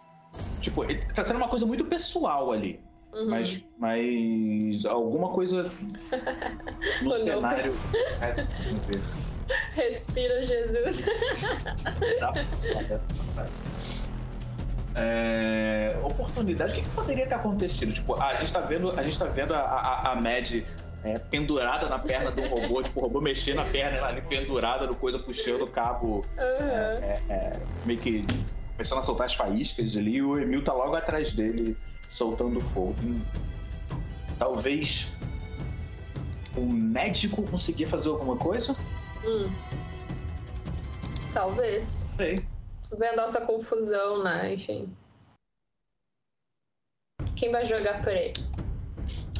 [0.61, 0.83] Tipo,
[1.13, 2.79] tá sendo uma coisa muito pessoal ali.
[3.13, 3.29] Uhum.
[3.29, 5.63] Mas, mas alguma coisa
[7.01, 7.73] no cenário.
[8.21, 8.45] É.
[9.73, 11.03] Respira, Jesus.
[12.19, 13.01] Tá foda.
[14.95, 17.93] É, oportunidade, o que, que poderia ter acontecido?
[17.93, 20.63] Tipo, a gente tá vendo, a, gente tá vendo a, a, a Mad
[21.03, 24.85] é, pendurada na perna do robô, tipo, o robô mexendo na perna, ela ali pendurada
[24.85, 26.67] no coisa, puxando o cabo, Uhum.
[26.67, 28.25] é, é, meio que
[28.81, 31.77] começando a soltar as faíscas ali, e o Emil tá logo atrás dele,
[32.09, 32.95] soltando fogo.
[34.39, 35.15] Talvez
[36.57, 38.75] o médico conseguia fazer alguma coisa?
[39.23, 39.51] Hum.
[41.31, 41.83] Talvez.
[42.17, 42.43] Sei.
[42.97, 44.55] Vendo essa confusão, né?
[44.55, 44.91] Enfim.
[47.35, 48.33] Quem vai jogar por ele?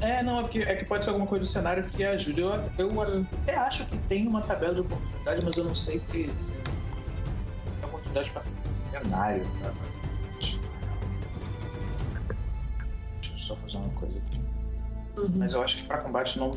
[0.01, 2.41] É, não, é que, é que pode ser alguma coisa do cenário que ajude.
[2.41, 3.26] Eu, eu Hum.
[3.41, 7.85] até acho que tem uma tabela de oportunidade, mas eu não sei se, se tem
[7.85, 8.43] oportunidade para
[8.91, 9.45] cenário.
[9.61, 9.72] Tá?
[13.22, 14.41] Deixa eu só fazer uma coisa aqui.
[15.18, 15.31] Uhum.
[15.35, 16.51] Mas eu acho que para combate não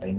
[0.00, 0.18] tem.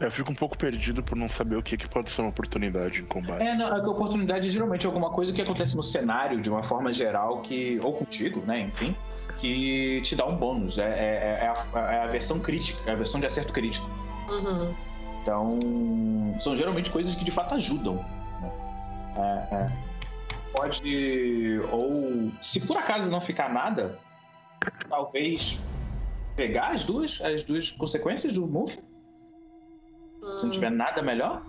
[0.00, 3.00] Eu fico um pouco perdido por não saber o que, que pode ser uma oportunidade
[3.00, 3.42] em combate.
[3.42, 6.50] É, não, é que a oportunidade geralmente é alguma coisa que acontece no cenário de
[6.50, 7.80] uma forma geral que.
[7.82, 8.60] ou contigo, né?
[8.60, 8.94] Enfim.
[9.38, 10.78] Que te dá um bônus.
[10.78, 13.88] É, é, é a, é a versão crítica, é a versão de acerto crítico.
[14.28, 14.74] Uhum.
[15.22, 15.58] Então,
[16.38, 17.96] são geralmente coisas que de fato ajudam.
[18.40, 18.52] né?
[19.16, 19.72] É, é.
[20.54, 21.60] Pode.
[21.72, 23.98] Ou, se por acaso não ficar nada,
[24.88, 25.58] talvez
[26.36, 28.78] pegar as duas, as duas consequências do move.
[30.38, 31.42] Se não tiver nada melhor.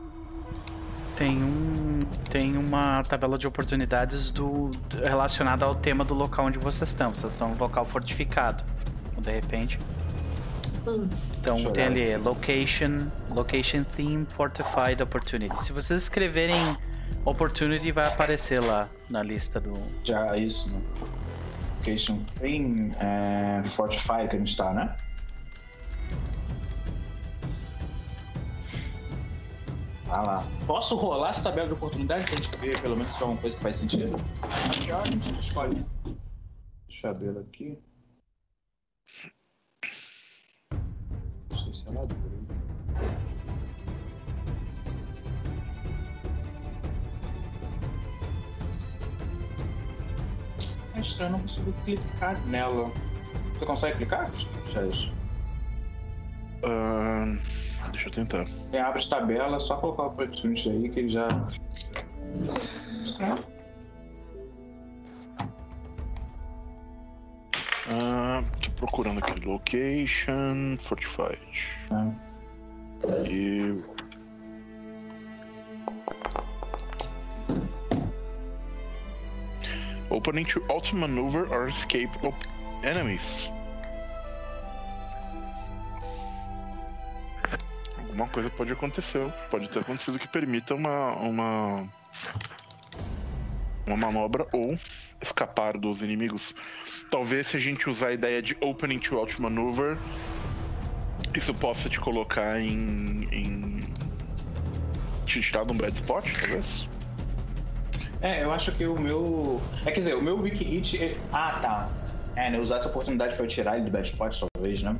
[1.15, 2.05] Tem um.
[2.29, 4.71] Tem uma tabela de oportunidades do
[5.05, 7.13] relacionada ao tema do local onde vocês estão.
[7.13, 8.63] Vocês estão no local fortificado.
[9.11, 9.79] Então, De repente.
[10.87, 11.09] Hum.
[11.39, 12.15] Então Deixa tem olhar.
[12.15, 15.55] ali location, location theme, fortified opportunity.
[15.63, 16.77] Se vocês escreverem
[17.23, 19.73] opportunity, vai aparecer lá na lista do.
[20.03, 20.81] Já isso, né?
[21.77, 24.95] Location tem é, Fortify que a gente tá, né?
[30.07, 30.47] Tá lá.
[30.67, 33.57] Posso rolar essa tabela de oportunidade pra gente ver pelo menos se é alguma coisa
[33.57, 34.15] que faz sentido?
[34.41, 35.85] Aqui, ó, a gente escolhe.
[36.87, 37.77] Deixa eu aqui.
[50.95, 52.91] É estranho, eu não consigo clicar nela.
[53.53, 54.31] Você consegue clicar,
[54.67, 55.11] Chaz?
[56.63, 57.37] Ahn,
[57.91, 58.45] deixa eu tentar.
[58.45, 61.27] Você abre a tabela, é só colocar o opportunity aí que ele já.
[67.87, 69.39] Ah, tô procurando aqui.
[69.45, 71.39] Location, Fortified.
[71.91, 73.29] É.
[73.29, 73.83] E.
[80.09, 82.09] Opening to auto maneuver or escape
[82.83, 83.49] enemies.
[87.97, 89.29] Alguma coisa pode acontecer.
[89.51, 91.15] Pode ter acontecido que permita uma.
[91.17, 91.87] uma.
[93.85, 94.79] uma manobra ou
[95.25, 96.55] escapar dos inimigos.
[97.09, 99.97] Talvez se a gente usar a ideia de opening to auto maneuver,
[101.35, 103.27] isso possa te colocar em.
[103.31, 103.83] em...
[105.25, 106.87] te tirar de um bad spot, talvez?
[108.21, 109.61] É, eu acho que o meu.
[109.85, 111.03] É, quer dizer, o meu Wiki Hit.
[111.03, 111.89] é- Ah, tá.
[112.35, 112.59] É, né?
[112.59, 114.95] Usar essa oportunidade pra eu tirar ele do bad spot, talvez, né?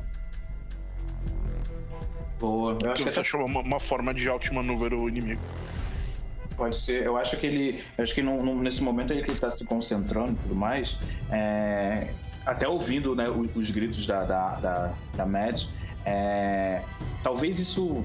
[2.39, 2.77] Boa.
[2.83, 5.41] Eu acho que Você até achou uma, uma forma de outmaneuver o inimigo.
[6.55, 7.05] Pode ser.
[7.05, 7.83] Eu acho que ele.
[7.97, 10.97] Acho que não- não- nesse momento ele tá se concentrando e tudo mais.
[11.31, 12.07] é,
[12.45, 15.67] Até ouvindo né, o- os gritos da, da, da, da Mads,
[16.05, 16.79] é,
[17.23, 18.03] talvez isso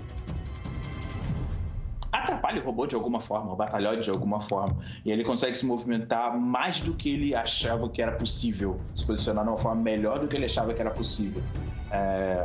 [2.10, 4.76] atrapalhe o robô de alguma forma, o batalhão de alguma forma.
[5.04, 9.44] E ele consegue se movimentar mais do que ele achava que era possível, se posicionar
[9.44, 11.42] de uma forma melhor do que ele achava que era possível.
[11.90, 12.44] É,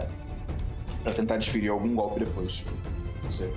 [1.04, 2.64] para tentar desferir algum golpe depois.
[3.24, 3.48] Você.
[3.48, 3.54] você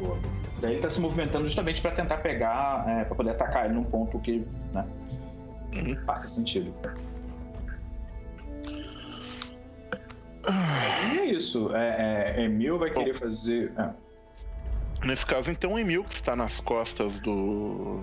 [0.00, 0.18] Boa.
[0.60, 3.84] Daí ele tá se movimentando justamente para tentar pegar, é, para poder atacar ele num
[3.84, 4.84] ponto que né,
[5.72, 5.96] Uhum.
[6.04, 6.74] faça sentido.
[11.12, 11.74] E é isso.
[11.74, 13.72] É, é, Emil vai querer fazer.
[13.78, 13.90] é,
[15.06, 18.00] Nesse caso, então, o Emil, que está nas costas do.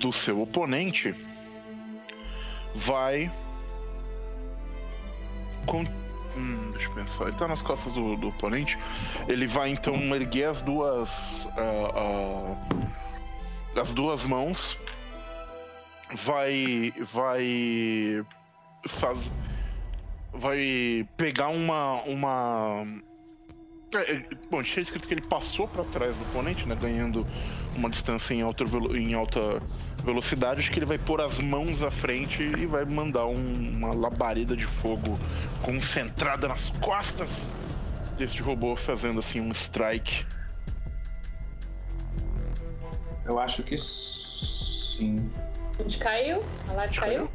[0.00, 1.14] do seu oponente,
[2.74, 3.30] vai.
[5.66, 5.84] con-
[6.36, 7.24] Hum, deixa eu pensar.
[7.24, 8.78] Ele tá nas costas do, do oponente.
[9.28, 11.48] Ele vai então erguer as duas.
[11.56, 12.56] ah,
[13.76, 14.78] ah, as duas mãos.
[16.12, 16.92] Vai.
[17.12, 18.24] Vai.
[18.86, 19.30] Faz.
[20.32, 22.02] Vai pegar uma.
[22.02, 22.86] Uma.
[23.94, 26.74] É, é, bom, tinha escrito que ele passou pra trás do oponente, né?
[26.78, 27.26] Ganhando
[27.74, 29.62] uma distância em alta, velo- em alta
[30.04, 30.60] velocidade.
[30.60, 34.54] Acho que ele vai pôr as mãos à frente e vai mandar um- uma labareda
[34.54, 35.18] de fogo
[35.62, 37.46] concentrada nas costas
[38.18, 40.26] deste robô, fazendo assim um strike.
[43.24, 45.30] Eu acho que sim.
[45.80, 46.44] Onde caiu?
[46.68, 47.30] A live caiu?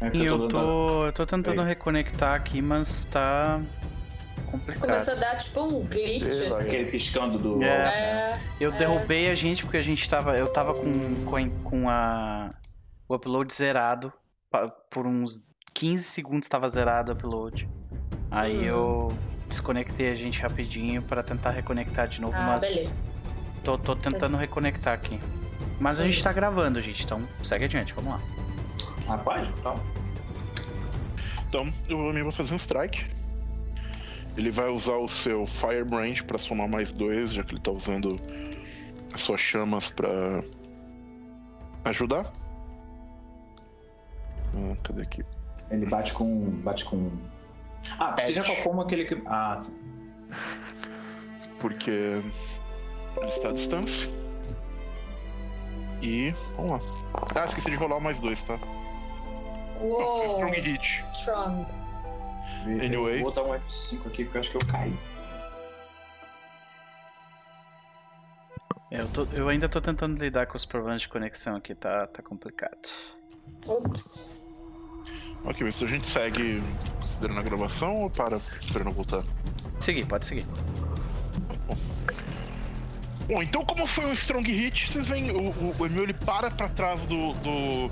[0.00, 1.68] É que E eu dando- tô, eu tô tentando Aí.
[1.68, 3.60] reconectar aqui, mas tá
[4.58, 5.20] Começou a complicado.
[5.20, 6.68] dar tipo um glitch, assim.
[6.68, 7.62] Aquele piscando do.
[7.62, 7.66] É.
[7.68, 10.36] É, Eu derrubei a gente porque a gente tava.
[10.36, 12.50] Eu tava com, com, a- com a,
[13.08, 14.12] o upload zerado.
[14.90, 15.42] Por uns
[15.74, 17.68] 15 segundos tava zerado o upload.
[18.30, 18.62] Aí Hum.
[18.62, 19.18] eu
[19.48, 23.06] desconectei a gente rapidinho pra tentar reconectar de novo, ah, mas beleza.
[23.62, 25.20] tô, tô tentando reconectar aqui.
[25.80, 28.12] Mas a gente tá gravando, gente, então segue adiante, vamos
[29.08, 29.18] lá.
[29.18, 29.48] Pode?
[29.58, 29.74] Então.
[31.48, 33.04] Então, o Ami vai fazer um strike.
[34.36, 38.16] Ele vai usar o seu Firebrand pra somar mais dois, já que ele tá usando
[39.12, 40.42] as suas chamas pra
[41.84, 42.32] ajudar.
[44.56, 45.24] Ah, cadê aqui?
[45.70, 46.50] Ele bate com.
[46.62, 47.10] bate com.
[47.98, 49.22] Ah, seja qual for aquele que.
[49.26, 49.60] Ah,
[51.60, 54.08] Porque ele está à distância.
[56.02, 56.34] E.
[56.56, 56.80] Vamos lá.
[57.36, 58.58] Ah, esqueci de rolar mais dois, tá?
[59.80, 60.94] Uou, Strong hit.
[60.98, 61.66] strong.
[62.64, 63.18] Anyway.
[63.18, 64.94] Eu vou dar um F5 aqui porque eu acho que eu caí.
[68.90, 72.06] É, Eu, tô- eu ainda tô tentando lidar com os problemas de conexão aqui, tá,
[72.06, 72.88] tá complicado.
[73.66, 74.32] Ups.
[75.44, 76.62] Ok, mas a gente segue
[77.00, 79.22] considerando a gravação ou para esperando voltar?
[79.80, 80.46] Seguir, pode seguir.
[83.26, 86.50] Bom, então como foi um strong hit, vocês veem o, o, o Emil ele para
[86.50, 87.90] pra trás do, do,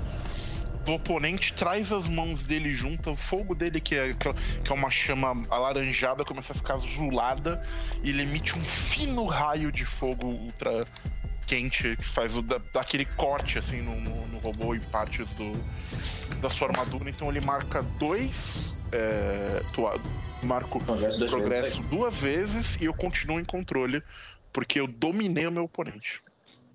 [0.85, 4.33] do oponente, traz as mãos dele junto, o fogo dele, que é, que é-
[4.63, 7.61] que é uma chama alaranjada, começa a ficar azulada
[8.03, 10.81] e ele emite um fino raio de fogo ultra
[11.47, 15.51] quente que faz o, da, daquele corte assim no, no, no robô em partes do,
[16.41, 17.09] da sua armadura.
[17.09, 18.75] Então ele marca dois.
[18.91, 19.99] É, tua-
[20.43, 21.47] marco Progresso duas vezes.
[21.49, 24.03] progresso duas vezes e eu continuo em controle,
[24.51, 26.21] porque eu dominei o meu oponente.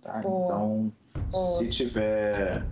[0.02, 0.92] Tá, então,
[1.30, 1.58] Boa.
[1.58, 2.64] se tiver.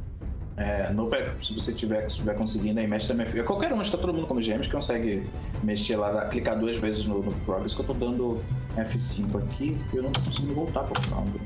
[0.57, 1.11] É, no,
[1.43, 3.27] se você tiver, se tiver conseguindo aí, mexe também.
[3.45, 5.29] Qualquer um, acho que tá todo mundo como gêmeos que consegue
[5.63, 8.43] mexer lá, clicar duas vezes no, no Progress, que eu tô dando
[8.75, 11.41] F5 aqui e eu não tô conseguindo voltar pro Foundry.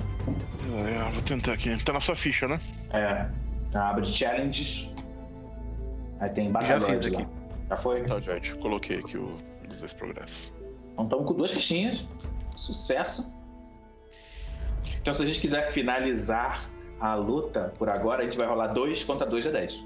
[0.87, 1.77] É, vou tentar aqui.
[1.83, 2.61] Tá na sua ficha, né?
[2.93, 3.27] É,
[3.77, 4.89] a aba de challenges.
[6.21, 7.21] Aí tem Já batalhões fiz lá.
[7.21, 7.29] aqui.
[7.69, 8.03] Já foi?
[8.05, 8.55] Tá, gente.
[8.55, 9.37] Coloquei aqui o,
[9.69, 10.53] os dois progressos.
[10.93, 12.07] Então estamos com duas fichinhas.
[12.55, 13.33] Sucesso.
[15.01, 16.70] Então se a gente quiser finalizar
[17.01, 19.85] a luta por agora, a gente vai rolar 2 contra 2 de 10.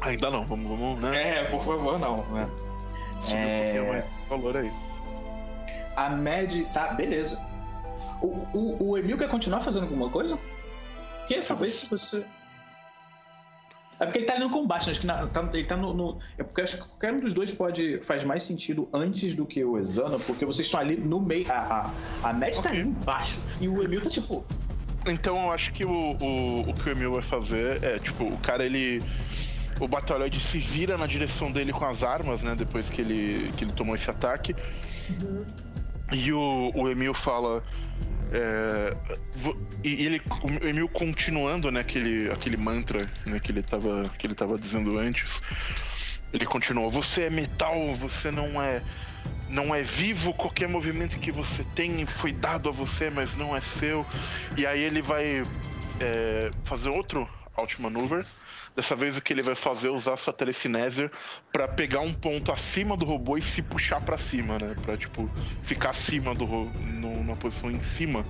[0.00, 1.40] Ainda não, vamos, vamos né?
[1.40, 2.18] É, por favor, não.
[2.32, 2.48] né?
[3.20, 3.44] Subir é.
[3.44, 4.72] um pouquinho mais esse valor aí.
[5.96, 6.66] A média.
[6.72, 7.40] Tá, beleza.
[8.22, 10.38] O, o, o Emil quer continuar fazendo alguma coisa?
[11.26, 12.24] Que talvez se você.
[13.98, 14.90] É porque ele tá ali no combate, né?
[14.92, 17.32] acho que na- tá- ele tá no, no- É porque acho que qualquer um dos
[17.32, 21.20] dois pode faz mais sentido antes do que o Exana, porque vocês estão ali no
[21.20, 21.50] meio.
[21.50, 21.90] A,
[22.22, 22.70] a, a Mad tá Ok.
[22.72, 23.40] ali embaixo.
[23.60, 24.44] E o Emil tá tipo.
[25.06, 28.36] Então eu acho que o, o, o que o Emil vai fazer é, tipo, o
[28.38, 29.02] cara ele.
[29.80, 32.54] O Batalhoide se vira na direção dele com as armas, né?
[32.54, 34.54] Depois que ele, que ele tomou esse ataque.
[36.12, 37.62] E o, o Emil fala.
[38.32, 38.96] É,
[39.84, 44.34] e ele, o Emil continuando, né, aquele, aquele mantra né, que, ele tava, que ele
[44.34, 45.42] tava dizendo antes.
[46.32, 48.82] Ele continua, você é metal, você não é.
[49.48, 53.60] Não é vivo, qualquer movimento que você tem foi dado a você, mas não é
[53.60, 54.04] seu.
[54.56, 55.44] E aí ele vai
[56.00, 58.26] é, fazer outro alt maneuver.
[58.76, 61.10] Dessa vez o que ele vai fazer é usar sua telecinésia
[61.50, 64.76] pra pegar um ponto acima do robô e se puxar pra cima, né?
[64.82, 65.30] Pra, tipo,
[65.62, 68.24] ficar acima do ro- no- numa posição em cima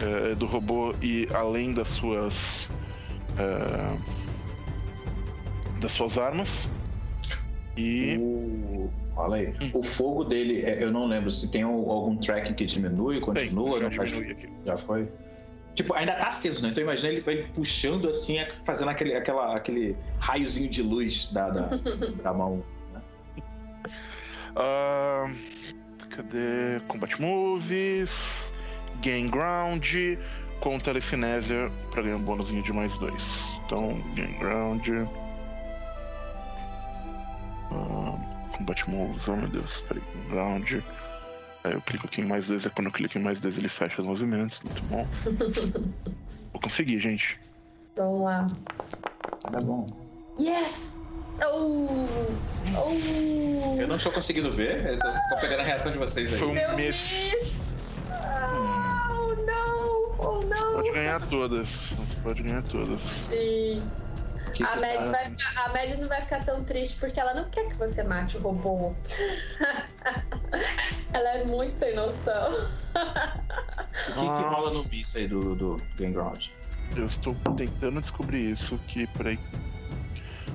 [0.00, 2.68] é, do robô e além das suas
[3.36, 3.96] é,
[5.80, 6.70] das suas armas.
[7.76, 8.90] E O...
[9.14, 9.52] Fala aí.
[9.60, 9.70] Hum.
[9.74, 13.80] O fogo dele, é, eu não lembro se tem al- algum tracking que diminui, continua,
[13.80, 14.48] já não faz- diminui aqui.
[14.64, 15.08] Já foi.
[15.78, 16.70] Tipo, ainda tá aceso, né?
[16.70, 21.70] Então imagina ele, ele puxando assim, fazendo aquele, aquela, aquele raiozinho de luz da, da,
[22.20, 22.64] da mão.
[24.56, 25.30] Ah,
[26.10, 26.80] cadê?
[26.88, 28.52] Combat Moves,
[29.02, 29.86] Gain Ground,
[30.58, 33.56] com Telecinésia pra ganhar um bônusinho de mais dois.
[33.64, 34.88] Então, Game Ground.
[37.70, 38.18] Uh,
[38.56, 40.82] combat Moves, oh meu Deus, peraí, Game Ground.
[41.64, 43.68] Aí eu clico aqui em mais dois, é quando eu clico em mais dois ele
[43.68, 45.06] fecha os movimentos, muito bom.
[46.52, 47.38] Vou conseguir, gente.
[47.96, 48.46] Vamos lá.
[49.50, 49.84] Tá bom.
[50.40, 51.02] Yes!
[51.44, 51.88] Oh!
[52.76, 53.80] Oh!
[53.80, 56.38] Eu não estou conseguindo ver, eu tô, tô pegando a reação de vocês aí.
[56.38, 57.32] Foi um Deu mês.
[57.34, 57.72] miss!
[58.08, 60.16] Oh, não!
[60.18, 60.74] Oh, não!
[60.74, 61.68] Pode ganhar todas.
[61.68, 63.00] Você pode ganhar todas.
[63.00, 63.82] Sim.
[64.52, 67.34] Que A Mad, tá- vai ficar, a Mad não vai ficar tão triste porque ela
[67.34, 68.94] não quer que você mate o robô.
[71.12, 72.50] ela é muito sem noção.
[72.50, 76.46] O que, que rola no bis aí do, do Game Ground?
[76.96, 79.38] Eu estou tentando descobrir isso que, peraí.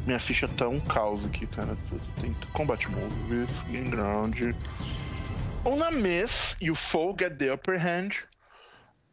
[0.05, 1.77] Minha ficha tá um caos aqui, cara.
[2.19, 4.35] Tem combat moves, game ground.
[5.63, 8.11] On a miss, you foe get the upper hand.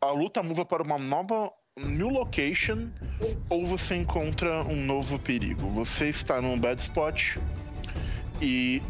[0.00, 1.52] A luta muda para uma nova
[1.86, 2.88] new location
[3.50, 5.68] ou você encontra um novo perigo.
[5.70, 7.36] Você está num bad spot
[8.40, 8.82] e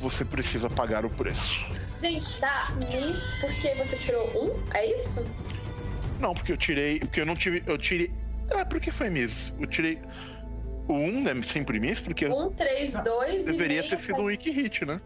[0.00, 1.64] você precisa pagar o preço.
[2.00, 4.74] Gente, tá Miss porque você tirou um?
[4.74, 5.26] É isso?
[6.18, 7.00] Não, porque eu tirei.
[7.00, 7.62] Porque eu não tive.
[7.66, 8.12] Eu tirei.
[8.50, 9.52] É, porque foi miss.
[9.58, 9.98] Eu tirei.
[10.88, 14.50] O 1 é sempre miss, porque Um, três, dois e deveria ter sido um wiki
[14.50, 15.00] hit, né?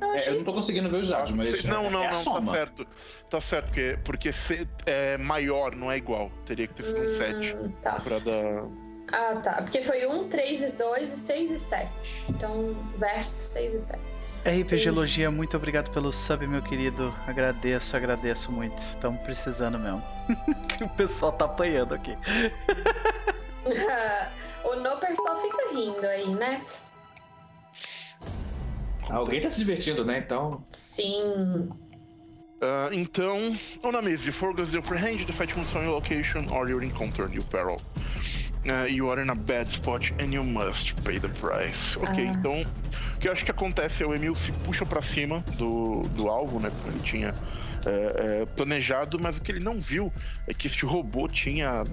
[0.00, 1.64] Eu É, eu não tô conseguindo ver os dados, mas.
[1.64, 2.86] não, não, é a não, tá certo.
[3.30, 6.30] Tá certo, porque, porque se- é maior, não é igual.
[6.44, 7.98] Teria que ter sido um 7 Hum, tá.
[8.00, 8.66] pra dar.
[9.12, 9.62] Ah, tá.
[9.62, 12.24] Porque foi um, três e dois e seis e sete.
[12.28, 14.02] Então, versus seis e sete.
[14.44, 17.12] RPG Logia, muito obrigado pelo sub, meu querido.
[17.26, 18.78] Agradeço, agradeço muito.
[18.78, 20.02] Estamos precisando mesmo.
[20.84, 22.16] o pessoal tá apanhando aqui.
[24.64, 26.62] o Noper só fica rindo aí, né?
[29.10, 30.18] Alguém tá se divertindo, né?
[30.18, 30.64] Então.
[30.70, 31.68] Sim.
[32.60, 33.54] Ah, então,
[33.84, 36.82] on a miss, you forget the upper hand, the fight from your location or you
[36.82, 37.76] encounter new peril.
[38.68, 41.96] Ah, you are in a bad spot and you must pay the price.
[41.98, 42.32] Ok, Ah.
[42.32, 46.00] então o que eu acho que acontece é o Emil se puxa pra cima do,
[46.16, 46.70] do alvo, né?
[46.82, 47.32] Como ele tinha
[47.86, 50.12] é, é, planejado, mas o que ele não viu
[50.48, 51.84] é que este robô tinha,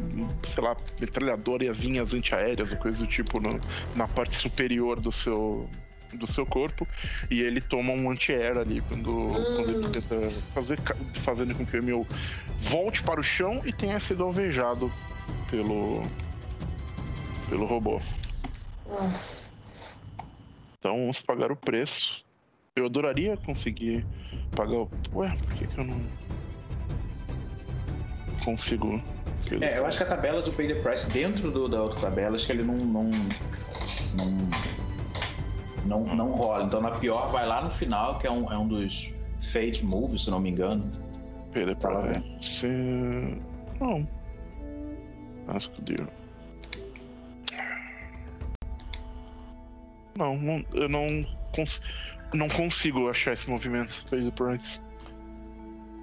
[0.48, 3.60] sei lá, metralhadorazinhas antiaéreas ou coisa do tipo no-
[3.96, 5.70] na parte superior do seu
[6.16, 6.88] do seu corpo
[7.30, 10.80] e ele toma um anti-air ali quando, quando ele tenta fazer
[11.14, 12.08] fazendo com que o Emil
[12.60, 14.92] volte para o chão e tenha sido alvejado
[15.50, 16.04] pelo
[17.50, 18.02] pelo robô.
[18.90, 19.10] Ah,
[20.80, 22.24] Então vamos pagar o preço.
[22.76, 24.06] Eu adoraria conseguir
[24.56, 24.90] pagar o.
[25.14, 26.02] Ué, por que, que eu não
[28.44, 29.02] consigo?
[29.62, 32.36] É, eu acho que a tabela do Pay the Price dentro do- da outra tabela,
[32.36, 32.76] acho que ele não.
[32.76, 33.04] não.
[33.04, 34.50] não,
[35.86, 36.64] não, não rola.
[36.64, 39.14] Então na pior vai lá no final, que é um, é um dos
[39.52, 40.90] Fate Moves, se não me engano.
[41.52, 42.68] Perder Tá lá, pra você.
[43.80, 44.08] Não.
[45.48, 46.08] Acho que deu.
[50.18, 51.08] Não, não, eu não,
[51.56, 51.82] cons...
[52.34, 54.04] não consigo achar esse movimento.
[54.10, 54.82] The price.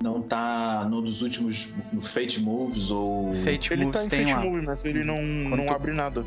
[0.03, 3.35] Não tá no dos últimos no Fate Moves ou.
[3.35, 4.51] Fate Ele Moves tá em tem Fate lá.
[4.51, 6.25] Move, mas ele não, Quando não tu- abre nada.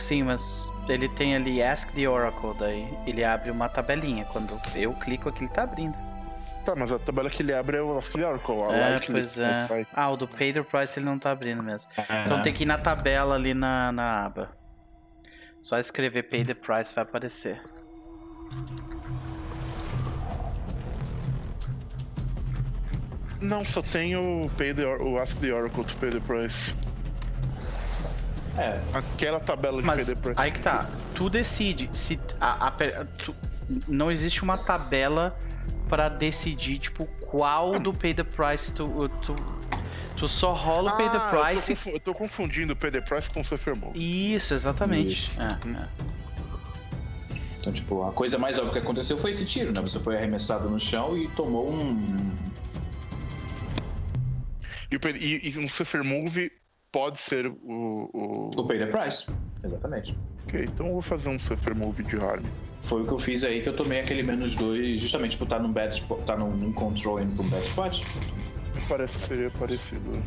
[0.00, 4.24] Sim, mas ele tem ali Ask the Oracle, daí ele abre uma tabelinha.
[4.26, 5.96] Quando eu clico aqui, ele tá abrindo.
[6.64, 8.62] Tá, mas a tabela que ele abre é o Ask the Oracle.
[8.62, 9.66] A É, pois é.
[9.66, 9.88] Site.
[9.92, 11.90] Ah, o do Pay the Price ele não tá abrindo mesmo.
[11.96, 14.50] É, Então tem que ir na tabela ali na, na aba.
[15.60, 17.60] Só escrever Pay the Price vai aparecer.
[23.40, 26.72] Não, só tem o, pay the, o Ask the Oracle to pay the price.
[28.58, 30.40] É, Aquela tabela de Mas pay the price.
[30.40, 30.88] aí que tá.
[31.14, 32.70] Tu decide se a, a
[33.16, 33.34] tu-
[33.88, 35.36] não existe uma tabela
[35.88, 39.34] pra decidir tipo qual do Pay the Price tu tu,
[40.16, 41.74] tu só rola o Pay the Ah, eu tô Price.
[41.74, 43.98] confu- Eu tô, confundindo o pay the price com o Suffer Mode.
[44.34, 45.10] Isso, exatamente.
[45.12, 45.40] Isso.
[45.40, 45.88] É, é.
[47.58, 49.80] Então, tipo, a coisa mais óbvia que aconteceu foi esse tiro, né?
[49.80, 52.32] Você foi arremessado no chão e tomou um.
[54.90, 56.50] E, o e- e um Suffer Move
[56.92, 58.10] pode ser o.
[58.12, 58.50] o...
[58.54, 59.26] O Pay the Price.
[59.64, 60.16] Exatamente.
[60.44, 62.44] Ok, então eu vou fazer um Suffer Move de harm.
[62.82, 65.60] Foi o que eu fiz aí que eu tomei aquele menos dois, justamente por estar
[65.60, 68.04] num bad spot, tá num, num control indo pra um bad spot.
[68.88, 70.22] Parece que seria parecido.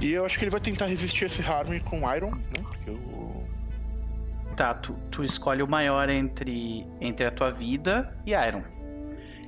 [0.00, 2.62] E eu acho que ele vai tentar resistir esse harm com Iron, né?
[2.62, 3.44] Porque o.
[4.56, 8.62] Tá, tu, tu escolhe o maior entre, entre a tua vida e Iron.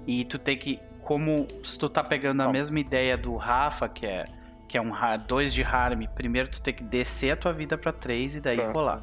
[0.06, 0.78] E tu tem que.
[1.02, 2.52] Como se tu tá pegando a Não.
[2.52, 4.22] mesma ideia do Rafa, que é
[4.70, 4.92] que é um
[5.26, 8.56] 2 de harm, primeiro tu tem que descer a tua vida pra 3 e daí
[8.56, 8.70] Tá.
[8.70, 9.02] rolar.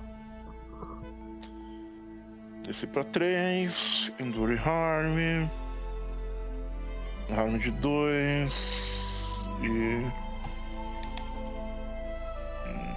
[2.64, 4.10] Descer pra 3.
[4.18, 5.50] Endure Harm.
[7.30, 8.54] Harm de 2.
[9.62, 10.08] E.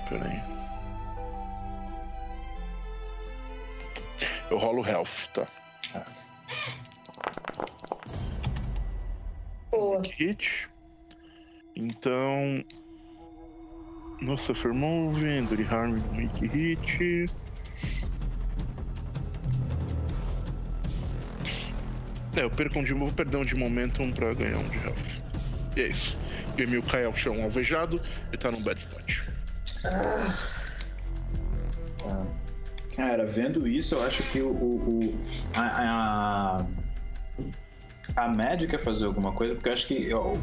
[0.09, 0.43] Pera aí.
[4.49, 5.45] Eu rolo health, tá?
[9.73, 10.03] Boa.
[10.05, 10.70] Hit.
[11.81, 12.63] Então.
[14.21, 17.31] No Suffer Move, Enduring Harm, Make Hit.
[22.37, 24.99] É, eu perco um de perder um de momentum pra ganhar um de health.
[25.77, 26.17] E é isso.
[26.57, 27.99] E o Emil cai ao chão alvejado,
[28.29, 29.17] ele tá num bad spot.
[29.87, 30.29] Ah,
[32.95, 34.49] Cara, vendo isso, eu acho que o.
[34.51, 35.19] o, o-
[35.55, 36.67] a, a,
[38.17, 38.29] a
[38.67, 40.41] quer fazer alguma coisa, porque eu acho que ó, o,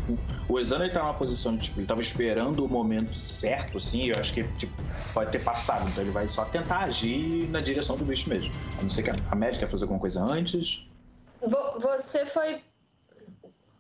[0.50, 4.10] o ele tá numa posição de, tipo, ele tava esperando o momento certo, assim, e
[4.10, 4.74] eu acho que tipo,
[5.14, 8.54] pode ter passado, então ele vai só tentar agir na direção do bicho mesmo.
[8.80, 10.88] A não ser que a, a quer fazer alguma coisa antes.
[11.46, 12.62] Vo- Você foi.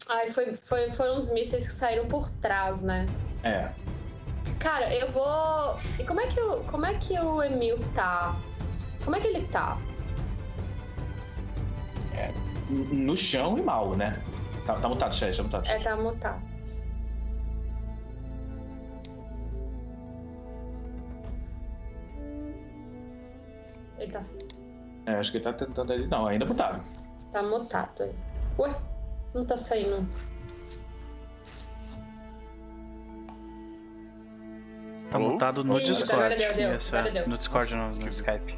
[0.09, 3.05] Ai, foi, foi, foram os mísseis que saíram por trás, né?
[3.43, 3.69] É.
[4.59, 5.77] Cara, eu vou.
[5.99, 8.35] E como é que o, como é que o Emil tá?
[9.03, 9.77] Como é que ele tá?
[12.13, 12.33] N-
[12.69, 14.21] No chão e mal, né?
[14.65, 15.65] Tá, tá mutado, Chay, tá mutado.
[15.67, 16.41] É, tá mutado.
[23.97, 24.21] Ele tá,
[25.05, 26.07] É, acho que ele tá tentando ali.
[26.07, 26.81] Não, ainda mutado.
[27.31, 28.13] tá mutado aí.
[28.59, 28.75] Ué?
[29.33, 30.07] Não tá saindo.
[35.09, 36.25] Tá mutado no Isso, Discord.
[36.25, 37.11] agora deu, deu, Isso, é.
[37.11, 37.27] deu.
[37.29, 38.57] No Discord, no, no Skype.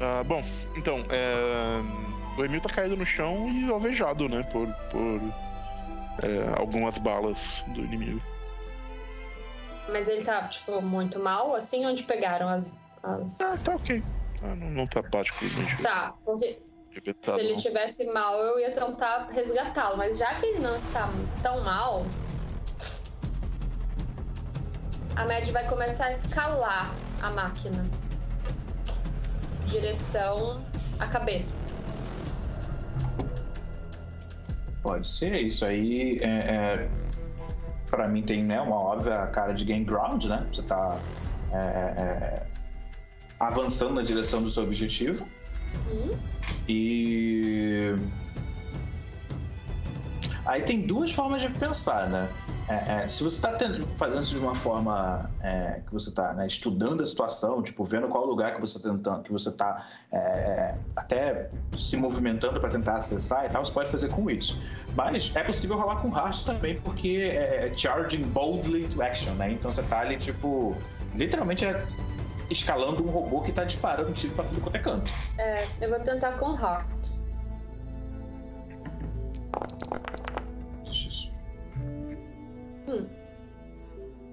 [0.00, 0.42] Ah, bom,
[0.76, 1.80] então, é...
[2.36, 4.42] o Emil tá caído no chão e alvejado, né?
[4.44, 5.20] Por, por
[6.22, 8.20] é, algumas balas do inimigo.
[9.88, 12.78] Mas ele tá, tipo, muito mal, assim, onde pegaram as.
[13.02, 13.40] as...
[13.40, 14.02] Ah, tá ok.
[14.42, 16.62] Ah, não, não tá particularmente Tá, porque
[17.22, 19.96] se ele tivesse mal, eu ia tentar resgatá-lo.
[19.96, 21.08] Mas já que ele não está
[21.42, 22.04] tão mal,
[25.16, 27.88] a Mad vai começar a escalar a máquina.
[29.66, 30.62] Direção
[30.98, 31.64] à cabeça.
[34.82, 36.88] Pode ser, isso aí é, é,
[37.90, 40.46] pra mim tem né, uma óbvia cara de game ground, né?
[40.52, 41.00] Você tá
[41.52, 42.46] é, é,
[43.38, 45.26] avançando na direção do seu objetivo
[45.88, 46.16] Hum?
[46.68, 47.94] e
[50.44, 52.28] aí tem duas formas de pensar, né?
[52.68, 53.56] É, é, se você está
[53.96, 58.08] fazendo isso de uma forma é, que você está né, estudando a situação, tipo vendo
[58.08, 59.86] qual lugar que você está que você está
[60.94, 64.60] até se movimentando para tentar acessar e tal, você pode fazer com isso.
[64.94, 69.52] Mas é possível rolar com Heart também, porque é é charging boldly to action, né?
[69.52, 70.76] Então você tá ali tipo
[71.14, 71.84] literalmente é
[72.50, 75.10] escalando um robô que tá disparando tiro para tudo quanto é canto.
[75.38, 77.22] É, eu vou tentar com Heart.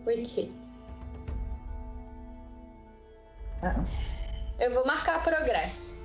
[0.05, 0.51] Wiki.
[3.61, 4.65] É.
[4.65, 5.99] Eu vou marcar progresso.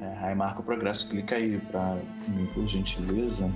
[0.00, 1.96] É, aí marca o progresso, clica aí pra
[2.28, 3.50] mim, por gentileza.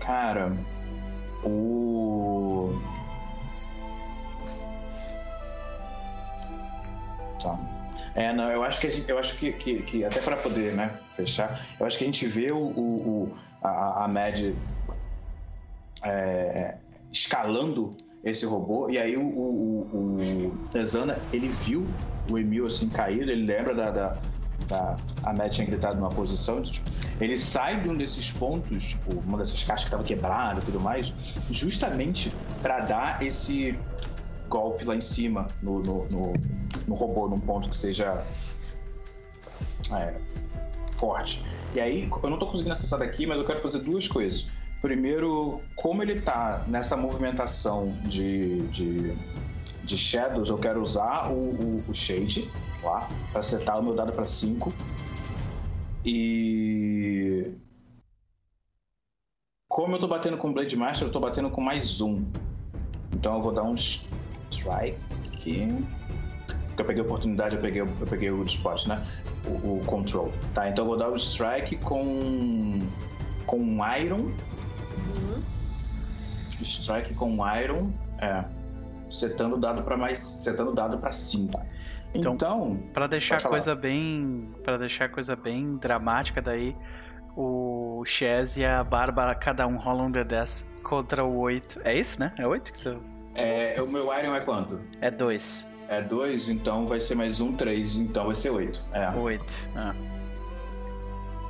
[0.00, 0.52] Cara,
[1.44, 2.70] o.
[7.42, 7.58] Tá.
[8.14, 10.72] É, não, eu acho que, a gente, eu acho que, que, que até para poder
[10.74, 13.36] né, fechar, eu acho que a gente vê o, o, o-
[13.68, 14.52] a, a Mad
[16.02, 16.74] é,
[17.12, 17.90] escalando
[18.24, 19.96] esse robô, e aí o, o, o,
[20.74, 21.86] o Ezana, ele viu
[22.30, 24.16] o Emil assim caído, ele lembra da, da,
[24.68, 26.90] da- a Matt tinha gritado numa posição, tipo,
[27.20, 30.80] ele sai de um desses pontos, tipo, uma dessas caixas que estava quebrada e tudo
[30.80, 31.14] mais,
[31.50, 33.78] justamente para dar esse
[34.48, 36.32] golpe lá em cima no, no, no,
[36.88, 38.12] no robô, num ponto que seja
[39.92, 40.14] é,
[40.98, 41.42] forte.
[41.74, 44.46] E aí, eu não tô conseguindo acessar daqui, mas eu quero fazer duas coisas.
[44.80, 49.16] Primeiro, como ele tá nessa movimentação de, de,
[49.84, 52.50] de Shadows, eu quero usar o, o, o Shade
[52.82, 54.72] lá, para setar o meu dado para 5.
[56.04, 57.50] E.
[59.68, 62.24] Como eu tô batendo com Blade Master, eu tô batendo com mais um.
[63.12, 64.98] Então eu vou dar um strike
[65.32, 65.66] aqui.
[66.68, 69.04] Porque eu peguei a oportunidade, eu peguei, eu peguei o spot, né?
[69.46, 70.32] O, o control.
[70.54, 72.80] Tá, então eu vou dar o strike com.
[73.46, 74.16] com Iron.
[74.16, 75.42] Uhum.
[76.60, 77.90] Strike com Iron.
[78.18, 78.44] É.
[79.10, 80.20] Setando o dado para mais.
[80.20, 81.60] Setando o dado para 5.
[82.14, 82.78] Então, Então.
[82.92, 84.42] Pra deixar a coisa bem.
[84.64, 86.74] para deixar a coisa bem dramática daí,
[87.36, 91.80] o Chaz e a Bárbara, cada um rolam um D10 contra o 8.
[91.84, 92.32] É isso, né?
[92.38, 93.00] É 8 que tu...
[93.34, 94.80] É, o meu Iron é quanto?
[95.00, 95.68] É 2.
[95.88, 98.84] É 2, então vai ser mais um 3, então vai ser 8.
[98.92, 99.08] É.
[99.10, 99.68] 8.
[99.76, 99.94] Ah.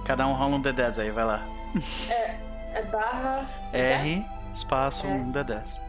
[0.05, 1.43] Cada um rola um D10 aí, vai lá.
[2.75, 3.49] É barra.
[3.73, 5.11] R, espaço, É.
[5.11, 5.81] um D10.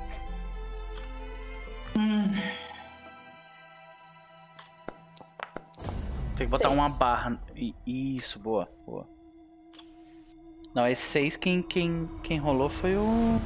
[6.36, 6.74] Tem que botar Seis.
[6.74, 7.40] uma barra.
[7.86, 9.08] Isso, boa, boa.
[10.74, 13.40] Não, esse 6 quem, quem, quem rolou foi o.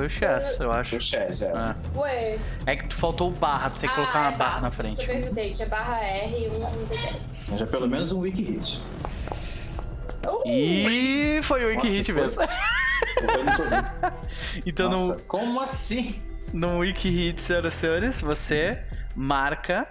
[0.00, 0.96] Foi o Chess, eu acho.
[0.96, 1.48] O Chaz, é.
[1.48, 1.98] É.
[1.98, 2.38] Ué.
[2.64, 4.76] É que tu faltou o barra, tu tem que colocar uma é barra na Isso
[4.78, 5.00] que frente.
[5.02, 7.42] eu perguntei, tinha barra R e um D10.
[7.48, 8.82] Mas é pelo menos um wiki hit.
[10.26, 12.22] Uh, E foi o Wiki Hit Foi?
[12.22, 12.42] mesmo.
[14.64, 16.20] Então no, Nossa, como assim?
[16.52, 18.82] no Wiki Hit, senhoras e senhores, você
[19.14, 19.86] marca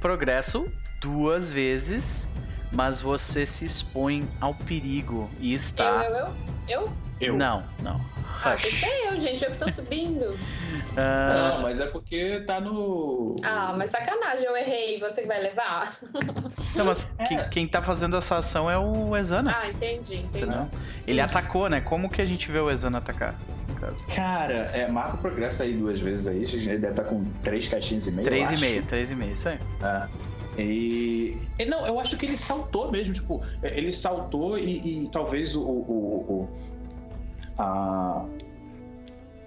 [0.00, 2.28] progresso duas vezes,
[2.72, 6.04] mas você se expõe ao perigo e está.
[6.04, 6.26] eu, eu?
[6.26, 6.34] Eu?
[6.68, 7.09] Eu.
[7.28, 8.00] Não, não.
[8.42, 8.80] Ah, tem que Hush.
[8.80, 9.44] ser eu, gente.
[9.44, 10.38] Eu que tô subindo.
[10.96, 13.36] Ah, Não, mas é porque tá no.
[13.44, 14.98] Ah, mas sacanagem, eu errei.
[14.98, 15.92] Você que vai levar?
[16.74, 17.24] não, mas É.
[17.26, 19.54] quem, quem tá fazendo essa ação é o Exana.
[19.56, 20.46] Ah, entendi, entendi.
[20.46, 20.68] entendeu?
[21.06, 21.80] Ele atacou, né?
[21.82, 23.34] Como que a gente vê o Exana atacar?
[23.68, 24.06] No caso?
[24.06, 26.42] Cara, é, marca o progresso aí duas vezes aí.
[26.42, 28.20] Ele deve estar com três caixinhas e meio.
[28.20, 29.58] eu Três e meio, três e meio, isso aí.
[29.82, 30.08] É.
[30.58, 35.54] E, e não, eu acho que ele saltou mesmo, tipo, ele saltou e, e talvez
[35.54, 36.48] o, o, o,
[37.60, 38.24] a,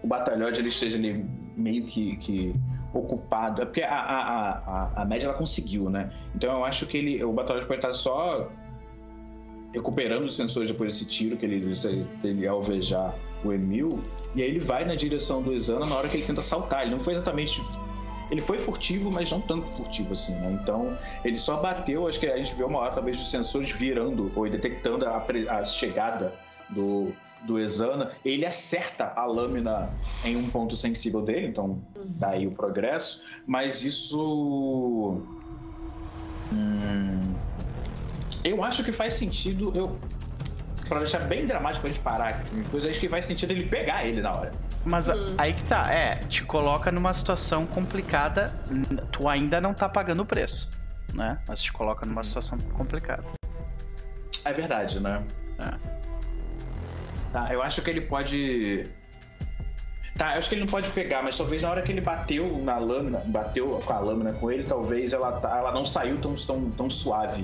[0.04, 1.26] o batalhões ele esteja ali
[1.56, 2.56] meio que, que
[2.94, 3.62] ocupado.
[3.62, 6.12] É porque a, a, a, a- média ela conseguiu, né?
[6.36, 8.50] Então eu acho que ele, o batalhão pode estar só
[9.74, 11.74] recuperando os sensores depois desse tiro que ele,
[12.24, 14.02] ele alvejar o Emil.
[14.36, 16.84] E aí ele vai na direção do Exana na hora que ele tenta saltar.
[16.84, 17.62] Ele não foi exatamente
[18.32, 20.58] ele foi furtivo, mas não tanto furtivo assim, né?
[20.62, 24.32] Então, ele só bateu, acho que a gente viu uma hora talvez os sensores virando
[24.36, 26.34] ou detectando a, a chegada
[26.70, 27.14] do,
[27.44, 28.12] do Exana.
[28.24, 29.90] Ele acerta a lâmina
[30.24, 31.82] em um ponto sensível dele, então
[32.20, 33.24] daí o progresso.
[33.46, 35.22] Mas isso.
[36.52, 37.34] Hum,
[38.44, 39.72] eu acho que faz sentido.
[39.76, 39.98] Eu,
[40.88, 43.66] pra deixar bem dramático pra gente parar aqui, depois eu acho que faz sentido ele
[43.68, 44.52] pegar ele na hora.
[44.86, 45.36] Mas a- Hum.
[45.38, 48.54] aí que tá, é, te coloca numa situação complicada,
[49.12, 50.70] tu ainda não tá pagando o preço,
[51.14, 51.40] né?
[51.48, 53.24] Mas te coloca numa situação complicada.
[54.44, 55.24] É verdade, né?
[55.58, 56.03] É.
[57.34, 58.88] Tá, eu acho que ele pode.
[60.16, 62.60] Tá, eu acho que ele não pode pegar, mas talvez na hora que ele bateu
[62.60, 66.36] na lâmina, bateu com a lâmina com ele, talvez ela, tá- ela não saiu tão,
[66.36, 67.44] tão, tão suave.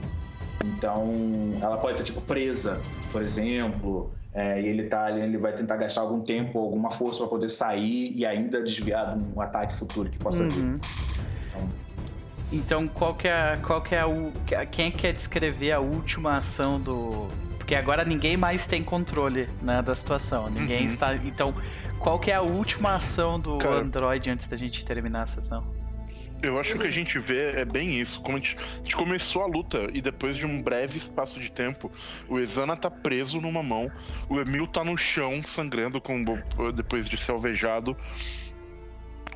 [0.64, 2.80] Então, ela pode estar, tipo, presa,
[3.12, 4.12] por exemplo.
[4.32, 7.50] é, e ele tá ali, ele vai tentar gastar algum tempo, alguma força para poder
[7.50, 10.64] sair e ainda desviar de um ataque futuro que possa vir.
[10.64, 10.80] Uhum.
[12.54, 14.32] Então, qual que é, qual que é o
[14.72, 17.28] quem é que quer descrever a última ação do
[17.70, 20.50] porque agora ninguém mais tem controle, né, da situação.
[20.50, 20.86] Ninguém Uhum.
[20.86, 21.54] está, então,
[22.00, 23.76] qual que é a última ação do Cara.
[23.76, 25.64] Android antes da gente terminar a sessão?
[26.42, 28.22] Eu acho que o que a gente vê é bem isso.
[28.22, 31.52] Como a gente, a gente começou a luta e depois de um breve espaço de
[31.52, 31.92] tempo,
[32.28, 33.92] o Exana tá preso numa mão,
[34.28, 36.24] o Emil tá no chão, sangrando com,
[36.74, 37.96] depois de ser alvejado.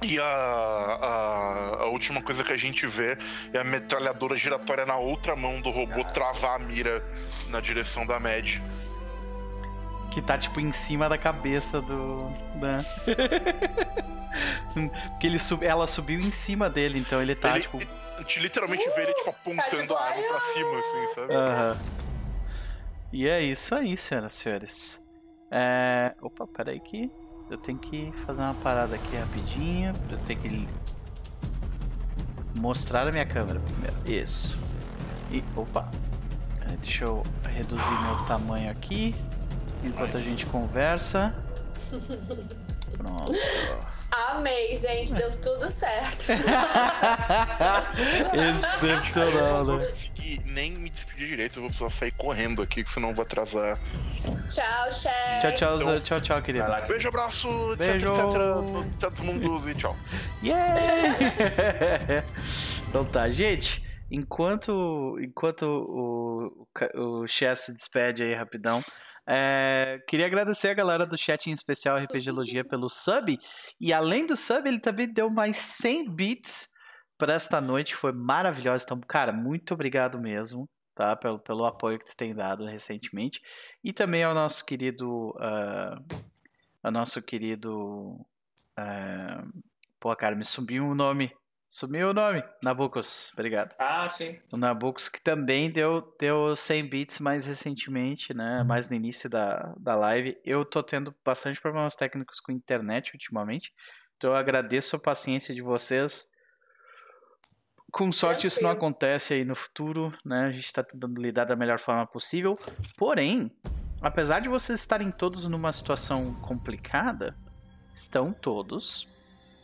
[0.04, 3.18] E a, a, a última coisa que a gente vê
[3.54, 7.04] é a metralhadora giratória na outra mão do robô travar a mira
[7.50, 8.60] na direção da Mad.
[10.12, 12.30] Que tá, tipo, em cima da cabeça do.
[12.56, 12.86] Né?
[14.74, 15.66] Porque ele sub...
[15.66, 17.80] ela subiu em cima dele, então ele tá, Ele- tipo.
[17.80, 21.34] A gente literalmente vê ele tipo, apontando a arma pra cima, assim, sabe?
[21.34, 21.78] Aham.
[23.12, 25.08] E é isso aí, senhoras e senhores.
[25.50, 26.14] É...
[26.22, 27.12] Opa, peraí que
[27.54, 29.94] eu tenho que fazer uma parada aqui rapidinho.
[30.10, 30.68] Eu tenho que
[32.56, 33.96] mostrar a minha câmera primeiro.
[34.06, 34.58] Isso.
[35.32, 35.90] E opa.
[36.82, 39.16] Deixa eu reduzir meu tamanho aqui
[39.84, 41.34] enquanto a gente conversa.
[43.04, 43.34] Pronto.
[44.12, 45.14] Amei, gente.
[45.14, 46.28] Deu tudo certo.
[48.34, 49.86] Excepcional, Eu não vou né?
[49.88, 53.24] conseguir nem me despedir direito, eu vou precisar sair correndo aqui, que senão eu vou
[53.24, 53.80] atrasar.
[54.50, 55.42] tchau, chefe.
[55.42, 56.00] Tchau, tchau, Zé.
[56.00, 56.68] tchau, tchau, querido.
[56.68, 58.10] Lá, Beijo, abraço, etc, Beijo.
[58.10, 59.00] etc.
[59.00, 59.96] Todo mundo e tchau.
[60.44, 60.76] Yeah!
[62.88, 63.84] então tá, gente.
[64.12, 68.84] Enquanto, enquanto o, o, o Chess se despede aí rapidão,
[69.28, 73.38] é, queria agradecer a galera do chat em especial RPG Logia pelo sub.
[73.80, 76.70] E além do sub, ele também deu mais 100 bits
[77.18, 77.96] para esta noite.
[77.96, 78.86] Foi maravilhoso.
[78.86, 80.68] Então, cara, muito obrigado mesmo.
[80.96, 83.42] Tá, pelo, pelo apoio que você tem dado recentemente.
[83.84, 85.34] E também ao nosso querido.
[85.40, 86.00] ah,
[86.84, 88.20] ao nosso querido.
[88.78, 89.44] ah,
[90.00, 91.32] Pô, cara, me subiu o nome.
[91.74, 92.44] Sumiu o nome.
[92.64, 93.74] Nabucos, obrigado.
[93.80, 94.40] Ah, sim.
[94.52, 98.62] O Nabucos que também deu, deu 100 bits mais recentemente, né?
[98.62, 100.38] Mais no início da, da live.
[100.46, 103.74] Eu tô tendo bastante problemas técnicos com internet ultimamente.
[104.16, 106.30] Então eu agradeço a paciência de vocês.
[107.92, 110.46] Com sorte isso não acontece aí no futuro, né?
[110.46, 112.54] A gente tá tentando lidar da melhor forma possível.
[112.96, 113.52] Porém,
[114.00, 117.36] apesar de vocês estarem todos numa situação complicada,
[117.96, 119.10] estão todos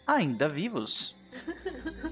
[0.07, 1.18] ainda vivos.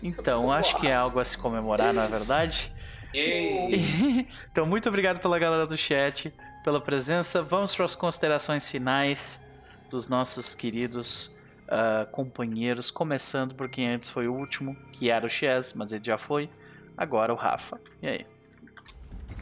[0.02, 2.70] Então acho que é algo a se comemorar, não é verdade?
[4.52, 6.34] então, muito obrigado pela galera do chat,
[6.64, 7.42] pela presença.
[7.42, 9.42] Vamos para as considerações finais
[9.90, 11.36] dos nossos queridos
[11.68, 16.04] uh, companheiros, começando por quem antes foi o último, que era o Chess, mas ele
[16.04, 16.50] já foi.
[16.98, 17.80] Agora o Rafa.
[18.02, 18.26] E aí?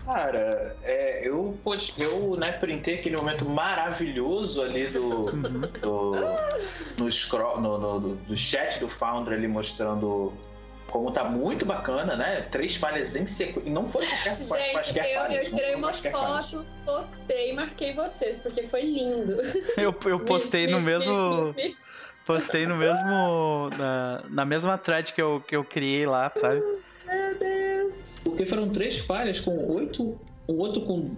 [0.06, 1.58] Cara, é, eu,
[1.98, 6.12] eu né, printei aquele momento maravilhoso ali do, do,
[7.00, 10.32] no, scroll, no, no, do chat do Founder ali mostrando
[10.92, 12.48] como tá muito bacana, né?
[12.52, 13.72] Três falhas em sequência.
[13.72, 18.62] Não foi qualquer Gente, eu, falha, eu tirei uma foto, postei e marquei vocês, porque
[18.62, 19.36] foi lindo.
[19.76, 21.54] Eu, eu postei no mesmo.
[22.26, 23.70] postei no mesmo.
[23.78, 26.62] Na, na mesma thread que eu, que eu criei lá, sabe?
[27.06, 27.55] Meu Deus.
[28.26, 30.20] Porque foram três falhas com oito.
[30.48, 31.16] O outro com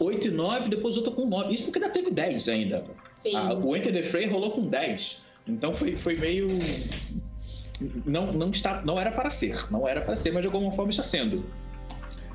[0.00, 1.54] 8 e 9, depois outro com 9.
[1.54, 2.84] Isso porque ainda teve 10 ainda.
[3.14, 3.36] Sim.
[3.36, 5.22] Ah, o Enter the Fray rolou com 10.
[5.46, 6.48] Então foi, foi meio
[8.04, 10.90] não, não, está, não era para ser, não era para ser, mas de alguma forma
[10.90, 11.44] está sendo.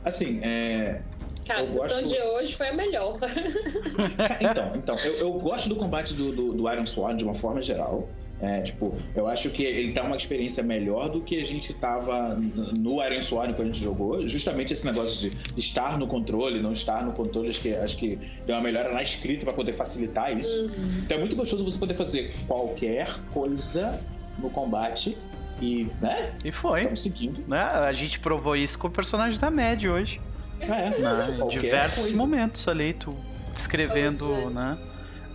[0.06, 1.02] Assim, é.
[1.46, 2.16] Cara, a sessão gosto...
[2.16, 3.18] de hoje foi a melhor.
[4.40, 7.62] então, então eu, eu, gosto do combate do, do, do Iron Sword de uma forma
[7.62, 8.10] geral.
[8.44, 12.38] É, tipo, eu acho que ele tá uma experiência melhor do que a gente tava
[12.78, 14.28] no Iron Sword quando a gente jogou.
[14.28, 18.20] Justamente esse negócio de estar no controle, não estar no controle, acho que, acho que
[18.46, 20.64] deu uma melhora na escrita para poder facilitar isso.
[20.64, 21.04] Uhum.
[21.06, 24.04] Então é muito gostoso você poder fazer qualquer coisa
[24.38, 25.18] no combate
[25.62, 26.34] e, né?
[26.44, 26.82] E foi.
[26.82, 27.42] Estamos seguindo.
[27.48, 27.66] Né?
[27.72, 30.20] A gente provou isso com o personagem da Mad hoje.
[30.60, 31.38] É, né?
[31.42, 32.18] Em diversos coisa.
[32.18, 33.10] momentos ali, tu
[33.52, 34.50] descrevendo, é.
[34.50, 34.78] né?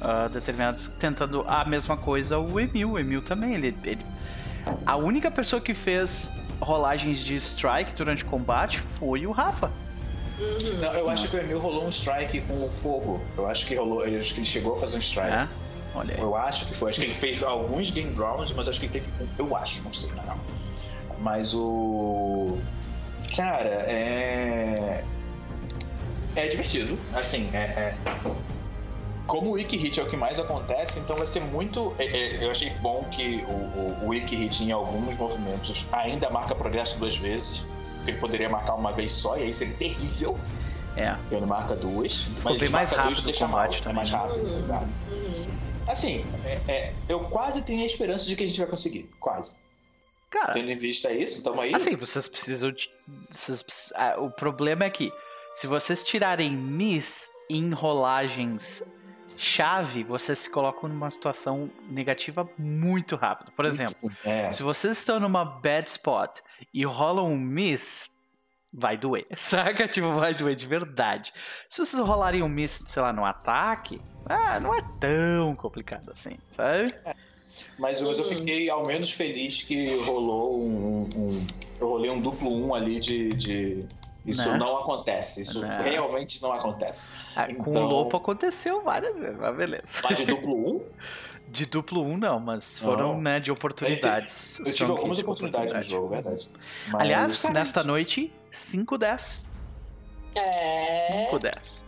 [0.01, 0.89] Uh, determinados.
[0.99, 2.93] Tentando a mesma coisa o Emil.
[2.93, 3.55] O Emil também.
[3.55, 4.07] Ele, ele,
[4.87, 6.31] a única pessoa que fez
[6.61, 9.70] rolagens de strike durante o combate foi o Rafa.
[10.39, 10.79] Uhum.
[10.81, 13.20] Não, eu acho que o Emil rolou um strike com o fogo.
[13.37, 14.07] Eu acho que rolou.
[14.07, 15.35] Eu acho que ele chegou a fazer um strike.
[15.35, 15.49] É?
[15.95, 16.20] Olha aí.
[16.20, 16.91] Eu acho que foi.
[16.91, 19.31] Acho que ele fez alguns game rounds, mas acho que ele teve.
[19.37, 20.39] Eu acho, não sei, não.
[21.20, 22.59] Mas o.
[23.35, 25.03] Cara, é.
[26.37, 26.97] É divertido.
[27.15, 27.59] Assim, é.
[27.59, 27.95] é...
[29.29, 31.95] Como o Wiki Hit é o que mais acontece, então vai ser muito.
[31.99, 36.31] É, é, eu achei bom que o, o, o Wiki Hit em alguns movimentos ainda
[36.31, 37.63] marca progresso duas vezes.
[38.07, 40.39] Ele poderia marcar uma vez só e aí seria terrível.
[40.97, 41.15] É.
[41.31, 42.23] Ele marca duas.
[42.23, 43.93] Ficou bem mais rápido o combate também.
[43.93, 44.59] É mais rápido, uhum.
[44.59, 44.89] exato.
[45.11, 45.47] Uhum.
[45.87, 49.11] Assim, é, é, eu quase tenho a esperança de que a gente vai conseguir.
[49.21, 49.57] Quase.
[50.31, 51.75] Cara, Tendo em vista isso, tamo aí.
[51.75, 52.91] Assim, vocês precisam de.
[53.31, 55.13] Vocês, ah, o problema é que
[55.55, 58.83] se vocês tirarem Miss em rolagens
[59.39, 63.52] chave, vocês se colocam numa situação negativa muito rápido.
[63.52, 64.51] Por exemplo, é.
[64.51, 66.40] se vocês estão numa bad spot
[66.74, 68.10] e rolam um Miss,
[68.73, 69.86] vai doer, saca?
[69.86, 71.32] Tipo, vai doer de verdade.
[71.69, 76.36] Se vocês rolarem um Miss, sei lá, no ataque, ah, não é tão complicado assim,
[76.51, 76.93] sabe?
[77.05, 77.15] É.
[77.78, 81.09] Mas, mas eu fiquei ao menos feliz que rolou um.
[81.16, 81.47] um
[81.81, 83.28] eu rolei um duplo um ali de.
[83.31, 83.85] de...
[84.27, 84.59] Isso né?
[84.59, 85.81] não acontece, isso não.
[85.81, 87.12] realmente não acontece.
[87.35, 87.65] Ah, então...
[87.65, 90.03] Com o Lopo aconteceu várias vezes, mas beleza.
[90.03, 90.89] Mas de duplo um?
[91.51, 93.23] De duplo um não, mas foram não.
[93.23, 94.59] né, de oportunidades.
[94.59, 96.51] Eu tive algumas oportunidades no jogo, verdade.
[96.89, 97.01] Mas...
[97.01, 99.47] Aliás, nesta noite, 5-10.
[100.35, 101.31] É.
[101.32, 101.88] 5-10.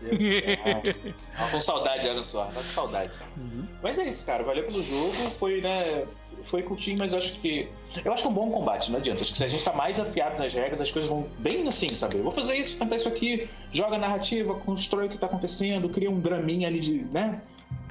[1.50, 2.46] com saudade, olha só.
[2.46, 3.18] Tá com saudade.
[3.36, 3.66] Uhum.
[3.82, 4.42] Mas é isso, cara.
[4.42, 5.12] Valeu pelo jogo.
[5.12, 6.02] Foi, né?
[6.44, 7.68] Foi curtinho, mas eu acho que.
[8.04, 9.20] Eu acho que é um bom combate, não adianta.
[9.20, 11.90] Acho que se a gente tá mais afiado nas regras, as coisas vão bem assim,
[11.90, 12.16] sabe?
[12.16, 15.88] Eu vou fazer isso, tentar isso aqui, joga a narrativa, constrói o que tá acontecendo,
[15.88, 17.04] cria um draminha ali de.
[17.04, 17.40] né?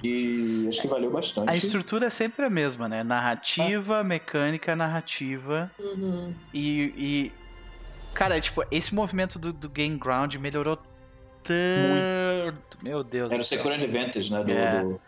[0.03, 1.49] E acho que valeu bastante.
[1.49, 3.03] A estrutura é sempre a mesma, né?
[3.03, 4.03] Narrativa, ah.
[4.03, 5.69] mecânica, narrativa.
[5.77, 6.33] Uhum.
[6.53, 7.31] E, e.
[8.13, 10.77] Cara, tipo, esse movimento do, do Game Ground melhorou
[11.49, 12.77] tanto.
[12.83, 13.31] Meu Deus.
[13.31, 14.43] Era o Security Advantage, né?
[14.43, 14.81] Do, é.
[14.81, 15.01] do...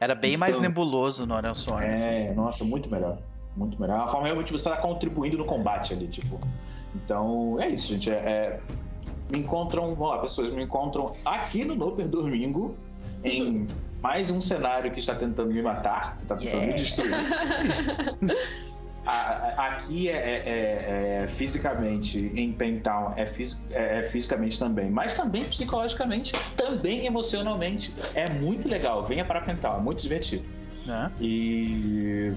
[0.00, 1.84] Era bem então, mais nebuloso no Aran Swarm.
[1.84, 2.34] É, assim.
[2.34, 3.18] nossa, muito melhor.
[3.56, 4.00] Muito melhor.
[4.00, 6.38] A forma realmente você está contribuindo no combate ali, tipo.
[6.94, 8.10] Então, é isso, gente.
[8.10, 8.60] É, é...
[9.30, 12.76] Me encontram, ó, pessoas me encontram aqui no Noper Domingo,
[13.24, 13.66] em
[14.02, 16.72] mais um cenário que está tentando me matar, que está tentando yeah.
[16.72, 17.14] me destruir.
[19.06, 23.30] aqui é, é, é, é, fisicamente, em Pentown, é,
[23.70, 27.92] é, é, fisicamente também, mas também psicologicamente, também emocionalmente.
[28.14, 29.04] É muito legal.
[29.04, 30.44] Venha para Pentown, é muito divertido.
[30.88, 31.10] É.
[31.20, 32.32] E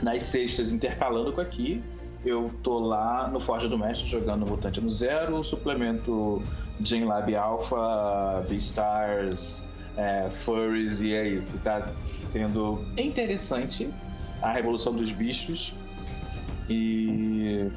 [0.00, 1.82] nas sextas, intercalando com aqui,
[2.24, 6.42] eu tô lá no Forja do Mestre jogando Mutante no Zero, suplemento
[6.80, 11.58] Gen Lab Alpha, Beastars, é, Furries, e é isso.
[11.58, 13.92] Tá sendo interessante
[14.42, 15.72] a Revolução dos Bichos.
[16.68, 17.68] E.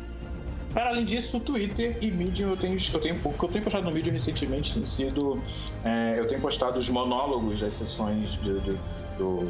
[0.73, 3.37] Para além disso, Twitter e Medium eu tenho, eu tenho pouco.
[3.37, 5.41] O que eu tenho postado no Medium recentemente tem sido.
[5.83, 8.77] É, eu tenho postado os monólogos das sessões de, de,
[9.17, 9.49] do,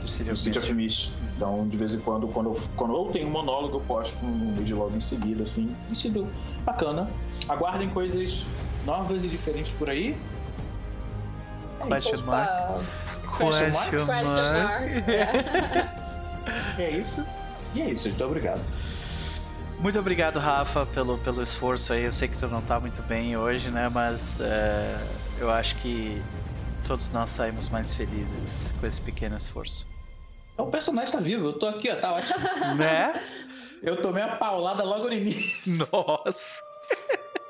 [0.00, 1.12] Do City of Mist.
[1.36, 4.54] Então, de vez em quando, quando eu, quando eu tenho um monólogo, eu posto um
[4.54, 5.74] vídeo logo em seguida, assim.
[5.88, 6.28] Tem sido
[6.64, 7.10] bacana.
[7.48, 8.44] Aguardem coisas
[8.86, 10.16] novas e diferentes por aí.
[11.88, 12.78] Question mark.
[13.36, 13.90] Question mark?
[13.90, 15.98] Question question mark.
[16.78, 17.26] É isso.
[17.74, 18.60] E é isso, muito obrigado.
[19.78, 22.04] Muito obrigado, Rafa, pelo, pelo esforço aí.
[22.04, 23.88] Eu sei que tu não tá muito bem hoje, né?
[23.88, 24.96] Mas é,
[25.38, 26.22] eu acho que
[26.86, 29.86] todos nós saímos mais felizes com esse pequeno esforço.
[30.56, 32.38] O personagem tá vivo, eu tô aqui, ó, tá ótimo.
[32.76, 33.20] Né?
[33.82, 35.84] Eu tomei a paulada logo no início.
[35.90, 36.62] Nossa!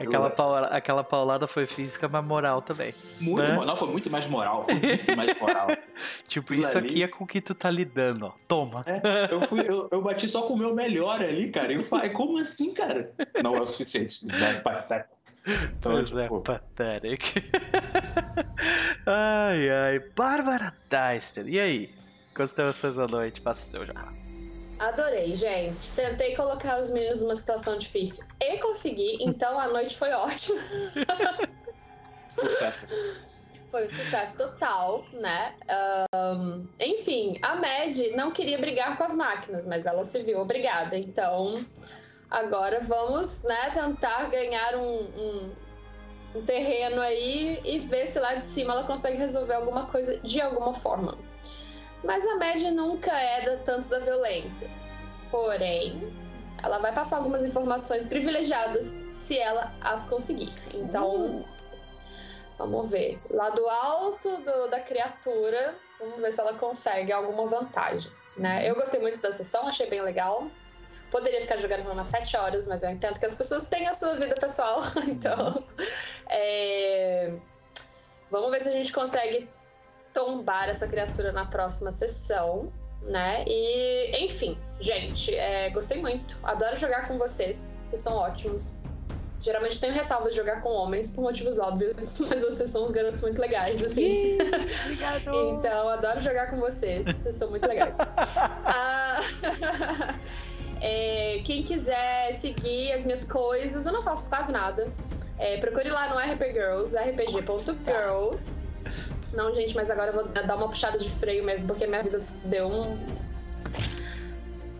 [0.00, 2.92] Aquela, paula- aquela paulada foi física, mas moral também.
[3.20, 3.64] Muito, né?
[3.64, 4.62] Não, foi muito mais moral.
[4.68, 5.68] Muito mais moral.
[6.28, 8.32] Tipo, isso ali- aqui é com o que tu tá lidando, ó.
[8.48, 8.82] Toma.
[8.86, 11.72] É, eu, fui, eu, eu bati só com o meu melhor ali, cara.
[11.72, 13.12] E eu falei, como assim, cara?
[13.42, 14.26] Não é o suficiente.
[14.26, 15.08] Zé Pateta.
[15.46, 17.34] Então, Pois é, tipo, pathetic.
[19.06, 19.98] ai, ai.
[20.16, 21.46] Bárbara Deister.
[21.48, 21.90] E aí?
[22.34, 23.40] Vocês da noite?
[23.40, 24.08] Faça o seu jabá.
[24.82, 25.92] Adorei, gente.
[25.92, 30.58] Tentei colocar os meninos numa situação difícil e consegui, então a noite foi ótima.
[32.26, 32.86] Sucesso.
[33.70, 35.54] Foi um sucesso total, né?
[36.12, 40.98] Ahn, enfim, a Mad não queria brigar com as máquinas, mas ela se viu obrigada.
[40.98, 41.64] Então,
[42.28, 45.54] agora vamos, né, tentar ganhar um, um,
[46.34, 50.40] um terreno aí e ver se lá de cima ela consegue resolver alguma coisa de
[50.40, 51.16] alguma forma.
[52.04, 54.70] Mas a Mad nunca é da, tanto da violência.
[55.30, 56.12] Porém,
[56.62, 60.52] ela vai passar algumas informações privilegiadas se ela as conseguir.
[60.74, 61.44] Então,
[62.58, 63.18] Vamos ver.
[63.30, 68.12] Lá do alto do- da criatura, vamos ver se ela consegue alguma vantagem.
[68.36, 68.68] Né?
[68.68, 70.46] Eu gostei muito da sessão, achei bem legal.
[71.10, 73.94] Poderia ficar jogando por umas 7 horas, mas eu entendo que as pessoas têm a
[73.94, 74.78] sua vida pessoal.
[75.08, 75.64] Então,
[76.28, 77.34] é,
[78.30, 79.48] vamos ver se a gente consegue
[80.12, 82.72] tombar essa criatura na próxima sessão.
[83.02, 83.44] Né?
[83.48, 86.38] E, enfim, gente, é, gostei muito.
[86.44, 87.80] Adoro jogar com vocês.
[87.82, 88.84] Vocês são ótimos.
[89.40, 93.20] Geralmente tenho ressalvas de jogar com homens por motivos óbvios, mas vocês são uns garotos
[93.22, 94.38] muito legais, assim.
[95.58, 97.06] então, adoro jogar com vocês.
[97.06, 97.98] Vocês são muito legais.
[98.64, 99.20] Ah,
[100.80, 104.92] é, quem quiser seguir as minhas coisas, eu não faço quase nada.
[105.38, 108.62] É, procure lá no RP Girls, rpg.girls.
[109.32, 112.18] Não, gente, mas agora eu vou dar uma puxada de freio mesmo, porque minha vida
[112.44, 112.98] deu um.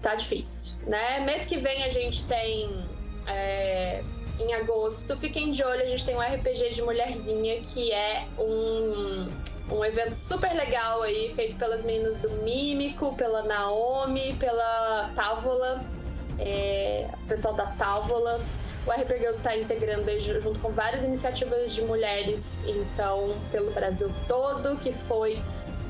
[0.01, 1.21] Tá difícil, né?
[1.21, 2.87] Mês que vem a gente tem.
[3.29, 4.03] é,
[4.39, 9.31] em agosto, fiquem de olho, a gente tem um RPG de mulherzinha que é um,
[9.71, 15.85] um evento super legal aí, feito pelas meninas do Mímico, pela Naomi, pela Távola,
[16.39, 18.41] é, o pessoal da Távola.
[18.85, 24.77] O RP Girls está integrando junto com várias iniciativas de mulheres, então, pelo Brasil todo,
[24.77, 25.41] que foi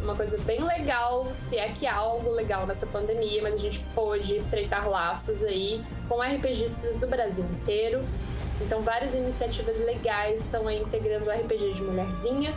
[0.02, 3.80] uma coisa bem legal, se é que há algo legal nessa pandemia, mas a gente
[3.94, 8.04] pôde estreitar laços aí com RPGistas do Brasil inteiro.
[8.60, 12.54] Então, várias iniciativas legais estão integrando o RPG de Mulherzinha.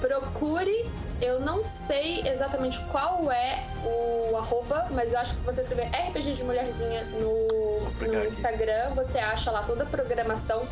[0.00, 0.88] Procure,
[1.20, 5.86] eu não sei exatamente qual é o arroba, mas eu acho que se você escrever
[5.86, 8.24] RPG de Mulherzinha no, no.
[8.24, 10.66] Instagram, você acha lá toda a programação.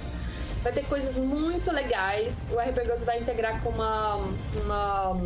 [0.62, 2.52] Vai ter coisas muito legais.
[2.55, 4.16] O RPG vai integrar com uma,
[4.62, 5.16] uma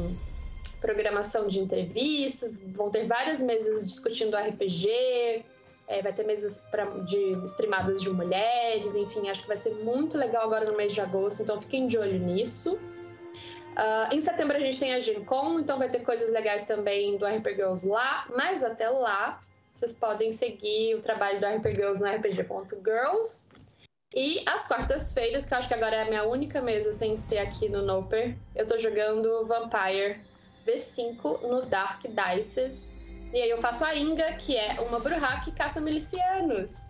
[0.80, 5.44] programação de entrevistas, vão ter várias mesas discutindo RPG,
[5.88, 10.18] é, vai ter mesas pra, de streamadas de mulheres, enfim, acho que vai ser muito
[10.18, 12.78] legal agora no mês de agosto, então fiquem de olho nisso.
[13.76, 17.18] Ah, em setembro a gente tem a Gen Con, então vai ter coisas legais também
[17.18, 19.38] do RP Girls lá, mas até lá
[19.74, 23.48] vocês podem seguir o trabalho do RP Girls no rpg.girls.
[24.14, 27.38] E as quartas-feiras, que eu acho que agora é a minha única mesa sem ser
[27.38, 30.20] aqui no Noper, eu tô jogando Vampire
[30.66, 32.98] V5 no Dark Dices.
[33.34, 36.80] E aí eu faço a Inga, que é uma bruxa que caça milicianos.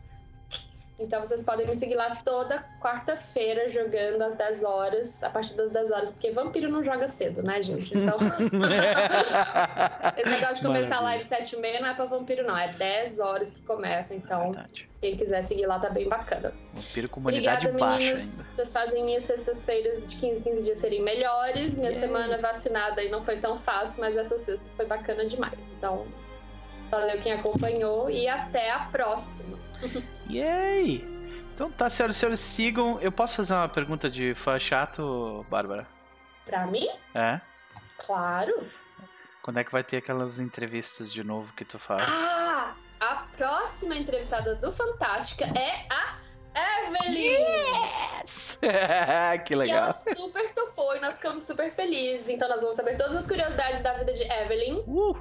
[0.99, 5.71] Então vocês podem me seguir lá toda quarta-feira jogando às 10 horas, a partir das
[5.71, 7.97] 10 horas, porque vampiro não joga cedo, né, gente?
[7.97, 8.17] Então,
[10.17, 12.57] esse negócio de começar a live 7 e meia não é pra vampiro, não.
[12.57, 14.15] É 10 horas que começa.
[14.15, 14.89] Então, Verdade.
[15.03, 16.55] quem quiser seguir lá tá bem bacana.
[16.73, 18.23] Vampiro comunidade Obrigada, baixa meninos.
[18.23, 18.51] ainda.
[18.51, 21.77] Vocês fazem minhas sextas-feiras de 15 15 dias serem melhores.
[21.77, 25.59] Minha semana vacinada aí não foi tão fácil, mas essa sexta foi bacana demais.
[25.77, 26.07] Então,
[26.91, 29.66] valeu quem acompanhou e até a próxima.
[30.31, 31.05] Yay!
[31.55, 33.01] Então tá, senhoras e senhores, sigam.
[33.01, 35.87] Eu posso fazer uma pergunta de fã chato, Bárbara?
[36.45, 37.41] Pra mim, É?
[37.99, 38.67] claro.
[39.43, 42.07] Quando é que vai ter aquelas entrevistas de novo que tu faz?
[42.11, 46.17] Ah, a próxima entrevistada do Fantástica é a
[46.89, 47.45] Evelyn.
[48.21, 48.59] Yes!
[49.47, 49.77] que E legal.
[49.77, 52.29] ela super topou e nós ficamos super felizes.
[52.29, 54.83] Então nós vamos saber todas as curiosidades da vida de Evelyn.
[54.87, 55.17] Uh,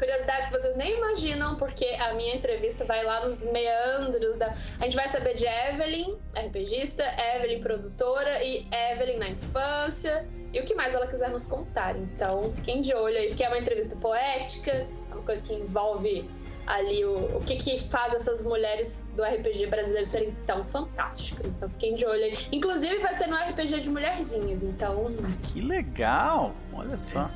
[0.00, 4.46] Curiosidades que vocês nem imaginam, porque a minha entrevista vai lá nos meandros da.
[4.78, 7.04] A gente vai saber de Evelyn, RPGista,
[7.36, 11.98] Evelyn, produtora, e Evelyn na infância, e o que mais ela quiser nos contar.
[11.98, 16.26] Então fiquem de olho aí, porque é uma entrevista poética, é uma coisa que envolve
[16.66, 21.56] ali o, o que, que faz essas mulheres do RPG brasileiro serem tão fantásticas.
[21.56, 22.38] Então fiquem de olho aí.
[22.52, 25.14] Inclusive vai ser no RPG de mulherzinhas, então.
[25.52, 26.52] que legal.
[26.72, 27.30] Olha só.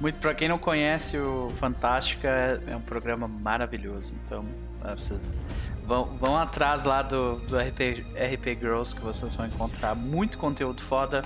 [0.00, 4.14] Muito para quem não conhece o Fantástica é, é um programa maravilhoso.
[4.24, 4.44] Então
[4.84, 5.42] é, vocês
[5.84, 10.80] vão, vão atrás lá do, do RP, RP Girls que vocês vão encontrar muito conteúdo
[10.80, 11.22] foda.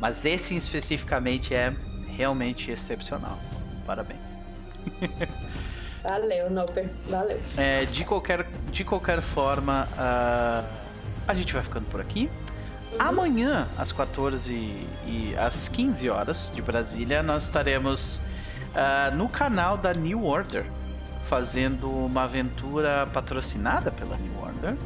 [0.00, 1.72] Mas esse especificamente é
[2.08, 3.38] realmente excepcional.
[3.86, 4.36] Parabéns.
[6.02, 6.88] Valeu, Noper.
[7.08, 7.40] Valeu.
[7.56, 10.64] É, de, qualquer, de qualquer forma, ah,
[11.28, 12.28] a gente vai ficando por aqui.
[12.98, 18.20] Amanhã, às 14 e às 15 horas de Brasília, nós estaremos
[18.74, 20.64] ah, no canal da New Order,
[21.26, 24.76] fazendo uma aventura patrocinada pela New Order,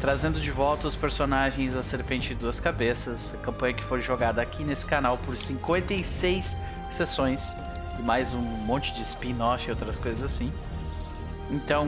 [0.00, 4.42] trazendo de volta os personagens da Serpente de Duas Cabeças, a campanha que foi jogada
[4.42, 6.56] aqui nesse canal por 56
[6.90, 7.54] sessões
[7.98, 10.52] e mais um monte de spin-off e outras coisas assim.
[11.50, 11.86] Então,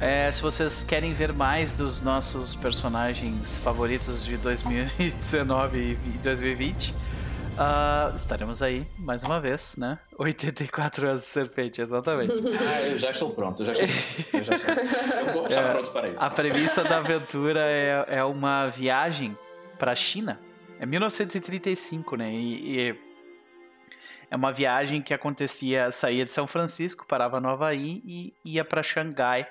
[0.00, 6.94] é, se vocês querem ver mais dos nossos personagens favoritos de 2019 e 2020,
[7.58, 9.98] ah, estaremos aí mais uma vez, né?
[10.16, 12.32] 84 anos de serpente, exatamente.
[12.58, 14.36] Ah, eu já estou pronto, eu já estou pronto.
[14.36, 16.24] Eu, já estou, eu vou estar É, pronto para isso.
[16.24, 19.36] A premissa da aventura é, é uma viagem
[19.78, 20.40] para a China.
[20.78, 22.32] É 1935, né?
[22.32, 22.98] E, e
[24.30, 28.82] é uma viagem que acontecia, saía de São Francisco, parava no Havaí e ia para
[28.82, 29.46] Xangai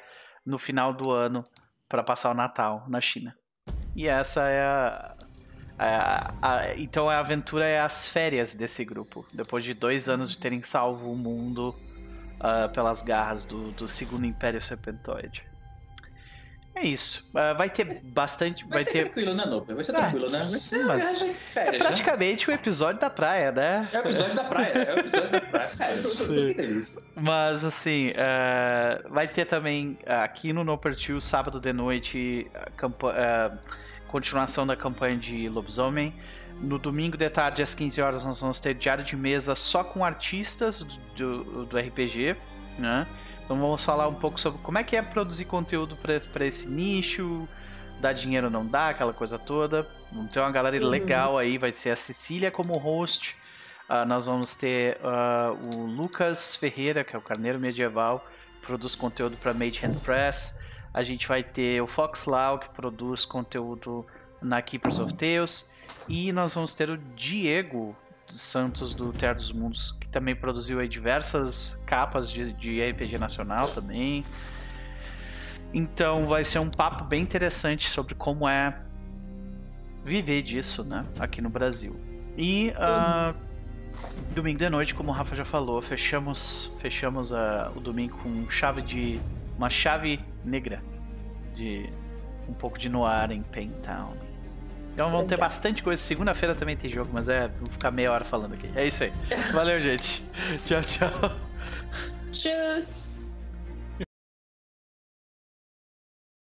[0.49, 1.43] no final do ano
[1.87, 3.35] para passar o Natal na China.
[3.95, 5.15] E essa é a,
[5.77, 10.37] a- a- então a aventura é as férias desse grupo, depois de dois anos de
[10.37, 11.75] terem salvo o mundo
[12.39, 15.43] ah, pelas garras do, do segundo Império Serpentoide.
[16.81, 17.29] É isso.
[17.35, 18.63] Ah, vai ter bastante.
[18.63, 19.03] Vai, Vai ser ter.
[19.05, 19.73] tranquilo, né, Nope?
[19.73, 20.47] Vai ser Ah, tranquilo, né?
[20.49, 21.77] Vai ser mas viagem de É férias, né?
[21.79, 23.89] praticamente o episódio da praia, né?
[23.91, 25.69] É o episódio da praia, é o episódio da praia.
[25.77, 27.01] Cara, que delícia.
[27.15, 32.47] Mas assim, eh, vai ter também eh, aqui no Nopertil, sábado de noite,
[34.07, 36.13] continuação da campanha de Lobisomem.
[36.61, 40.03] No domingo de tarde, às 15 horas, nós vamos ter diário de mesa só com
[40.03, 40.83] artistas
[41.15, 42.35] do, do, do RPG,
[42.77, 43.07] né?
[43.49, 47.49] Então vamos falar um pouco sobre como é que é produzir conteúdo para esse nicho,
[47.99, 49.89] dá dinheiro ou não dá, aquela coisa toda.
[50.11, 50.87] Vamos ter uma galera Uhum.
[50.87, 53.35] legal aí, vai ser a Cecília como host,
[53.89, 58.23] ah, nós vamos ter ah, o Lucas Ferreira, que é o Carneiro Medieval,
[58.59, 60.59] que produz conteúdo para Mage Hand Press.
[60.93, 64.05] A gente vai ter o Fox Lau, que produz conteúdo
[64.39, 65.67] na Keepers of Tales.
[66.07, 67.97] E nós vamos ter o Diego
[68.35, 74.23] Santos, do Terra dos Mundos, que também produziu diversas capas de, de RPG nacional também.
[75.73, 78.75] Então vai ser um papo bem interessante sobre como é
[80.03, 81.99] viver disso, né, aqui no Brasil.
[82.37, 83.33] E ah,
[84.33, 88.81] domingo de noite, como o Rafa já falou, fechamos fechamos ah, o domingo com chave
[88.81, 89.19] de
[89.57, 90.81] uma chave negra
[91.53, 91.89] de
[92.47, 94.28] um pouco de noir em Paintown.
[94.99, 96.03] Então vão ter bastante coisa.
[96.03, 98.69] Segunda-feira também tem jogo, mas é, vou ficar meia hora falando aqui.
[98.75, 99.13] É isso aí.
[99.53, 100.21] Valeu, gente.
[100.67, 101.31] Tchau, tchau.
[102.33, 103.08] Tschüss!